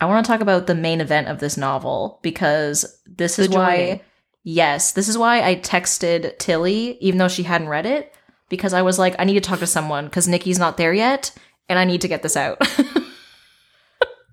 I 0.00 0.04
want 0.06 0.26
to 0.26 0.30
talk 0.30 0.40
about 0.40 0.66
the 0.66 0.74
main 0.74 1.00
event 1.00 1.28
of 1.28 1.38
this 1.38 1.56
novel 1.56 2.18
because 2.22 2.84
this 3.06 3.38
is 3.38 3.48
The 3.48 3.56
why 3.56 4.02
yes, 4.44 4.92
this 4.92 5.08
is 5.08 5.16
why 5.16 5.42
I 5.48 5.56
texted 5.56 6.38
Tilly 6.38 6.98
even 7.00 7.18
though 7.18 7.28
she 7.28 7.44
hadn't 7.44 7.68
read 7.68 7.86
it 7.86 8.12
because 8.50 8.74
I 8.74 8.82
was 8.82 8.98
like 8.98 9.14
I 9.18 9.24
need 9.24 9.34
to 9.34 9.40
talk 9.40 9.60
to 9.60 9.66
someone 9.66 10.10
cuz 10.10 10.28
Nikki's 10.28 10.58
not 10.58 10.76
there 10.76 10.92
yet 10.92 11.30
and 11.68 11.78
I 11.78 11.84
need 11.84 12.00
to 12.02 12.08
get 12.08 12.22
this 12.22 12.36
out. 12.36 12.60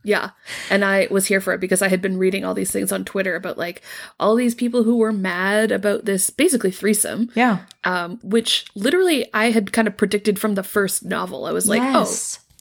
Yeah. 0.04 0.32
And 0.70 0.86
I 0.86 1.08
was 1.12 1.26
here 1.26 1.42
for 1.42 1.54
it 1.54 1.60
because 1.60 1.82
I 1.82 1.88
had 1.90 2.02
been 2.02 2.18
reading 2.18 2.46
all 2.46 2.54
these 2.54 2.72
things 2.72 2.92
on 2.92 3.04
Twitter 3.06 3.36
about 3.36 3.58
like 3.58 3.82
all 4.20 4.36
these 4.36 4.56
people 4.56 4.84
who 4.84 4.98
were 4.98 5.12
mad 5.12 5.72
about 5.72 6.06
this 6.06 6.30
basically 6.30 6.72
threesome, 6.72 7.30
yeah. 7.36 7.60
um, 7.84 8.20
which 8.24 8.66
literally 8.76 9.28
I 9.34 9.52
had 9.52 9.74
kind 9.74 9.88
of 9.88 9.98
predicted 9.98 10.40
from 10.40 10.56
the 10.56 10.64
first 10.64 11.04
novel. 11.04 11.46
I 11.46 11.52
was 11.52 11.68
like, 11.68 11.82
oh, 11.84 12.06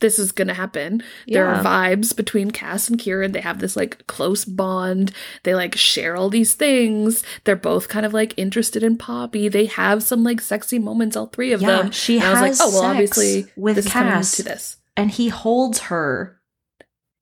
this 0.01 0.18
is 0.20 0.30
going 0.30 0.47
to 0.49 0.55
happen. 0.55 1.03
There 1.26 1.47
are 1.47 1.62
vibes 1.62 2.14
between 2.14 2.53
Cas 2.53 2.89
and 2.89 2.99
Kieran. 3.01 3.32
They 3.32 3.41
have 3.41 3.59
this 3.59 3.74
like 3.76 4.07
close 4.07 4.45
bond. 4.45 5.12
They 5.43 5.55
like 5.57 5.74
share 5.76 6.16
all 6.16 6.30
these 6.30 6.55
things. 6.55 7.24
They're 7.45 7.57
both 7.57 7.89
kind 7.89 8.07
of 8.07 8.14
like 8.14 8.32
interested 8.36 8.82
in 8.84 8.97
Poppy. 8.97 9.49
They 9.49 9.66
have 9.66 10.05
some 10.05 10.22
like 10.22 10.41
sexy 10.41 10.78
moments, 10.78 11.16
all 11.16 11.26
three 11.26 11.53
of 11.53 11.62
Yeah, 11.62 11.82
them. 11.82 11.91
she 11.91 12.18
And 12.18 12.26
I 12.26 12.30
was 12.30 12.39
has 12.41 12.61
like, 12.61 12.68
oh, 12.68 12.80
well, 12.80 12.91
obviously 12.91 13.47
with 13.57 13.74
this 13.76 13.86
is 13.86 13.93
Cas. 13.93 14.32
to 14.36 14.43
this. 14.45 14.76
and 14.97 15.11
he 15.11 15.28
holds 15.30 15.78
her. 15.80 16.38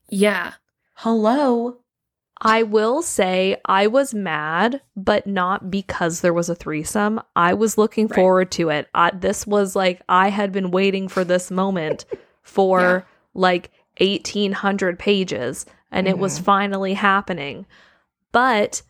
Yeah. 0.09 0.55
Hello. 0.95 1.79
I 2.41 2.63
will 2.65 3.01
say 3.03 3.57
I 3.65 3.87
was 3.87 4.13
mad, 4.13 4.83
but 4.95 5.27
not 5.27 5.71
because 5.71 6.21
there 6.21 6.35
was 6.35 6.49
a 6.51 6.55
threesome. 6.55 7.21
I 7.35 7.55
was 7.55 7.79
looking 7.79 8.07
Right. 8.09 8.15
forward 8.15 8.51
to 8.53 8.69
it. 8.69 8.89
I, 8.95 9.11
this 9.11 9.47
was 9.47 9.75
like 9.75 10.03
I 10.09 10.29
had 10.29 10.53
been 10.53 10.71
waiting 10.71 11.09
for 11.09 11.25
this 11.25 11.51
moment 11.51 12.05
for 12.43 12.81
Yeah. 12.81 13.01
like 13.35 13.71
1800 14.01 14.99
pages 14.99 15.65
and 15.91 16.07
it 16.07 16.19
was 16.19 16.39
Mhm. 16.39 16.45
finally 16.45 16.95
happening. 16.95 17.65
But 18.33 18.83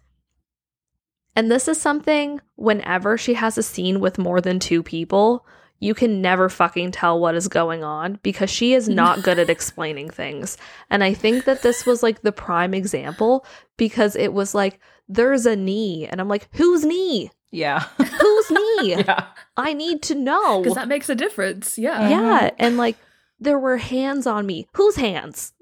and 1.36 1.50
this 1.50 1.68
is 1.68 1.80
something 1.80 2.40
whenever 2.56 3.16
she 3.18 3.34
has 3.34 3.58
a 3.58 3.62
scene 3.62 4.00
with 4.00 4.18
more 4.18 4.40
than 4.40 4.58
two 4.58 4.82
people, 4.82 5.46
you 5.78 5.94
can 5.94 6.22
never 6.22 6.48
fucking 6.48 6.90
tell 6.90 7.18
what 7.18 7.34
is 7.34 7.48
going 7.48 7.84
on 7.84 8.18
because 8.22 8.50
she 8.50 8.72
is 8.72 8.88
not 8.88 9.22
good 9.24 9.38
at 9.38 9.50
explaining 9.50 10.10
things. 10.10 10.56
And 10.90 11.04
I 11.04 11.14
think 11.14 11.44
that 11.44 11.62
this 11.62 11.84
was 11.84 12.02
like 12.02 12.22
the 12.22 12.32
prime 12.32 12.74
example 12.74 13.44
because 13.76 14.16
it 14.16 14.32
was 14.32 14.54
like, 14.54 14.80
there's 15.08 15.46
a 15.46 15.56
knee. 15.56 16.06
And 16.06 16.20
I'm 16.20 16.28
like, 16.28 16.48
whose 16.52 16.84
knee? 16.84 17.30
Yeah. 17.50 17.80
Whose 17.98 18.50
knee? 18.50 18.96
yeah. 18.96 19.26
I 19.56 19.72
need 19.72 20.02
to 20.04 20.14
know. 20.14 20.62
Because 20.62 20.74
that 20.76 20.88
makes 20.88 21.08
a 21.08 21.14
difference. 21.14 21.78
Yeah. 21.78 22.08
Yeah. 22.08 22.20
Uh-huh. 22.20 22.50
And 22.58 22.76
like, 22.76 22.96
there 23.38 23.58
were 23.58 23.76
hands 23.76 24.26
on 24.26 24.46
me. 24.46 24.66
Whose 24.72 24.96
hands? 24.96 25.52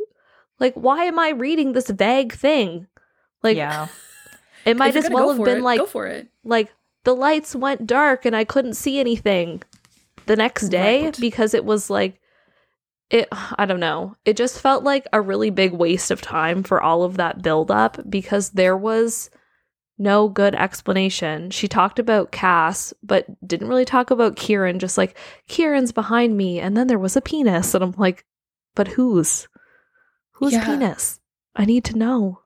Like, 0.61 0.75
why 0.75 1.05
am 1.05 1.19
I 1.19 1.31
reading 1.31 1.73
this 1.73 1.91
vague 1.91 2.33
thing? 2.33 2.87
Like, 3.43 3.57
yeah. 3.57 3.89
it 4.65 4.77
might 4.77 4.95
as 4.95 5.11
well 5.11 5.31
have 5.31 5.45
been 5.45 5.59
it, 5.59 5.63
like, 5.63 5.81
go 5.81 5.87
for 5.87 6.07
it. 6.07 6.29
like 6.45 6.73
the 7.03 7.15
lights 7.15 7.55
went 7.55 7.87
dark 7.87 8.25
and 8.25 8.35
I 8.35 8.45
couldn't 8.45 8.75
see 8.75 8.99
anything 8.99 9.63
the 10.27 10.37
next 10.37 10.69
day 10.69 11.05
Right. 11.05 11.21
because 11.21 11.55
it 11.55 11.65
was 11.65 11.91
like 11.91 12.21
it 13.11 13.29
I 13.33 13.67
don't 13.67 13.81
know. 13.81 14.17
It 14.25 14.37
just 14.37 14.61
felt 14.61 14.83
like 14.83 15.07
a 15.13 15.21
really 15.21 15.51
big 15.51 15.73
waste 15.73 16.11
of 16.11 16.21
time 16.23 16.63
for 16.63 16.83
all 16.83 17.03
of 17.03 17.17
that 17.19 17.43
build 17.43 17.71
up 17.71 17.99
because 18.09 18.51
there 18.51 18.77
was 18.77 19.31
no 19.99 20.29
good 20.29 20.55
explanation. 20.55 21.51
She 21.51 21.69
talked 21.69 21.99
about 22.01 22.33
Cas, 22.33 22.93
but 23.03 23.27
didn't 23.47 23.69
really 23.69 23.85
talk 23.85 24.11
about 24.11 24.37
Kieran, 24.37 24.79
just 24.81 24.99
like 24.99 25.17
Kieran's 25.49 25.93
behind 25.93 26.37
me 26.37 26.59
and 26.61 26.77
then 26.77 26.87
there 26.89 26.99
was 26.99 27.15
a 27.17 27.21
penis 27.21 27.75
and 27.75 27.85
I'm 27.85 27.95
like, 27.97 28.25
but 28.75 28.89
whose? 28.89 29.47
Whose 30.33 30.55
Yeah. 30.55 30.65
penis? 30.65 31.21
I 31.55 31.65
need 31.67 31.85
to 31.85 31.97
know. 31.97 32.41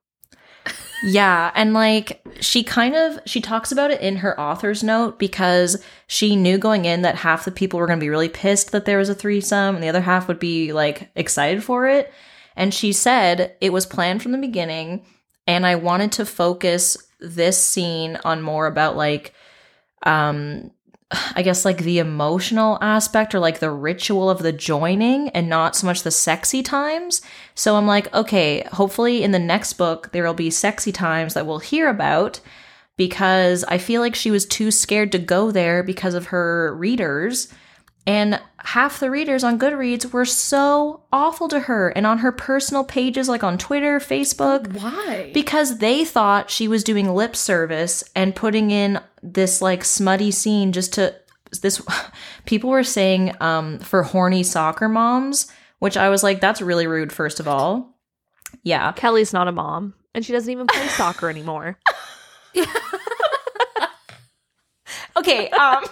Yeah, 1.04 1.52
and 1.54 1.74
like 1.74 2.20
she 2.40 2.62
kind 2.62 2.94
of 2.94 3.20
she 3.24 3.40
talks 3.40 3.70
about 3.70 3.90
it 3.90 4.00
in 4.00 4.16
her 4.16 4.38
author's 4.38 4.82
note 4.82 5.18
because 5.18 5.82
she 6.06 6.34
knew 6.34 6.58
going 6.58 6.84
in 6.84 7.02
that 7.02 7.16
half 7.16 7.44
the 7.44 7.50
people 7.50 7.78
were 7.78 7.86
going 7.86 7.98
to 7.98 8.04
be 8.04 8.10
really 8.10 8.28
pissed 8.28 8.72
that 8.72 8.84
there 8.84 8.98
was 8.98 9.08
a 9.08 9.14
threesome 9.14 9.74
and 9.74 9.82
the 9.82 9.88
other 9.88 10.00
half 10.00 10.26
would 10.28 10.38
be 10.38 10.72
like 10.72 11.10
excited 11.14 11.62
for 11.62 11.86
it. 11.88 12.12
And 12.56 12.74
she 12.74 12.92
said 12.92 13.56
it 13.60 13.72
was 13.72 13.86
planned 13.86 14.22
from 14.22 14.32
the 14.32 14.38
beginning 14.38 15.04
and 15.46 15.64
I 15.64 15.76
wanted 15.76 16.12
to 16.12 16.26
focus 16.26 16.96
this 17.20 17.58
scene 17.58 18.18
on 18.24 18.42
more 18.42 18.66
about 18.66 18.96
like 18.96 19.34
um 20.04 20.70
I 21.10 21.42
guess 21.42 21.64
like 21.64 21.78
the 21.78 21.98
emotional 21.98 22.78
aspect 22.82 23.34
or 23.34 23.38
like 23.38 23.60
the 23.60 23.70
ritual 23.70 24.28
of 24.28 24.42
the 24.42 24.52
joining 24.52 25.30
and 25.30 25.48
not 25.48 25.74
so 25.74 25.86
much 25.86 26.02
the 26.02 26.10
sexy 26.10 26.62
times. 26.62 27.22
So 27.54 27.76
I'm 27.76 27.86
like, 27.86 28.12
okay, 28.14 28.62
hopefully 28.72 29.22
in 29.22 29.30
the 29.30 29.38
next 29.38 29.74
book 29.74 30.12
there 30.12 30.24
will 30.24 30.34
be 30.34 30.50
sexy 30.50 30.92
times 30.92 31.32
that 31.34 31.46
we'll 31.46 31.60
hear 31.60 31.88
about 31.88 32.40
because 32.98 33.64
I 33.64 33.78
feel 33.78 34.02
like 34.02 34.14
she 34.14 34.30
was 34.30 34.44
too 34.44 34.70
scared 34.70 35.12
to 35.12 35.18
go 35.18 35.50
there 35.50 35.82
because 35.82 36.14
of 36.14 36.26
her 36.26 36.74
readers. 36.74 37.48
And 38.08 38.40
half 38.60 39.00
the 39.00 39.10
readers 39.10 39.44
on 39.44 39.58
Goodreads 39.58 40.10
were 40.14 40.24
so 40.24 41.02
awful 41.12 41.46
to 41.48 41.60
her 41.60 41.90
and 41.90 42.06
on 42.06 42.18
her 42.18 42.32
personal 42.32 42.82
pages 42.82 43.28
like 43.28 43.44
on 43.44 43.58
Twitter, 43.58 44.00
Facebook 44.00 44.72
Why? 44.72 45.30
because 45.34 45.76
they 45.76 46.06
thought 46.06 46.50
she 46.50 46.68
was 46.68 46.82
doing 46.82 47.14
lip 47.14 47.36
service 47.36 48.02
and 48.16 48.34
putting 48.34 48.70
in 48.70 48.98
this 49.22 49.60
like 49.60 49.84
smutty 49.84 50.30
scene 50.30 50.72
just 50.72 50.94
to 50.94 51.14
this 51.60 51.82
people 52.46 52.70
were 52.70 52.82
saying 52.82 53.34
um 53.42 53.78
for 53.80 54.02
horny 54.02 54.42
soccer 54.42 54.88
moms 54.88 55.50
which 55.80 55.96
i 55.96 56.08
was 56.08 56.22
like 56.22 56.40
that's 56.40 56.60
really 56.62 56.86
rude 56.86 57.12
first 57.12 57.40
of 57.40 57.48
all 57.48 57.98
yeah 58.62 58.92
Kelly's 58.92 59.32
not 59.32 59.48
a 59.48 59.52
mom 59.52 59.94
and 60.14 60.24
she 60.24 60.32
doesn't 60.32 60.50
even 60.50 60.66
play 60.66 60.86
soccer 60.88 61.28
anymore. 61.28 61.78
okay 65.16 65.48
um 65.50 65.84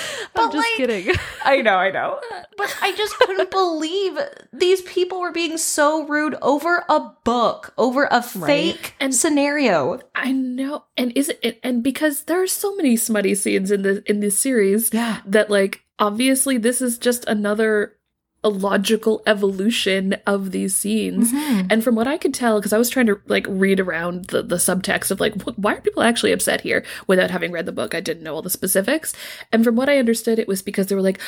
I'm 0.00 0.28
But, 0.34 0.52
just 0.52 0.56
like, 0.56 0.76
kidding. 0.76 1.14
i 1.44 1.60
know 1.62 1.76
i 1.76 1.90
know 1.90 2.20
but 2.56 2.74
i 2.82 2.92
just 2.96 3.16
couldn't 3.18 3.50
believe 3.60 4.18
these 4.52 4.82
people 4.82 5.20
were 5.20 5.32
being 5.32 5.56
so 5.58 6.06
rude 6.06 6.36
over 6.42 6.84
a 6.88 7.00
book 7.24 7.72
over 7.78 8.06
a 8.10 8.22
fake 8.22 8.94
And- 9.00 9.14
scenario 9.14 10.00
I 10.14 10.32
know, 10.32 10.84
and 10.98 11.12
is 11.16 11.30
it? 11.42 11.58
And 11.62 11.82
because 11.82 12.24
there 12.24 12.42
are 12.42 12.46
so 12.46 12.76
many 12.76 12.96
smutty 12.96 13.34
scenes 13.34 13.70
in 13.70 13.82
the 13.82 14.02
in 14.10 14.20
this 14.20 14.38
series 14.38 14.90
yeah 14.92 15.20
that, 15.24 15.48
like, 15.48 15.82
obviously, 15.98 16.58
this 16.58 16.82
is 16.82 16.98
just 16.98 17.24
another 17.26 17.96
a 18.42 18.48
logical 18.48 19.22
evolution 19.26 20.14
of 20.26 20.50
these 20.50 20.74
scenes. 20.74 21.32
Mhm. 21.32 21.66
And 21.70 21.84
from 21.84 21.94
what 21.94 22.06
I 22.06 22.16
could 22.16 22.32
tell, 22.32 22.58
because 22.58 22.72
I 22.72 22.78
was 22.78 22.88
trying 22.88 23.06
to 23.06 23.20
like 23.26 23.46
read 23.48 23.80
around 23.80 24.26
the, 24.26 24.42
the 24.42 24.56
subtext 24.56 25.10
of 25.10 25.20
like, 25.20 25.34
wh- 25.42 25.58
why 25.58 25.74
are 25.74 25.80
people 25.82 26.02
actually 26.02 26.32
upset 26.32 26.62
here 26.62 26.82
without 27.06 27.30
having 27.30 27.52
read 27.52 27.66
the 27.66 27.72
book? 27.72 27.94
I 27.94 28.00
didn't 28.00 28.22
know 28.22 28.34
all 28.34 28.42
the 28.42 28.48
specifics. 28.50 29.12
And 29.52 29.62
from 29.62 29.76
what 29.76 29.88
I 29.90 29.98
understood, 29.98 30.38
it 30.38 30.48
was 30.48 30.62
because 30.62 30.86
they 30.86 30.94
were 30.94 31.02
like, 31.02 31.20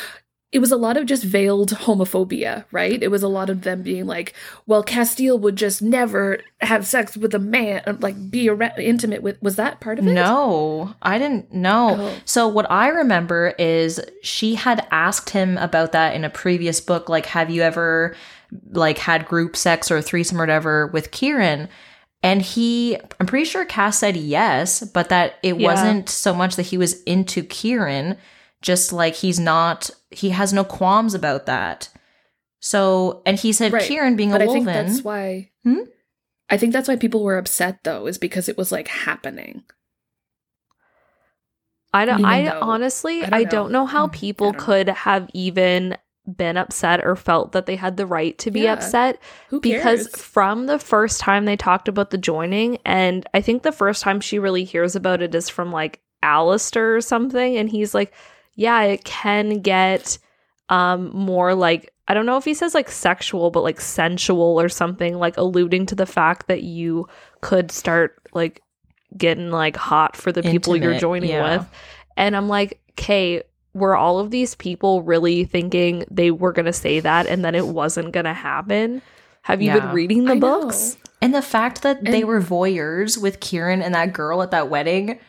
it 0.53 0.59
was 0.59 0.71
a 0.71 0.77
lot 0.77 0.99
of 0.99 1.07
just 1.07 1.25
veiled 1.25 1.71
homophobia, 1.71 2.67
right? 2.71 3.03
It 3.03 3.11
was 3.11 3.23
a 3.23 3.29
lot 3.29 3.49
of 3.49 3.63
them 3.63 3.83
being 3.83 4.07
like, 4.07 4.35
well, 4.67 4.85
Casteel 4.85 5.41
would 5.41 5.57
just 5.57 5.81
never 5.81 6.41
have 6.61 6.87
sex 6.87 7.17
with 7.17 7.35
a 7.35 7.39
man, 7.39 7.83
uh, 7.87 7.95
like 8.01 8.31
be 8.31 8.51
ar- 8.51 8.61
intimate 8.79 9.23
with. 9.23 9.41
Was 9.43 9.57
that 9.57 9.81
part 9.81 9.99
of 9.99 10.07
it? 10.07 10.13
No, 10.13 10.95
I 11.01 11.19
didn't 11.19 11.55
know. 11.55 11.97
Oh. 11.99 12.15
So 12.27 12.47
what 12.49 12.71
I 12.71 12.89
remember 12.89 13.55
is 13.59 13.99
she 14.23 14.55
had 14.57 14.87
asked 14.91 15.31
him 15.31 15.57
about 15.57 15.93
that 15.93 16.15
in 16.15 16.23
a 16.23 16.31
previous 16.31 16.81
book 16.83 17.09
like 17.09 17.27
have 17.27 17.49
you 17.49 17.63
ever 17.63 18.15
like 18.73 18.99
had 18.99 19.25
group 19.27 19.57
sex 19.57 19.91
or 19.91 20.03
threesome 20.03 20.37
or 20.39 20.43
whatever 20.43 20.87
with 20.89 21.11
Kieran? 21.13 21.71
And 22.23 22.43
he 22.43 22.99
I'm 23.19 23.27
pretty 23.27 23.47
sure 23.47 23.65
Cas 23.65 23.99
said 23.99 24.17
yes, 24.19 24.85
but 24.85 25.09
that 25.09 25.37
it 25.43 25.57
Yeah. 25.59 25.67
wasn't 25.67 26.11
so 26.11 26.35
much 26.35 26.57
that 26.57 26.67
he 26.67 26.77
was 26.77 27.03
into 27.05 27.43
Kieran, 27.43 28.19
just 28.61 28.93
like 28.93 29.15
he's 29.15 29.41
not 29.41 29.91
he 30.15 30.31
has 30.31 30.53
no 30.53 30.65
qualms 30.65 31.15
about 31.15 31.47
that. 31.47 31.89
So 32.61 33.23
and 33.27 33.39
he 33.39 33.53
said 33.53 33.73
Right. 33.73 33.83
Kieran 33.83 34.17
being 34.17 34.31
But 34.31 34.43
a 34.43 34.45
I 34.45 34.49
think 34.49 34.67
that's 34.67 35.03
why. 35.03 35.51
Hmm? 35.65 35.81
I 36.51 36.57
think 36.59 36.73
that's 36.73 36.87
why 36.89 36.97
people 36.97 37.23
were 37.25 37.39
upset 37.39 37.83
though, 37.85 38.07
is 38.07 38.19
because 38.19 38.49
it 38.49 38.57
was 38.59 38.71
like 38.71 38.89
happening. 38.89 39.65
I 41.95 42.05
don't. 42.05 42.21
Even 42.21 42.31
I 42.31 42.45
though- 42.45 42.61
honestly, 42.63 43.23
I 43.25 43.29
I 43.33 43.45
don't 43.45 43.51
don't, 43.51 43.73
know. 43.73 43.81
know. 43.81 43.87
how 43.87 44.07
Hmm, 44.07 44.13
people 44.13 44.53
don't 44.53 44.59
know. 44.61 44.65
could 44.65 44.89
have 44.89 45.29
even 45.35 45.97
been 46.37 46.57
upset 46.57 47.05
or 47.05 47.17
felt 47.17 47.51
that 47.53 47.67
they 47.67 47.75
had 47.77 47.97
the 47.97 48.07
right 48.07 48.39
to 48.39 48.51
be 48.51 48.61
Yeah. 48.61 48.75
upset 48.75 49.19
Who 49.49 49.61
cares? 49.61 50.07
because 50.07 50.09
from 50.21 50.67
the 50.67 50.79
first 50.79 51.21
time 51.21 51.45
they 51.47 51.57
talked 51.57 51.89
about 51.89 52.11
the 52.11 52.19
joining, 52.19 52.79
and 52.85 53.27
I 53.35 53.41
think 53.41 53.63
the 53.63 53.73
first 53.73 54.03
time 54.03 54.21
she 54.21 54.39
really 54.39 54.65
hears 54.65 54.95
about 54.95 55.21
it 55.21 55.35
is 55.35 55.49
from 55.49 55.73
like 55.73 56.01
Alastir 56.23 56.97
or 56.97 57.01
something, 57.01 57.57
and 57.57 57.69
he's 57.69 57.93
like, 57.95 58.13
"Yeah, 58.55 58.83
it 58.83 59.05
can 59.05 59.61
get 59.61 60.19
um 60.69 61.11
more 61.15 61.55
like." 61.55 61.93
I 62.09 62.15
don't 62.15 62.27
know 62.27 62.37
if 62.37 62.45
he 62.45 62.53
says 62.53 62.75
like 62.75 62.91
sexual, 62.91 63.51
but 63.51 63.63
like 63.63 63.81
sensual 63.81 64.61
or 64.61 64.69
something, 64.69 65.19
like 65.19 65.37
alluding 65.37 65.87
to 65.87 65.95
the 65.95 66.05
fact 66.05 66.49
that 66.49 66.63
you 66.65 67.09
could 67.41 67.71
start 67.71 68.21
like 68.35 68.61
getting 69.17 69.51
like 69.51 69.77
hot 69.77 70.17
for 70.17 70.33
the 70.33 70.43
people 70.43 70.77
you're 70.77 70.99
joining 70.99 71.31
yeah. 71.31 71.59
with. 71.59 71.69
And 72.17 72.37
I'm 72.37 72.49
like, 72.49 72.81
okay, 72.99 73.43
were 73.73 73.97
all 73.97 74.19
of 74.19 74.31
these 74.31 74.57
people 74.57 75.03
really 75.03 75.45
thinking 75.45 76.05
they 76.11 76.31
were 76.33 76.53
going 76.53 76.67
to 76.67 76.73
say 76.73 76.99
that 77.01 77.27
and 77.29 77.45
then 77.45 77.55
it 77.55 77.69
wasn't 77.69 78.13
going 78.13 78.27
to 78.27 78.35
happen? 78.35 79.01
Have 79.43 79.63
you 79.63 79.69
Yeah. 79.69 79.79
been 79.79 79.95
reading 79.95 80.25
the 80.25 80.33
I 80.33 80.39
know. 80.39 80.63
books? 80.63 80.97
And 81.23 81.33
the 81.33 81.41
fact 81.41 81.83
that 81.83 82.05
they 82.05 82.25
were 82.25 82.41
voyeurs 82.41 83.17
with 83.17 83.39
Kieran 83.41 83.81
and 83.81 83.95
that 83.95 84.13
girl 84.13 84.43
at 84.43 84.51
that 84.51 84.69
wedding, 84.69 85.21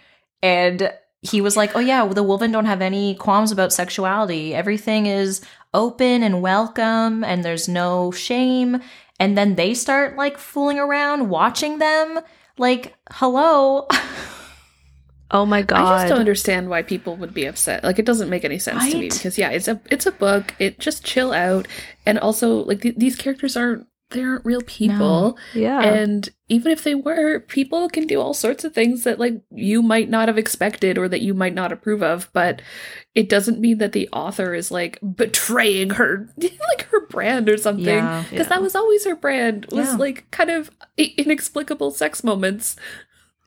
and 0.42 0.92
he 1.24 1.42
was 1.42 1.58
like, 1.58 1.76
"Oh 1.76 1.80
yeah, 1.80 2.06
the 2.06 2.24
Wolven 2.24 2.52
don't 2.52 2.66
have 2.66 2.82
any 2.82 3.16
qualms 3.16 3.52
about 3.52 3.74
sexuality. 3.74 4.54
Everything 4.54 5.08
is 5.08 5.42
open 5.74 6.22
and 6.22 6.42
welcome, 6.42 7.24
and 7.24 7.44
there's 7.44 7.68
no 7.68 8.12
shame." 8.12 8.82
And 9.20 9.38
then 9.38 9.56
they 9.56 9.74
start 9.74 10.18
like 10.18 10.38
fooling 10.38 10.80
around, 10.80 11.30
watching 11.30 11.80
them. 11.80 12.20
Like, 12.58 12.96
hello, 13.10 13.88
Oh 15.34 15.48
my 15.48 15.64
god. 15.64 15.82
I 15.82 15.98
just 15.98 16.10
don't 16.10 16.20
understand 16.20 16.70
why 16.70 16.84
people 16.84 17.16
would 17.16 17.34
be 17.34 17.46
upset. 17.46 17.84
Like 17.84 17.98
it 17.98 18.06
doesn't 18.06 18.30
make 18.30 18.46
any 18.46 18.60
sense 18.60 18.92
to 18.92 18.98
me 19.00 19.10
because 19.10 19.36
yeah, 19.36 19.50
it's 19.50 19.68
a 19.68 19.82
it's 19.90 20.06
a 20.06 20.12
book. 20.12 20.54
It 20.60 20.80
just 20.80 21.04
chill 21.04 21.34
out, 21.34 21.68
and 22.06 22.20
also 22.20 22.64
like 22.66 22.82
th- 22.82 22.98
these 22.98 23.16
characters 23.16 23.58
aren't 23.58 23.88
they 24.14 24.24
aren't 24.24 24.46
real 24.46 24.62
people. 24.62 25.38
yeah. 25.54 25.82
And 25.82 26.30
even 26.48 26.72
if 26.72 26.84
they 26.84 26.96
were, 26.96 27.42
people 27.42 27.90
can 27.90 28.08
do 28.08 28.22
all 28.22 28.34
sorts 28.34 28.64
of 28.64 28.74
things 28.74 29.04
that 29.04 29.20
like 29.20 29.42
you 29.52 29.82
might 29.82 30.10
not 30.10 30.28
have 30.30 30.38
expected 30.38 30.98
or 30.98 31.10
that 31.10 31.22
you 31.22 31.34
might 31.34 31.54
not 31.54 31.72
approve 31.74 32.02
of, 32.02 32.30
but 32.32 32.62
it 33.16 33.28
doesn't 33.28 33.60
mean 33.60 33.80
that 33.80 33.92
the 33.92 34.08
author 34.14 34.54
is 34.54 34.72
like 34.72 35.00
betraying 35.16 35.90
her 35.92 36.30
like 36.38 36.84
her 36.92 37.06
brand 37.08 37.50
or 37.50 37.58
something. 37.58 37.86
Yeah. 37.86 38.24
Because 38.30 38.46
Yeah. 38.46 38.50
that 38.50 38.62
was 38.62 38.76
always 38.76 39.04
her 39.06 39.16
brand 39.16 39.66
was 39.72 39.88
Yeah. 39.90 39.96
like 39.98 40.30
kind 40.32 40.50
of 40.50 40.72
inexplicable 40.98 41.92
sex 41.92 42.24
moments. 42.24 42.76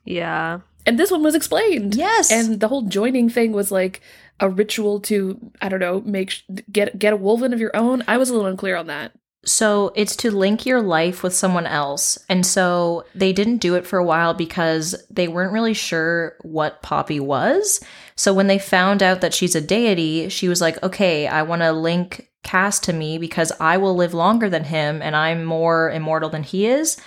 yeah. 0.05 0.59
And 0.85 0.97
this 0.97 1.11
one 1.11 1.21
was 1.21 1.35
explained. 1.35 1.95
yes, 1.95 2.31
And 2.31 2.61
the 2.61 2.69
whole 2.69 2.83
joining 2.83 3.29
thing 3.29 3.51
was 3.51 3.71
like 3.73 3.99
a 4.39 4.49
ritual 4.49 5.01
to 5.01 5.37
I 5.61 5.67
don't 5.67 5.81
know, 5.81 6.01
make 6.05 6.29
sh- 6.29 6.43
get 6.71 6.97
get 6.97 7.11
a 7.13 7.17
Wolven 7.17 7.51
of 7.53 7.59
your 7.59 7.75
own. 7.75 8.03
I 8.07 8.17
was 8.17 8.29
a 8.29 8.33
little 8.33 8.47
unclear 8.47 8.77
on 8.77 8.87
that. 8.87 9.11
So 9.47 9.93
it's 9.95 10.15
to 10.17 10.29
link 10.29 10.65
your 10.65 10.81
life 10.81 11.23
with 11.23 11.33
someone 11.33 11.65
else. 11.65 12.17
And 12.27 12.45
so 12.45 13.05
they 13.15 13.31
didn't 13.31 13.57
do 13.57 13.75
it 13.75 13.87
for 13.87 13.97
a 13.97 14.03
while 14.03 14.33
because 14.33 14.93
they 15.09 15.27
weren't 15.27 15.53
really 15.53 15.73
sure 15.73 16.35
what 16.41 16.81
Poppy 16.81 17.19
was. 17.19 17.79
So 18.15 18.33
when 18.33 18.47
they 18.47 18.59
found 18.59 19.01
out 19.01 19.21
that 19.21 19.33
she's 19.33 19.55
a 19.55 19.61
deity, 19.61 20.27
she 20.27 20.49
was 20.49 20.59
like, 20.59 20.81
okay, 20.83 21.27
I 21.27 21.43
want 21.43 21.61
to 21.61 21.71
link 21.71 22.29
Cas 22.43 22.79
to 22.81 22.93
me 22.93 23.17
because 23.17 23.51
I 23.59 23.77
will 23.77 23.95
live 23.95 24.13
longer 24.13 24.49
than 24.49 24.65
him 24.65 25.01
and 25.01 25.15
I'm 25.15 25.45
more 25.45 25.91
immortal 25.91 26.29
than 26.29 26.43
he 26.43 26.67
is. 26.67 26.97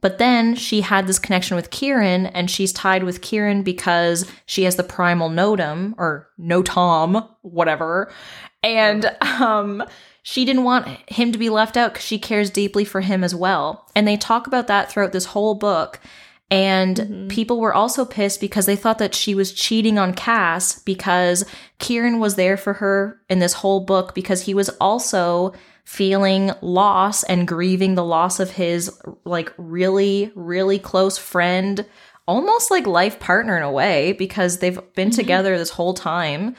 But 0.00 0.16
then 0.16 0.54
she 0.54 0.80
had 0.80 1.06
this 1.06 1.18
connection 1.18 1.56
with 1.56 1.70
Kieran, 1.70 2.26
and 2.26 2.50
she's 2.50 2.72
tied 2.72 3.04
with 3.04 3.20
Kieran 3.20 3.62
because 3.62 4.24
she 4.46 4.64
has 4.64 4.76
the 4.76 4.82
primal 4.82 5.28
notum 5.28 5.92
or 5.98 6.28
notom, 6.40 7.28
whatever. 7.42 8.10
And 8.62 9.04
um, 9.20 9.84
she 10.22 10.44
didn't 10.44 10.64
want 10.64 10.86
him 11.10 11.32
to 11.32 11.38
be 11.38 11.50
left 11.50 11.76
out 11.76 11.92
because 11.92 12.04
she 12.04 12.18
cares 12.18 12.50
deeply 12.50 12.84
for 12.84 13.00
him 13.00 13.24
as 13.24 13.34
well. 13.34 13.88
And 13.94 14.06
they 14.06 14.16
talk 14.16 14.46
about 14.46 14.66
that 14.66 14.90
throughout 14.90 15.12
this 15.12 15.26
whole 15.26 15.54
book. 15.54 16.00
And 16.50 16.96
mm-hmm. 16.96 17.28
people 17.28 17.60
were 17.60 17.74
also 17.74 18.04
pissed 18.04 18.40
because 18.40 18.66
they 18.66 18.76
thought 18.76 18.98
that 18.98 19.14
she 19.14 19.34
was 19.34 19.52
cheating 19.52 19.98
on 19.98 20.14
Cas 20.14 20.80
because 20.80 21.44
Kieran 21.78 22.18
was 22.18 22.34
there 22.34 22.56
for 22.56 22.74
her 22.74 23.20
in 23.28 23.38
this 23.38 23.54
whole 23.54 23.80
book 23.80 24.14
because 24.14 24.42
he 24.42 24.54
was 24.54 24.68
also 24.80 25.54
feeling 25.84 26.52
loss 26.60 27.22
and 27.24 27.48
grieving 27.48 27.94
the 27.94 28.04
loss 28.04 28.38
of 28.38 28.50
his 28.52 28.96
like 29.24 29.52
really 29.56 30.30
really 30.36 30.78
close 30.78 31.18
friend 31.18 31.84
almost 32.28 32.70
like 32.70 32.86
life 32.86 33.18
partner 33.18 33.56
in 33.56 33.64
a 33.64 33.72
way 33.72 34.12
because 34.12 34.58
they've 34.58 34.78
been 34.94 35.08
mm-hmm. 35.08 35.16
together 35.16 35.58
this 35.58 35.70
whole 35.70 35.94
time 35.94 36.54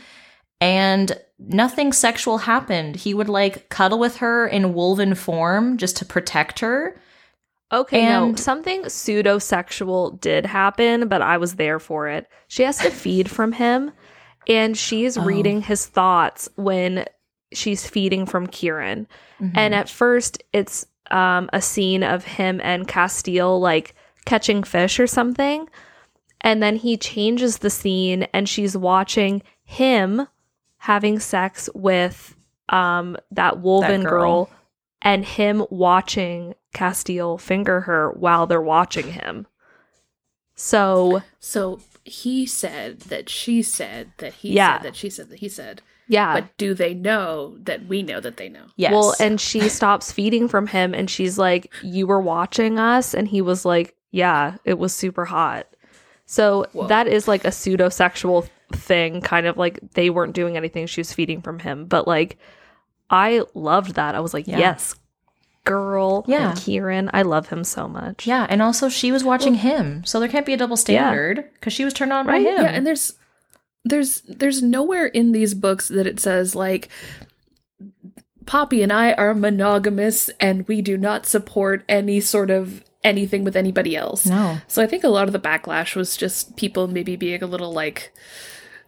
and 0.62 1.18
nothing 1.40 1.92
sexual 1.92 2.38
happened 2.38 2.96
he 2.96 3.14
would 3.14 3.28
like 3.28 3.68
cuddle 3.70 4.00
with 4.00 4.18
her 4.18 4.48
in 4.48 4.74
wolven 4.74 5.18
form 5.18 5.76
just 5.78 5.98
to 5.98 6.06
protect 6.06 6.60
her 6.60 6.96
Okay, 7.74 8.04
no, 8.04 8.26
And- 8.26 8.38
something 8.40 8.90
pseudo 8.90 9.40
sexual 9.40 10.12
did 10.12 10.46
happen, 10.46 11.08
but 11.08 11.22
I 11.22 11.38
was 11.38 11.56
there 11.56 11.80
for 11.80 12.10
it. 12.10 12.28
She 12.50 12.64
has 12.64 12.78
to 12.80 12.90
feed 12.92 13.32
from 13.32 13.54
him, 13.54 13.92
and 14.46 14.78
she's 14.78 15.18
Oh. 15.18 15.24
reading 15.24 15.62
his 15.62 15.86
thoughts 15.86 16.50
when 16.58 17.06
she's 17.54 17.88
feeding 17.88 18.26
from 18.26 18.48
Kieran. 18.48 19.08
Mm-hmm. 19.42 19.58
And 19.58 19.74
at 19.74 19.88
first, 19.88 20.44
it's 20.52 20.86
um, 21.12 21.50
a 21.54 21.62
scene 21.62 22.04
of 22.04 22.26
him 22.26 22.60
and 22.62 22.90
Casteel 22.90 23.58
like 23.62 23.96
catching 24.26 24.64
fish 24.64 25.00
or 25.00 25.08
something. 25.08 25.70
And 26.42 26.62
then 26.62 26.76
he 26.76 26.98
changes 26.98 27.60
the 27.60 27.70
scene, 27.70 28.24
and 28.34 28.50
she's 28.50 28.76
watching 28.76 29.44
him 29.64 30.28
having 30.82 31.20
sex 31.20 31.70
with 31.76 32.36
um, 32.70 33.16
that 33.32 33.56
Wolven 33.62 34.04
girl. 34.04 34.46
girl. 34.46 34.50
and 35.02 35.26
him 35.26 35.66
watching 35.70 36.54
Casteel 36.74 37.40
finger 37.40 37.82
her 37.82 38.12
while 38.12 38.46
they're 38.48 38.62
watching 38.62 39.08
him. 39.12 39.46
So, 40.56 41.22
So 41.40 41.80
he 42.04 42.46
said 42.46 43.02
that 43.02 43.30
she 43.30 43.62
said 43.62 44.12
that 44.18 44.34
he 44.34 44.54
Yeah. 44.54 44.78
said 44.78 44.84
that 44.86 44.96
she 44.96 45.10
said 45.10 45.30
that 45.30 45.40
he 45.40 45.50
said. 45.50 45.82
yeah. 46.08 46.34
But 46.34 46.58
do 46.58 46.74
they 46.74 46.94
know 46.94 47.58
that 47.64 47.86
we 47.88 48.04
know 48.04 48.20
that 48.20 48.38
they 48.38 48.50
know? 48.50 48.66
yes 48.76 48.92
Well, 48.92 49.16
and 49.20 49.40
she 49.40 49.70
stops 49.70 50.12
feeding 50.12 50.48
from 50.48 50.68
him 50.68 50.94
and 50.94 51.10
she's 51.10 51.38
like, 51.38 51.72
You 51.84 52.06
were 52.08 52.22
watching 52.22 52.80
us? 52.80 53.14
And 53.14 53.28
he 53.28 53.42
was 53.42 53.66
like, 53.66 53.96
Yeah, 54.12 54.56
it 54.66 54.78
was 54.78 54.94
super 54.94 55.26
hot. 55.26 55.68
So 56.26 56.66
Whoa. 56.74 56.88
that 56.88 57.08
is 57.08 57.28
like 57.28 57.44
a 57.46 57.52
pseudo 57.52 57.90
sexual 57.90 58.46
thing, 58.76 59.22
kind 59.22 59.48
of 59.48 59.58
like 59.58 59.80
they 59.94 60.10
weren't 60.10 60.34
doing 60.34 60.58
anything. 60.58 60.88
She 60.88 61.02
was 61.02 61.14
feeding 61.14 61.42
from 61.42 61.60
him. 61.60 61.86
But 61.86 62.08
like, 62.08 62.38
I 63.10 63.42
loved 63.54 63.96
that. 63.96 64.16
I 64.16 64.20
was 64.20 64.34
like, 64.34 64.48
Yeah. 64.48 64.60
Yes, 64.60 64.96
girl. 65.64 66.24
Yeah. 66.28 66.52
And 66.52 66.60
Kieran, 66.60 67.10
I 67.14 67.22
love 67.22 67.50
him 67.50 67.64
so 67.64 67.88
much. 67.88 68.26
yeah 68.26 68.48
and 68.50 68.62
also 68.62 68.90
she 68.90 69.12
was 69.12 69.24
watching 69.24 69.56
him 69.56 70.04
so 70.06 70.20
there 70.20 70.28
can't 70.30 70.46
be 70.46 70.54
a 70.54 70.58
double 70.58 70.76
standard 70.78 71.48
because 71.54 71.72
she 71.74 71.86
was 71.86 71.94
turned 71.94 72.12
on 72.12 72.26
Right, 72.26 72.44
by 72.44 72.50
him 72.52 72.64
Yeah, 72.64 72.72
and 72.72 72.88
there's 72.88 73.14
there's 73.86 74.22
there's 74.22 74.62
nowhere 74.64 75.06
in 75.08 75.32
these 75.34 75.54
books 75.54 75.88
that 75.90 76.08
it 76.08 76.20
says 76.20 76.56
like 76.56 76.90
Poppy 78.46 78.82
and 78.82 78.92
I 78.92 79.14
are 79.14 79.34
monogamous 79.34 80.30
and 80.40 80.68
we 80.68 80.82
do 80.82 80.98
not 80.98 81.26
support 81.26 81.84
any 81.88 82.20
sort 82.20 82.50
of 82.50 82.84
anything 83.04 83.44
with 83.44 83.56
anybody 83.56 83.96
else. 83.96 84.26
no 84.26 84.58
So 84.68 84.82
I 84.82 84.88
think 84.88 85.04
a 85.04 85.10
lot 85.10 85.28
of 85.28 85.34
the 85.34 85.40
backlash 85.40 85.96
was 85.96 86.18
just 86.18 86.56
people 86.58 86.88
maybe 86.88 87.16
being 87.16 87.42
a 87.44 87.48
little 87.48 87.72
like 87.72 88.12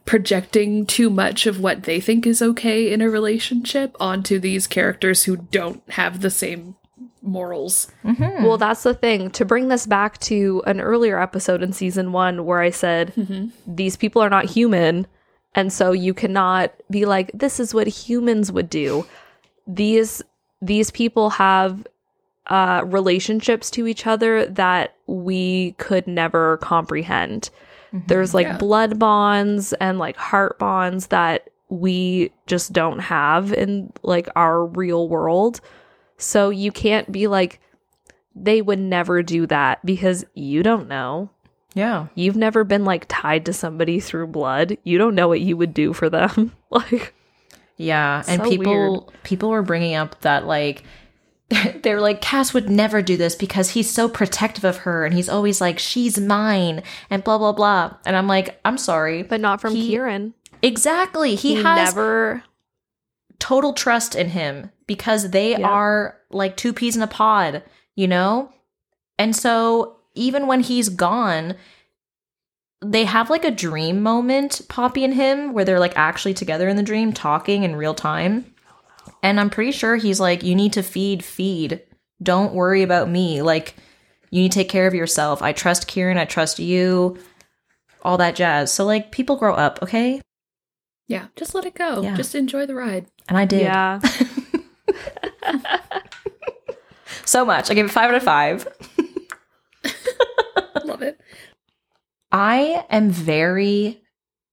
projecting 0.05 0.85
too 0.85 1.09
much 1.09 1.45
of 1.45 1.59
what 1.59 1.83
they 1.83 1.99
think 1.99 2.27
is 2.27 2.41
okay 2.41 2.91
in 2.91 3.01
a 3.01 3.09
relationship 3.09 3.95
onto 3.99 4.37
these 4.39 4.67
characters 4.67 5.23
who 5.23 5.37
don't 5.37 5.81
have 5.91 6.21
the 6.21 6.29
same 6.29 6.75
morals. 7.21 7.87
Mm-hmm. 8.03 8.43
Well, 8.43 8.57
that's 8.57 8.83
the 8.83 8.93
thing. 8.93 9.31
To 9.31 9.45
bring 9.45 9.69
this 9.69 9.85
back 9.85 10.19
to 10.21 10.61
an 10.67 10.81
earlier 10.81 11.19
episode 11.19 11.63
in 11.63 11.71
season 11.71 12.11
one 12.11 12.45
where 12.45 12.59
I 12.59 12.69
said 12.69 13.13
these 13.65 13.95
people 13.95 14.21
are 14.21 14.29
not 14.29 14.45
human. 14.45 15.07
And 15.55 15.71
so 15.71 15.91
you 15.91 16.13
cannot 16.13 16.73
be 16.89 17.05
like, 17.05 17.31
this 17.33 17.59
is 17.59 17.73
what 17.73 17.87
humans 17.87 18.51
would 18.51 18.69
do. 18.69 19.05
These 19.65 20.21
these 20.61 20.91
people 20.91 21.29
have 21.31 21.87
uh 22.47 22.81
relationships 22.85 23.69
to 23.71 23.87
each 23.87 24.05
other 24.05 24.45
that 24.47 24.95
we 25.07 25.73
could 25.73 26.07
never 26.07 26.57
comprehend. 26.57 27.49
Mm-hmm. 27.93 28.07
There's 28.07 28.33
like 28.33 28.47
Yeah. 28.47 28.57
blood 28.57 28.97
bonds 28.99 29.73
and 29.73 29.99
like 29.99 30.15
heart 30.17 30.57
bonds 30.59 31.07
that 31.07 31.49
we 31.69 32.31
just 32.47 32.73
don't 32.73 32.99
have 32.99 33.51
in 33.53 33.91
like 34.03 34.27
our 34.35 34.65
real 34.65 35.07
world. 35.07 35.61
So 36.17 36.49
you 36.49 36.71
can't 36.71 37.11
be 37.11 37.27
like, 37.27 37.59
they 38.35 38.61
would 38.61 38.79
never 38.79 39.21
do 39.23 39.45
that 39.47 39.83
because 39.85 40.25
you 40.33 40.63
don't 40.63 40.87
know. 40.87 41.29
yeah 41.75 42.07
You've 42.15 42.35
never 42.35 42.63
been 42.63 42.83
like 42.85 43.05
tied 43.07 43.45
to 43.45 43.53
somebody 43.53 43.99
through 43.99 44.27
blood. 44.27 44.77
You 44.83 44.97
don't 44.97 45.15
know 45.15 45.27
what 45.27 45.41
you 45.41 45.55
would 45.57 45.73
do 45.73 45.93
for 45.93 46.09
them. 46.09 46.51
like, 46.69 47.13
Yeah, 47.77 48.23
and 48.27 48.41
So 48.43 48.49
people 48.49 49.13
people 49.23 49.49
were 49.49 49.61
bringing 49.63 49.95
up 49.95 50.19
that 50.21 50.45
like 50.47 50.83
they 51.83 51.93
were 51.93 52.01
like 52.01 52.21
Cas 52.21 52.53
would 52.53 52.69
never 52.69 53.01
do 53.01 53.17
this 53.17 53.35
because 53.35 53.71
he's 53.71 53.89
so 53.89 54.07
protective 54.09 54.63
of 54.63 54.77
her 54.77 55.05
and 55.05 55.13
he's 55.13 55.29
always 55.29 55.59
like 55.61 55.79
she's 55.79 56.19
mine 56.19 56.83
and 57.09 57.23
blah 57.23 57.37
blah 57.37 57.51
blah. 57.53 57.95
And 58.05 58.15
I'm 58.15 58.27
like, 58.27 58.59
I'm 58.65 58.77
sorry, 58.77 59.23
but 59.23 59.41
not 59.41 59.61
from 59.61 59.75
He- 59.75 59.87
Kieran. 59.87 60.33
exactly. 60.61 61.35
He, 61.35 61.55
He, 61.55 61.63
has 61.63 61.93
never. 61.95 62.43
total 63.39 63.73
trust 63.73 64.15
in 64.15 64.29
him 64.29 64.71
because 64.87 65.31
they 65.31 65.51
Yeah. 65.51 65.67
are 65.67 66.17
like 66.31 66.57
two 66.57 66.73
peas 66.73 66.95
in 66.95 67.01
a 67.01 67.07
pod, 67.07 67.63
you 67.95 68.07
know? 68.07 68.51
And 69.19 69.35
so 69.35 69.97
even 70.15 70.47
when 70.47 70.61
he's 70.61 70.89
gone, 70.89 71.55
they 72.85 73.05
have 73.05 73.29
like 73.29 73.45
a 73.45 73.51
dream 73.51 74.01
moment, 74.01 74.61
Poppy 74.67 75.03
and 75.05 75.13
him, 75.13 75.53
where 75.53 75.63
they're 75.65 75.79
like 75.79 75.93
actually 75.95 76.33
together 76.33 76.67
in 76.67 76.75
the 76.75 76.83
dream, 76.83 77.13
talking 77.13 77.63
in 77.63 77.75
real 77.75 77.93
time. 77.93 78.52
And 79.21 79.39
I'm 79.39 79.49
pretty 79.49 79.71
sure 79.71 79.95
he's 79.95 80.19
like, 80.19 80.43
You 80.43 80.55
need 80.55 80.73
to 80.73 80.83
feed, 80.83 81.23
feed. 81.23 81.81
Don't 82.21 82.53
worry 82.53 82.83
about 82.83 83.09
me. 83.09 83.41
Like, 83.41 83.75
you 84.29 84.41
need 84.41 84.51
to 84.51 84.59
take 84.59 84.69
care 84.69 84.87
of 84.87 84.93
yourself. 84.93 85.41
I 85.41 85.53
trust 85.53 85.87
Kieran. 85.87 86.17
I 86.17 86.25
trust 86.25 86.59
you. 86.59 87.17
All 88.01 88.17
that 88.17 88.35
jazz. 88.35 88.71
So, 88.71 88.85
like, 88.85 89.11
people 89.11 89.37
grow 89.37 89.53
up, 89.53 89.79
okay? 89.81 90.21
Yeah, 91.07 91.27
just 91.35 91.53
let 91.53 91.65
it 91.65 91.75
go. 91.75 92.01
Yeah. 92.01 92.15
Just 92.15 92.35
enjoy 92.35 92.65
the 92.65 92.75
ride. 92.75 93.07
And 93.29 93.37
I 93.37 93.45
did. 93.45 93.61
Yeah. 93.61 93.99
So 97.25 97.45
much. 97.45 97.71
I 97.71 97.73
gave 97.73 97.85
it 97.85 97.91
five 97.91 98.09
out 98.09 98.15
of 98.15 98.23
five. 98.23 98.67
Love 100.85 101.01
it. 101.01 101.19
I 102.31 102.85
am 102.89 103.09
very 103.09 104.01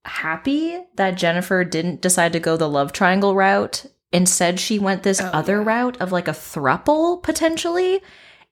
happy 0.04 0.78
that 0.96 1.16
Jennifer 1.18 1.64
didn't 1.64 2.00
decide 2.00 2.32
to 2.32 2.40
go 2.40 2.56
the 2.56 2.68
love 2.68 2.92
triangle 2.92 3.34
route. 3.34 3.86
Instead, 4.12 4.58
she 4.58 4.78
went 4.78 5.02
this 5.02 5.20
Oh, 5.20 5.26
other 5.26 5.58
yeah. 5.58 5.64
route 5.64 6.00
of 6.00 6.12
like 6.12 6.28
a 6.28 6.32
thruple 6.32 7.22
potentially. 7.22 8.00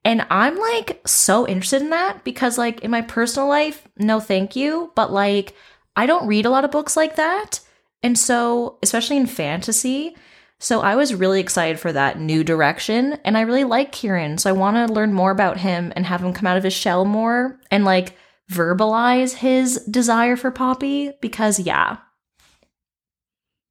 And 0.04 0.26
I'm 0.30 0.56
like 0.56 1.00
so 1.06 1.46
interested 1.46 1.82
in 1.82 1.90
that 1.90 2.22
because, 2.24 2.56
like, 2.56 2.80
in 2.80 2.90
my 2.90 3.02
personal 3.02 3.48
life, 3.48 3.86
no 3.98 4.20
thank 4.20 4.54
you. 4.54 4.92
But 4.94 5.12
like, 5.12 5.54
I 5.96 6.06
don't 6.06 6.28
read 6.28 6.46
a 6.46 6.50
lot 6.50 6.64
of 6.64 6.70
books 6.70 6.96
like 6.96 7.16
that. 7.16 7.60
And 8.02 8.16
so, 8.16 8.78
especially 8.82 9.16
in 9.16 9.26
fantasy, 9.26 10.16
so 10.60 10.80
I 10.80 10.94
was 10.96 11.14
really 11.14 11.40
excited 11.40 11.78
for 11.80 11.92
that 11.92 12.18
new 12.18 12.44
direction. 12.44 13.18
And 13.24 13.36
I 13.36 13.42
really 13.42 13.64
like 13.64 13.92
Kieran. 13.92 14.38
So 14.38 14.50
I 14.50 14.52
want 14.52 14.76
to 14.76 14.92
learn 14.92 15.12
more 15.12 15.30
about 15.32 15.58
him 15.58 15.92
and 15.96 16.06
have 16.06 16.22
him 16.22 16.32
come 16.32 16.46
out 16.46 16.56
of 16.56 16.64
his 16.64 16.72
shell 16.72 17.04
more 17.04 17.58
and 17.70 17.84
like 17.84 18.16
verbalize 18.50 19.34
his 19.34 19.84
desire 19.90 20.36
for 20.36 20.50
Poppy 20.50 21.12
because, 21.20 21.58
yeah. 21.60 21.98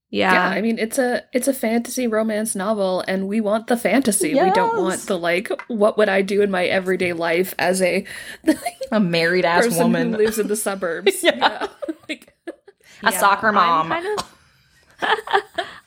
Yeah. 0.10 0.32
Yeah. 0.32 0.47
I 0.49 0.62
mean 0.62 0.80
it's 0.80 0.97
a 0.97 1.24
it's 1.34 1.47
a 1.47 1.53
fantasy 1.53 2.08
romance 2.08 2.55
novel 2.55 3.03
and 3.08 3.28
we 3.28 3.41
want 3.41 3.68
the 3.68 3.76
fantasy. 3.78 4.34
We 4.36 4.51
don't 4.51 4.82
want 4.82 5.01
the 5.01 5.18
like 5.20 5.49
what 5.68 5.97
would 5.97 6.10
I 6.10 6.22
do 6.22 6.41
in 6.41 6.49
my 6.51 6.66
everyday 6.66 7.14
life 7.14 7.53
as 7.60 7.82
a 7.82 8.05
A 8.91 8.99
married 8.99 9.43
ass 9.45 9.78
woman, 9.78 10.14
who 10.14 10.18
lives 10.18 10.39
in 10.39 10.47
the 10.47 10.55
suburbs. 10.55 11.12
Yeah. 11.24 11.68
Like, 12.08 12.34
a 13.03 13.12
Yeah, 13.12 13.20
soccer 13.20 13.51
mom. 13.51 13.91
I'm 13.91 14.03
kind 14.03 14.20
of, 14.20 14.26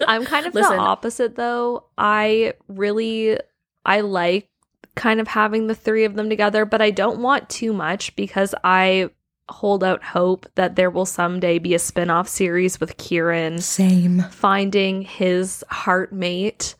I'm 0.06 0.24
kind 0.24 0.46
of 0.46 0.54
Listen. 0.54 0.76
the 0.76 0.82
opposite 0.82 1.36
though. 1.36 1.84
I 1.96 2.54
really 2.68 3.38
I 3.84 4.02
like 4.02 4.48
kind 4.96 5.20
of 5.20 5.28
having 5.28 5.66
the 5.66 5.74
three 5.74 6.04
of 6.04 6.14
them 6.14 6.28
together, 6.28 6.64
but 6.66 6.82
I 6.82 6.90
don't 6.90 7.20
want 7.22 7.48
too 7.48 7.72
much 7.72 8.14
because 8.16 8.54
I 8.64 9.10
hold 9.50 9.82
out 9.84 10.02
hope 10.02 10.46
that 10.54 10.76
there 10.76 10.90
will 10.90 11.06
someday 11.06 11.58
be 11.58 11.74
a 11.74 11.78
spin-off 11.78 12.28
series 12.28 12.78
with 12.80 12.96
Kieran 12.96 13.58
Same. 13.58 14.20
finding 14.30 15.02
his 15.02 15.64
heart 15.68 16.12
mate 16.12 16.74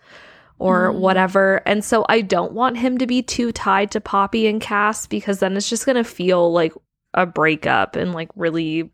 or 0.59 0.93
Mm. 0.93 0.99
whatever. 1.01 1.63
And 1.67 1.85
so 1.85 2.05
I 2.09 2.21
don't 2.21 2.53
want 2.53 2.79
him 2.79 2.99
to 2.99 3.07
be 3.07 3.23
too 3.23 3.51
tied 3.53 3.91
to 3.93 4.01
Poppy 4.01 4.47
and 4.47 4.61
Cas 4.61 5.07
because 5.07 5.41
then 5.41 5.57
it's 5.57 5.69
just 5.69 5.87
going 5.87 5.97
to 5.97 6.05
feel 6.05 6.53
like 6.53 6.73
a 7.15 7.27
breakup 7.27 7.97
and 7.97 8.13
like 8.15 8.29
really 8.37 8.91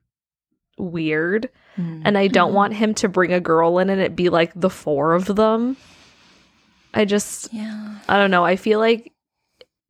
weird. 0.78 1.48
And 1.76 2.16
I 2.16 2.28
don't 2.28 2.52
Mhm. 2.52 2.54
want 2.54 2.74
him 2.74 2.94
to 2.94 3.08
bring 3.08 3.32
a 3.32 3.40
girl 3.40 3.78
in 3.78 3.90
and 3.90 4.00
it 4.00 4.16
be 4.16 4.30
like 4.30 4.52
the 4.54 4.70
four 4.70 5.12
of 5.12 5.26
them. 5.36 5.76
I 6.94 7.04
just 7.04 7.52
yeah. 7.52 7.96
I 8.08 8.16
don't 8.16 8.30
know. 8.30 8.44
I 8.46 8.56
feel 8.56 8.78
like 8.78 9.12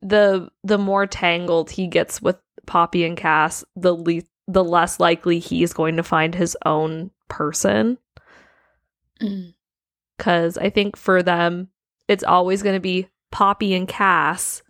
the 0.01 0.49
the 0.65 0.77
more 0.77 1.07
tangled 1.07 1.71
he 1.71 1.87
gets 1.87 2.21
with 2.21 2.37
Poppy 2.67 3.03
and 3.03 3.17
Cas, 3.17 3.65
the 3.75 3.93
le- 3.95 4.21
the 4.47 4.63
less 4.63 4.99
likely 4.99 5.39
he's 5.39 5.73
going 5.73 5.97
to 5.97 6.03
find 6.03 6.35
his 6.35 6.55
own 6.65 7.09
person 7.27 7.97
mm. 9.21 9.53
cuz 10.17 10.57
I 10.57 10.69
think 10.69 10.95
for 10.95 11.21
them 11.23 11.69
it's 12.07 12.23
always 12.23 12.63
going 12.63 12.75
to 12.75 12.79
be 12.79 13.07
Poppy 13.31 13.73
and 13.73 13.87
Cas 13.87 14.61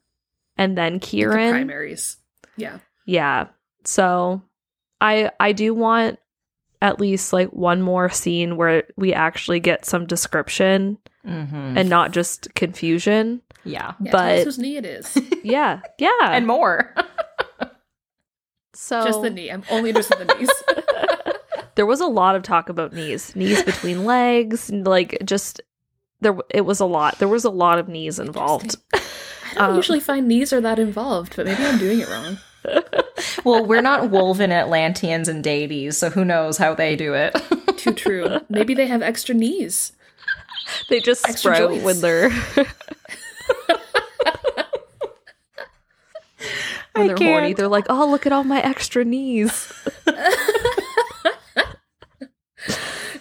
and 0.57 0.77
then 0.77 0.93
the 0.93 0.99
Kieran. 0.99 1.51
primaries. 1.51 2.17
Yeah. 2.55 2.79
Yeah. 3.05 3.47
So 3.83 4.41
I 4.99 5.29
I 5.39 5.51
do 5.51 5.73
want 5.75 6.17
at 6.81 6.99
least 6.99 7.33
like 7.33 7.49
one 7.49 7.81
more 7.81 8.09
scene 8.09 8.55
where 8.57 8.83
we 8.97 9.13
actually 9.13 9.59
get 9.59 9.85
some 9.85 10.05
description 10.05 10.97
Mm-hmm. 11.27 11.77
and 11.77 11.89
not 11.89 12.11
just 12.11 12.55
confusion. 12.55 13.41
yeah. 13.65 13.95
yeah 13.99 14.11
But- 14.13 14.17
tell 14.29 14.37
us 14.39 14.43
whose 14.45 14.57
knee 14.59 14.77
it 14.77 14.85
is. 14.85 15.17
Yeah. 15.43 15.81
Yeah. 15.99 16.09
And 16.21 16.47
more. 16.47 16.93
so 18.77 19.03
Just 19.03 19.21
the 19.21 19.29
knee. 19.29 19.49
I'm 19.51 19.63
only 19.71 19.89
interested 19.89 20.21
in 20.21 20.27
the 20.27 20.35
knees. 20.35 20.49
there 21.75 21.85
was 21.85 21.99
a 21.99 22.05
lot 22.07 22.35
of 22.35 22.43
talk 22.43 22.69
about 22.69 22.93
knees, 22.93 23.35
knees 23.35 23.63
between 23.63 24.05
legs, 24.05 24.69
and, 24.69 24.85
like 24.85 25.17
just 25.25 25.61
there 26.21 26.37
it 26.49 26.61
was 26.61 26.79
a 26.79 26.85
lot. 26.85 27.19
There 27.19 27.27
was 27.27 27.43
a 27.43 27.49
lot 27.49 27.79
of 27.79 27.87
knees 27.87 28.19
involved. 28.19 28.75
I 28.93 28.99
don't 29.55 29.69
Um, 29.71 29.75
usually 29.75 29.99
find 29.99 30.27
knees 30.27 30.53
are 30.53 30.61
that 30.61 30.79
involved, 30.79 31.35
but 31.35 31.45
maybe 31.45 31.63
I'm 31.63 31.77
doing 31.79 31.99
it 31.99 32.09
wrong. 32.09 32.37
well, 33.43 33.65
we're 33.65 33.81
not 33.81 34.09
Wolven 34.11 34.51
Atlanteans 34.51 35.27
and 35.27 35.43
deities, 35.43 35.97
so 35.97 36.09
who 36.09 36.25
knows 36.25 36.57
how 36.57 36.73
they 36.75 36.95
do 36.95 37.13
it. 37.13 37.35
Too 37.77 37.93
true. 37.93 38.39
Maybe 38.49 38.73
they 38.73 38.87
have 38.87 39.01
extra 39.01 39.33
knees. 39.33 39.93
They 40.89 40.99
just 40.99 41.27
Extra 41.27 41.55
sprout 41.55 41.69
joints. 41.71 41.85
when 41.85 42.01
they're 42.01 42.29
when 46.97 47.09
I 47.11 47.13
they're 47.13 47.27
horny. 47.27 47.47
can't. 47.47 47.57
They're 47.57 47.67
like, 47.67 47.85
"Oh, 47.89 48.09
look 48.09 48.25
at 48.25 48.31
all 48.31 48.43
my 48.43 48.61
extra 48.61 49.05
knees." 49.05 49.71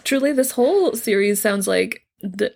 Truly, 0.03 0.31
this 0.31 0.51
whole 0.51 0.93
series 0.95 1.41
sounds 1.41 1.67
like 1.67 2.05
the 2.21 2.53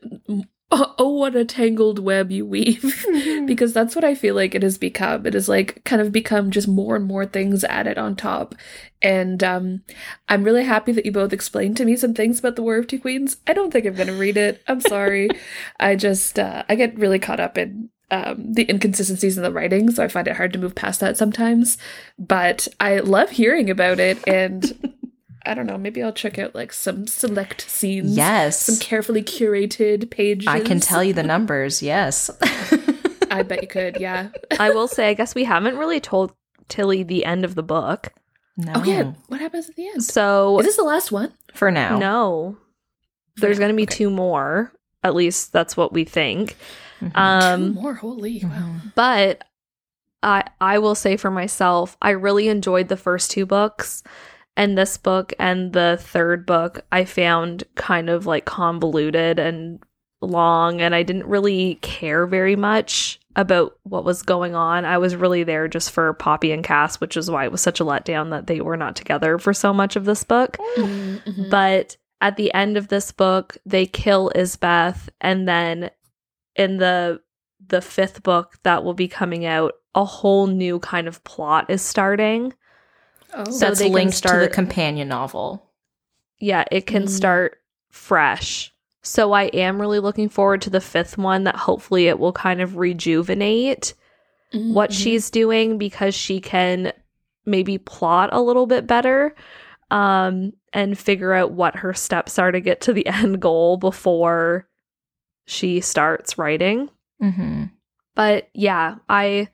oh, 0.72 0.96
oh, 0.98 1.10
what 1.10 1.36
a 1.36 1.46
tangled 1.46 2.00
web 2.00 2.32
you 2.32 2.46
weave. 2.46 3.06
because 3.46 3.74
that's 3.74 3.96
what 3.96 4.06
I 4.06 4.16
feel 4.16 4.36
like 4.36 4.56
it 4.56 4.64
has 4.64 4.78
become. 4.78 5.26
It 5.26 5.34
has 5.34 5.50
like 5.50 5.84
kind 5.84 6.02
of 6.02 6.12
become 6.12 6.52
just 6.52 6.68
more 6.68 6.96
and 6.96 7.06
more 7.06 7.26
things 7.26 7.64
added 7.64 7.98
on 7.98 8.16
top. 8.16 8.56
And 9.02 9.44
um, 9.44 9.84
I'm 10.30 10.44
really 10.44 10.64
happy 10.64 10.92
that 10.94 11.06
you 11.06 11.12
both 11.12 11.34
explained 11.34 11.78
to 11.78 11.86
me 11.86 11.98
some 11.98 12.14
things 12.14 12.40
about 12.40 12.56
the 12.56 12.64
War 12.64 12.78
of 12.78 12.88
Two 12.88 13.00
Queens. 13.00 13.38
I 13.48 13.54
don't 13.54 13.72
think 13.72 13.86
I'm 13.86 13.96
gonna 13.96 14.14
read 14.14 14.38
it. 14.38 14.62
I'm 14.68 14.82
sorry. 14.82 15.30
I 15.80 15.96
just 15.96 16.40
uh, 16.40 16.64
I 16.70 16.76
get 16.76 16.98
really 16.98 17.20
caught 17.20 17.40
up 17.40 17.58
in 17.58 17.90
um, 18.12 18.54
the 18.54 18.70
inconsistencies 18.70 19.38
in 19.38 19.44
the 19.44 19.52
writing, 19.52 19.90
so 19.90 20.04
I 20.04 20.08
find 20.10 20.28
it 20.28 20.36
hard 20.36 20.54
to 20.54 20.60
move 20.60 20.76
past 20.76 21.00
that 21.00 21.18
sometimes. 21.18 21.78
But 22.20 22.68
I 22.80 23.00
love 23.00 23.32
hearing 23.32 23.70
about 23.70 24.00
it, 24.00 24.20
and 24.28 24.98
I 25.46 25.54
don't 25.54 25.66
know. 25.66 25.78
Maybe 25.78 26.04
I'll 26.04 26.12
check 26.12 26.38
out 26.38 26.54
like 26.54 26.74
some 26.74 27.08
select 27.08 27.62
scenes. 27.70 28.16
yes. 28.16 28.62
Some 28.62 28.78
carefully 28.78 29.24
curated 29.24 30.12
pages. 30.12 30.48
I 30.48 30.60
can 30.60 30.80
tell 30.80 31.04
you 31.04 31.14
the 31.14 31.24
numbers. 31.24 31.82
Yes. 31.82 32.30
I 33.32 33.44
bet 33.44 33.62
you 33.62 33.68
could. 33.68 33.98
Yeah. 34.00 34.30
I 34.60 34.72
will 34.72 34.90
say, 34.90 35.10
I 35.10 35.14
guess 35.14 35.34
we 35.34 35.46
haven't 35.46 35.78
really 35.78 36.02
told 36.02 36.34
Tilly 36.68 37.04
the 37.04 37.24
end 37.26 37.46
of 37.46 37.56
the 37.56 37.64
book. 37.64 38.10
no. 38.58 38.74
Oh 38.76 38.84
yeah. 38.84 39.14
What 39.30 39.40
happens 39.40 39.70
at 39.70 39.76
the 39.78 39.88
end? 39.88 40.04
So 40.04 40.60
Is 40.60 40.66
this 40.66 40.76
the 40.78 40.84
last 40.84 41.12
one? 41.14 41.32
For 41.54 41.72
now. 41.72 41.98
no, 41.98 42.58
there's 43.38 43.58
going 43.58 43.72
to 43.72 43.76
be 43.76 43.84
okay. 43.84 43.96
two 43.96 44.10
more. 44.10 44.74
At 45.04 45.16
least 45.16 45.52
that's 45.54 45.76
what 45.76 45.94
we 45.94 46.04
think. 46.04 46.58
Mhm. 47.02 47.18
Um, 47.18 47.74
Two 47.76 47.82
more. 47.82 47.94
Holy 47.96 48.40
wow. 48.44 48.50
Mhm. 48.50 48.92
but 48.96 49.44
I 50.24 50.44
I 50.60 50.78
will 50.80 50.96
say 50.96 51.18
for 51.18 51.32
myself, 51.32 51.98
I 52.02 52.12
really 52.12 52.48
enjoyed 52.48 52.88
the 52.90 52.98
first 52.98 53.32
two 53.32 53.46
books. 53.46 54.04
And 54.58 54.78
this 54.78 54.98
book 54.98 55.34
and 55.40 55.72
the 55.74 55.98
third 56.02 56.46
book 56.46 56.86
I 56.92 57.06
found 57.06 57.64
kind 57.76 58.10
of 58.10 58.26
like 58.26 58.46
convoluted 58.46 59.40
and 59.40 59.80
long 60.22 60.82
and 60.82 60.94
I 60.94 61.02
didn't 61.04 61.26
really 61.26 61.76
care 61.82 62.28
very 62.28 62.56
much 62.56 63.20
about 63.38 63.78
what 63.84 64.04
was 64.04 64.22
going 64.22 64.54
on. 64.54 64.84
I 64.86 64.98
was 64.98 65.16
really 65.16 65.44
there 65.44 65.68
just 65.70 65.90
for 65.90 66.14
Poppy 66.14 66.52
and 66.52 66.64
Cas, 66.66 67.00
which 67.00 67.16
is 67.16 67.32
why 67.32 67.46
it 67.46 67.52
was 67.52 67.62
such 67.62 67.80
a 67.80 67.86
letdown 67.86 68.30
that 68.32 68.48
they 68.48 68.60
were 68.62 68.76
not 68.78 68.96
together 68.98 69.38
for 69.40 69.54
so 69.54 69.74
much 69.74 69.96
of 69.96 70.04
this 70.06 70.24
book. 70.26 70.58
Mhm, 70.78 71.24
mhm. 71.24 71.50
But 71.50 71.96
at 72.20 72.36
the 72.36 72.54
end 72.54 72.76
of 72.78 72.90
this 72.90 73.12
book, 73.14 73.58
they 73.66 73.86
kill 73.86 74.32
Isbeth, 74.36 75.08
and 75.22 75.48
then 75.48 75.90
in 76.56 76.78
the 76.78 77.22
the 77.68 77.82
fifth 77.82 78.24
book 78.24 78.58
that 78.64 78.84
will 78.84 78.94
be 78.96 79.08
coming 79.08 79.46
out, 79.46 79.74
a 79.94 80.04
whole 80.04 80.48
new 80.48 80.80
kind 80.80 81.08
of 81.08 81.24
plot 81.24 81.70
is 81.70 81.82
starting. 81.82 82.54
oh. 83.34 83.50
so 83.50 83.68
That's 83.68 83.80
they 83.80 83.86
can 83.86 83.94
linked 83.94 84.24
to 84.24 84.38
the 84.38 84.50
companion 84.50 85.08
novel. 85.08 85.70
Yeah, 86.40 86.64
it 86.72 86.88
can 86.88 87.04
Mm. 87.04 87.10
start 87.10 87.60
fresh. 87.92 88.74
So 89.04 89.32
I 89.32 89.44
am 89.46 89.80
really 89.80 90.00
looking 90.00 90.30
forward 90.30 90.62
to 90.64 90.70
the 90.70 90.82
fifth 90.82 91.18
one 91.18 91.44
that 91.44 91.56
hopefully 91.56 92.08
it 92.08 92.20
will 92.20 92.34
kind 92.34 92.62
of 92.62 92.78
rejuvenate 92.78 93.94
Mhm, 94.54 94.74
what 94.74 94.92
she's 94.92 95.30
doing 95.30 95.78
because 95.78 96.14
she 96.16 96.40
can 96.42 96.92
maybe 97.46 97.78
plot 97.78 98.30
a 98.32 98.42
little 98.42 98.66
bit 98.68 98.86
better 98.88 99.36
um 99.90 100.54
and 100.74 100.98
figure 100.98 101.34
out 101.34 101.52
what 101.52 101.76
her 101.78 101.94
steps 101.94 102.38
are 102.40 102.52
to 102.52 102.60
get 102.62 102.82
to 102.82 102.94
the 102.94 103.06
end 103.20 103.42
goal 103.42 103.78
before 103.78 104.68
she 105.46 105.82
starts 105.82 106.38
writing 106.38 106.90
Mm-hmm. 107.22 107.66
but 108.16 108.50
yeah 108.54 108.96
i 109.08 109.48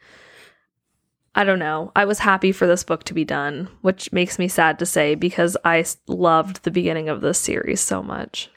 i 1.36 1.44
don't 1.44 1.60
know 1.60 1.92
i 1.96 2.06
was 2.06 2.20
happy 2.20 2.52
for 2.52 2.66
this 2.66 2.84
book 2.84 3.04
to 3.06 3.14
be 3.14 3.26
done 3.26 3.68
which 3.82 4.12
makes 4.14 4.40
me 4.40 4.48
sad 4.48 4.80
to 4.80 4.86
say 4.86 5.16
because 5.16 5.58
I 5.66 5.84
loved 6.08 6.64
the 6.64 6.72
beginning 6.72 7.10
of 7.10 7.22
this 7.22 7.40
series 7.40 7.82
so 7.82 8.02
much 8.02 8.50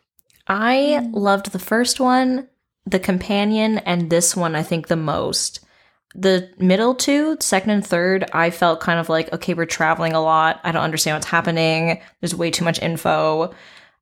I 0.47 0.99
Mm. 1.03 1.11
loved 1.15 1.53
the 1.53 1.59
first 1.61 2.01
one, 2.01 2.49
the 2.85 2.99
companion, 2.99 3.79
and 3.79 4.11
this 4.11 4.35
one 4.37 4.57
I 4.57 4.65
think 4.65 4.89
the 4.89 4.97
most. 4.97 5.61
The 6.17 6.51
middle 6.59 6.97
two, 6.97 7.37
second 7.39 7.71
and 7.71 7.87
third, 7.87 8.29
I 8.33 8.51
felt 8.51 8.81
kind 8.81 8.99
of 8.99 9.09
like, 9.09 9.33
okay, 9.33 9.55
we're 9.55 9.67
traveling 9.67 10.13
a 10.15 10.21
lot. 10.21 10.59
I 10.65 10.73
don't 10.73 10.83
understand 10.83 11.15
what's 11.15 11.27
happening. 11.27 12.01
There's 12.21 12.35
way 12.35 12.51
too 12.51 12.65
much 12.65 12.83
info. 12.83 13.55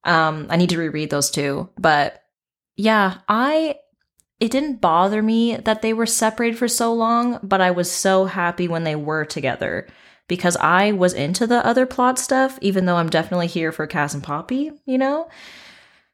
Um, 0.05 0.47
I 0.49 0.57
need 0.57 0.70
to 0.70 0.79
reread 0.79 1.11
those 1.11 1.31
two. 1.31 1.68
But 1.76 2.22
yeah, 2.79 3.18
I 3.29 3.76
it 4.41 4.51
didn't 4.51 4.81
bother 4.81 5.20
me 5.20 5.57
that 5.57 5.83
they 5.83 5.93
were 5.93 6.07
separated 6.07 6.57
for 6.57 6.68
so 6.68 6.95
long, 6.95 7.41
but 7.43 7.61
I 7.61 7.72
was 7.72 7.91
so 7.91 8.24
happy 8.24 8.68
when 8.68 8.85
they 8.85 8.95
were 8.97 9.24
together 9.24 9.87
because 10.29 10.57
I 10.57 10.93
was 10.93 11.12
into 11.12 11.47
the 11.47 11.64
other 11.66 11.85
plot 11.87 12.18
stuff, 12.18 12.59
even 12.62 12.87
though 12.87 12.97
I'm 12.97 13.11
definitely 13.11 13.49
here 13.49 13.72
for 13.72 13.87
Cas 13.87 14.14
and 14.14 14.22
Poppy, 14.22 14.70
you 14.87 14.97
know? 14.97 15.29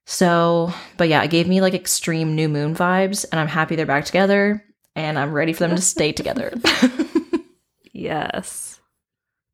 So, 0.06 0.72
but 0.96 1.08
yeah, 1.08 1.22
it 1.22 1.30
gave 1.30 1.46
me 1.46 1.60
like 1.60 1.74
extreme 1.74 2.34
new 2.34 2.48
moon 2.48 2.74
vibes, 2.74 3.24
and 3.30 3.40
I'm 3.40 3.48
happy 3.48 3.76
they're 3.76 3.86
back 3.86 4.06
together, 4.06 4.64
and 4.96 5.18
I'm 5.18 5.32
ready 5.32 5.52
for 5.52 5.60
them 5.60 5.76
to 5.76 5.82
stay 5.82 6.12
together. 6.20 6.52
Yes. 7.94 8.80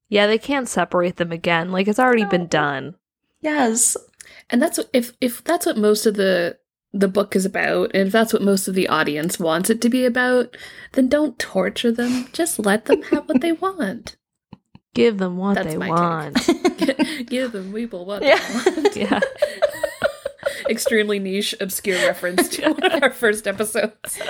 Yeah, 0.08 0.26
they 0.26 0.38
can't 0.38 0.68
separate 0.68 1.16
them 1.16 1.30
again. 1.30 1.70
Like 1.70 1.86
it's 1.86 2.00
already 2.00 2.24
been 2.24 2.48
done. 2.48 2.96
yes. 3.40 3.96
And 4.48 4.60
that's 4.60 4.80
if 4.92 5.12
if 5.20 5.44
that's 5.44 5.66
what 5.66 5.76
most 5.76 6.06
of 6.06 6.14
the 6.14 6.58
the 6.92 7.08
book 7.08 7.36
is 7.36 7.44
about, 7.44 7.90
and 7.94 8.06
if 8.08 8.12
that's 8.12 8.32
what 8.32 8.42
most 8.42 8.66
of 8.68 8.74
the 8.74 8.88
audience 8.88 9.38
wants 9.38 9.70
it 9.70 9.80
to 9.82 9.88
be 9.88 10.04
about, 10.04 10.56
then 10.92 11.08
don't 11.08 11.38
torture 11.38 11.92
them. 11.92 12.28
Just 12.32 12.58
let 12.58 12.86
them 12.86 13.02
have 13.04 13.28
what 13.28 13.40
they 13.40 13.52
want. 13.52 14.16
Give 14.94 15.18
them 15.18 15.36
what 15.36 15.54
That's 15.54 15.68
they 15.68 15.78
want. 15.78 16.34
Give 17.28 17.52
them 17.52 17.72
weeble 17.72 18.04
what 18.04 18.22
Yeah. 18.24 18.38
they 18.64 18.70
want. 18.72 18.96
yeah. 18.96 19.20
Extremely 20.68 21.20
niche, 21.20 21.54
obscure 21.60 21.96
reference 21.98 22.48
to 22.50 22.72
one 22.72 22.92
of 22.92 23.02
our 23.02 23.10
first 23.12 23.46
episodes. 23.46 24.20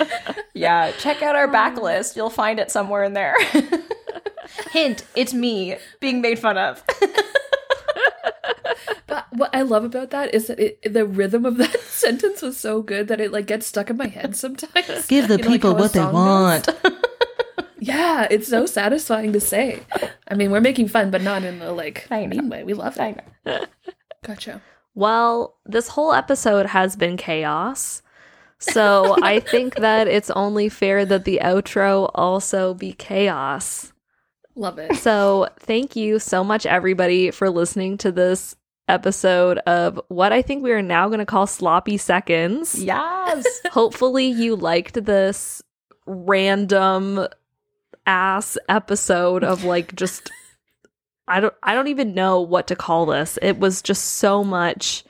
Yeah, 0.55 0.93
check 0.99 1.23
out 1.23 1.35
our 1.35 1.49
backlist. 1.49 2.11
Um, 2.11 2.13
You'll 2.17 2.31
find 2.31 2.61
it 2.61 2.71
somewhere 2.71 3.05
in 3.05 3.15
there. 3.15 3.35
Hint, 4.71 5.05
it's 5.17 5.33
me 5.33 5.77
being 6.01 6.21
made 6.21 6.39
fun 6.39 6.59
of. 6.59 6.85
But 9.41 9.55
what 9.55 9.59
I 9.59 9.63
love 9.63 9.85
about 9.85 10.11
that 10.11 10.35
is 10.35 10.49
that 10.49 10.61
it, 10.61 10.93
the 10.93 11.07
rhythm 11.07 11.47
of 11.47 11.57
that 11.57 11.81
sentence 11.89 12.43
was 12.43 12.59
so 12.59 12.83
good 12.83 13.09
that 13.09 13.23
it 13.23 13.33
like 13.33 13.47
gets 13.47 13.67
stuck 13.67 13.89
in 13.89 13.97
my 13.97 14.07
head 14.07 14.37
sometimes. 14.37 15.07
Give 15.07 15.29
the 15.29 15.37
You 15.39 15.43
know, 15.45 15.49
people 15.49 15.71
how 15.71 15.77
a 15.77 15.81
what 15.81 15.93
they 15.95 16.05
want. 16.05 16.69
Yeah, 17.83 18.29
it's 18.31 18.47
so 18.49 18.67
satisfying 18.67 19.33
to 19.33 19.41
say. 19.41 19.81
I 20.29 20.35
mean, 20.35 20.51
we're 20.51 20.61
making 20.61 20.89
fun, 20.89 21.11
but 21.11 21.23
not 21.23 21.45
in 21.45 21.63
a 21.63 21.73
like 21.73 22.07
I 22.11 22.27
know. 22.27 22.37
mean 22.37 22.51
way. 22.51 22.63
We 22.63 22.75
love 22.75 23.01
I 23.01 23.09
it. 23.09 23.25
know. 23.47 23.65
Gotcha. 24.23 24.61
Well, 24.95 25.57
this 25.65 25.89
whole 25.89 26.13
episode 26.13 26.67
has 26.67 26.95
been 26.95 27.17
chaos. 27.17 28.03
So 28.59 29.17
I 29.23 29.41
think 29.41 29.77
that 29.77 30.07
it's 30.09 30.29
only 30.33 30.69
fair 30.69 31.07
that 31.07 31.25
the 31.25 31.41
outro 31.43 32.11
also 32.15 32.75
be 32.75 32.93
chaos. 32.93 33.95
Love 34.55 34.79
it. 34.79 34.97
So 34.97 35.49
thank 35.59 35.97
you 35.97 36.19
so 36.19 36.45
much, 36.45 36.67
everybody, 36.67 37.31
for 37.31 37.49
listening 37.49 37.97
to 37.99 38.13
this 38.13 38.57
episode 38.91 39.59
of 39.59 40.01
what 40.09 40.33
I 40.33 40.43
think 40.43 40.63
we 40.63 40.73
are 40.73 40.83
now 40.83 41.09
going 41.09 41.21
to 41.21 41.27
call 41.27 41.47
sloppy 41.47 41.97
seconds. 41.97 42.83
Yes. 42.83 43.47
Hopefully, 43.71 44.27
you 44.27 44.57
liked 44.57 45.05
this 45.05 45.63
random 46.07 47.27
ass 48.07 48.59
episode 48.69 49.45
of 49.45 49.63
like 49.65 49.95
just 49.95 50.31
I 51.29 51.39
don't 51.41 51.55
I 51.63 51.75
don't 51.75 51.89
even 51.89 52.15
know 52.15 52.41
what 52.41 52.67
to 52.69 52.77
call 52.77 53.07
this. 53.07 53.39
It 53.41 53.59
was 53.59 53.83
just 53.83 54.05
so 54.05 54.43
much 54.43 55.05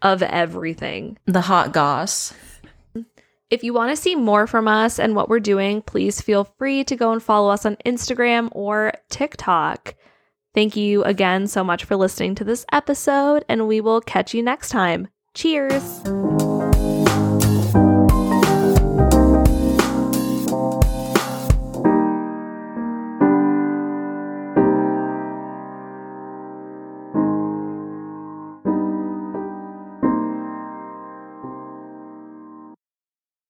of 0.00 0.22
everything. 0.22 1.18
the 1.26 1.42
hot 1.42 1.72
goss. 1.72 2.34
If 3.50 3.62
you 3.62 3.72
want 3.72 3.90
to 3.90 3.96
see 3.96 4.16
more 4.16 4.46
from 4.46 4.66
us 4.66 4.98
and 4.98 5.14
what 5.14 5.28
we're 5.28 5.38
doing, 5.38 5.82
please 5.82 6.20
feel 6.20 6.44
free 6.44 6.82
to 6.84 6.96
go 6.96 7.12
and 7.12 7.22
follow 7.22 7.50
us 7.50 7.64
on 7.64 7.76
Instagram 7.86 8.48
or 8.52 8.94
TikTok. 9.10 9.94
Thank 10.54 10.76
you 10.76 11.02
again 11.02 11.46
so 11.48 11.64
much 11.64 11.84
for 11.84 11.96
listening 11.96 12.36
to 12.36 12.44
this 12.44 12.64
episode, 12.70 13.44
and 13.48 13.66
we 13.66 13.80
will 13.80 14.00
catch 14.00 14.32
you 14.34 14.42
next 14.42 14.68
time. 14.68 15.08
Cheers! 15.34 16.00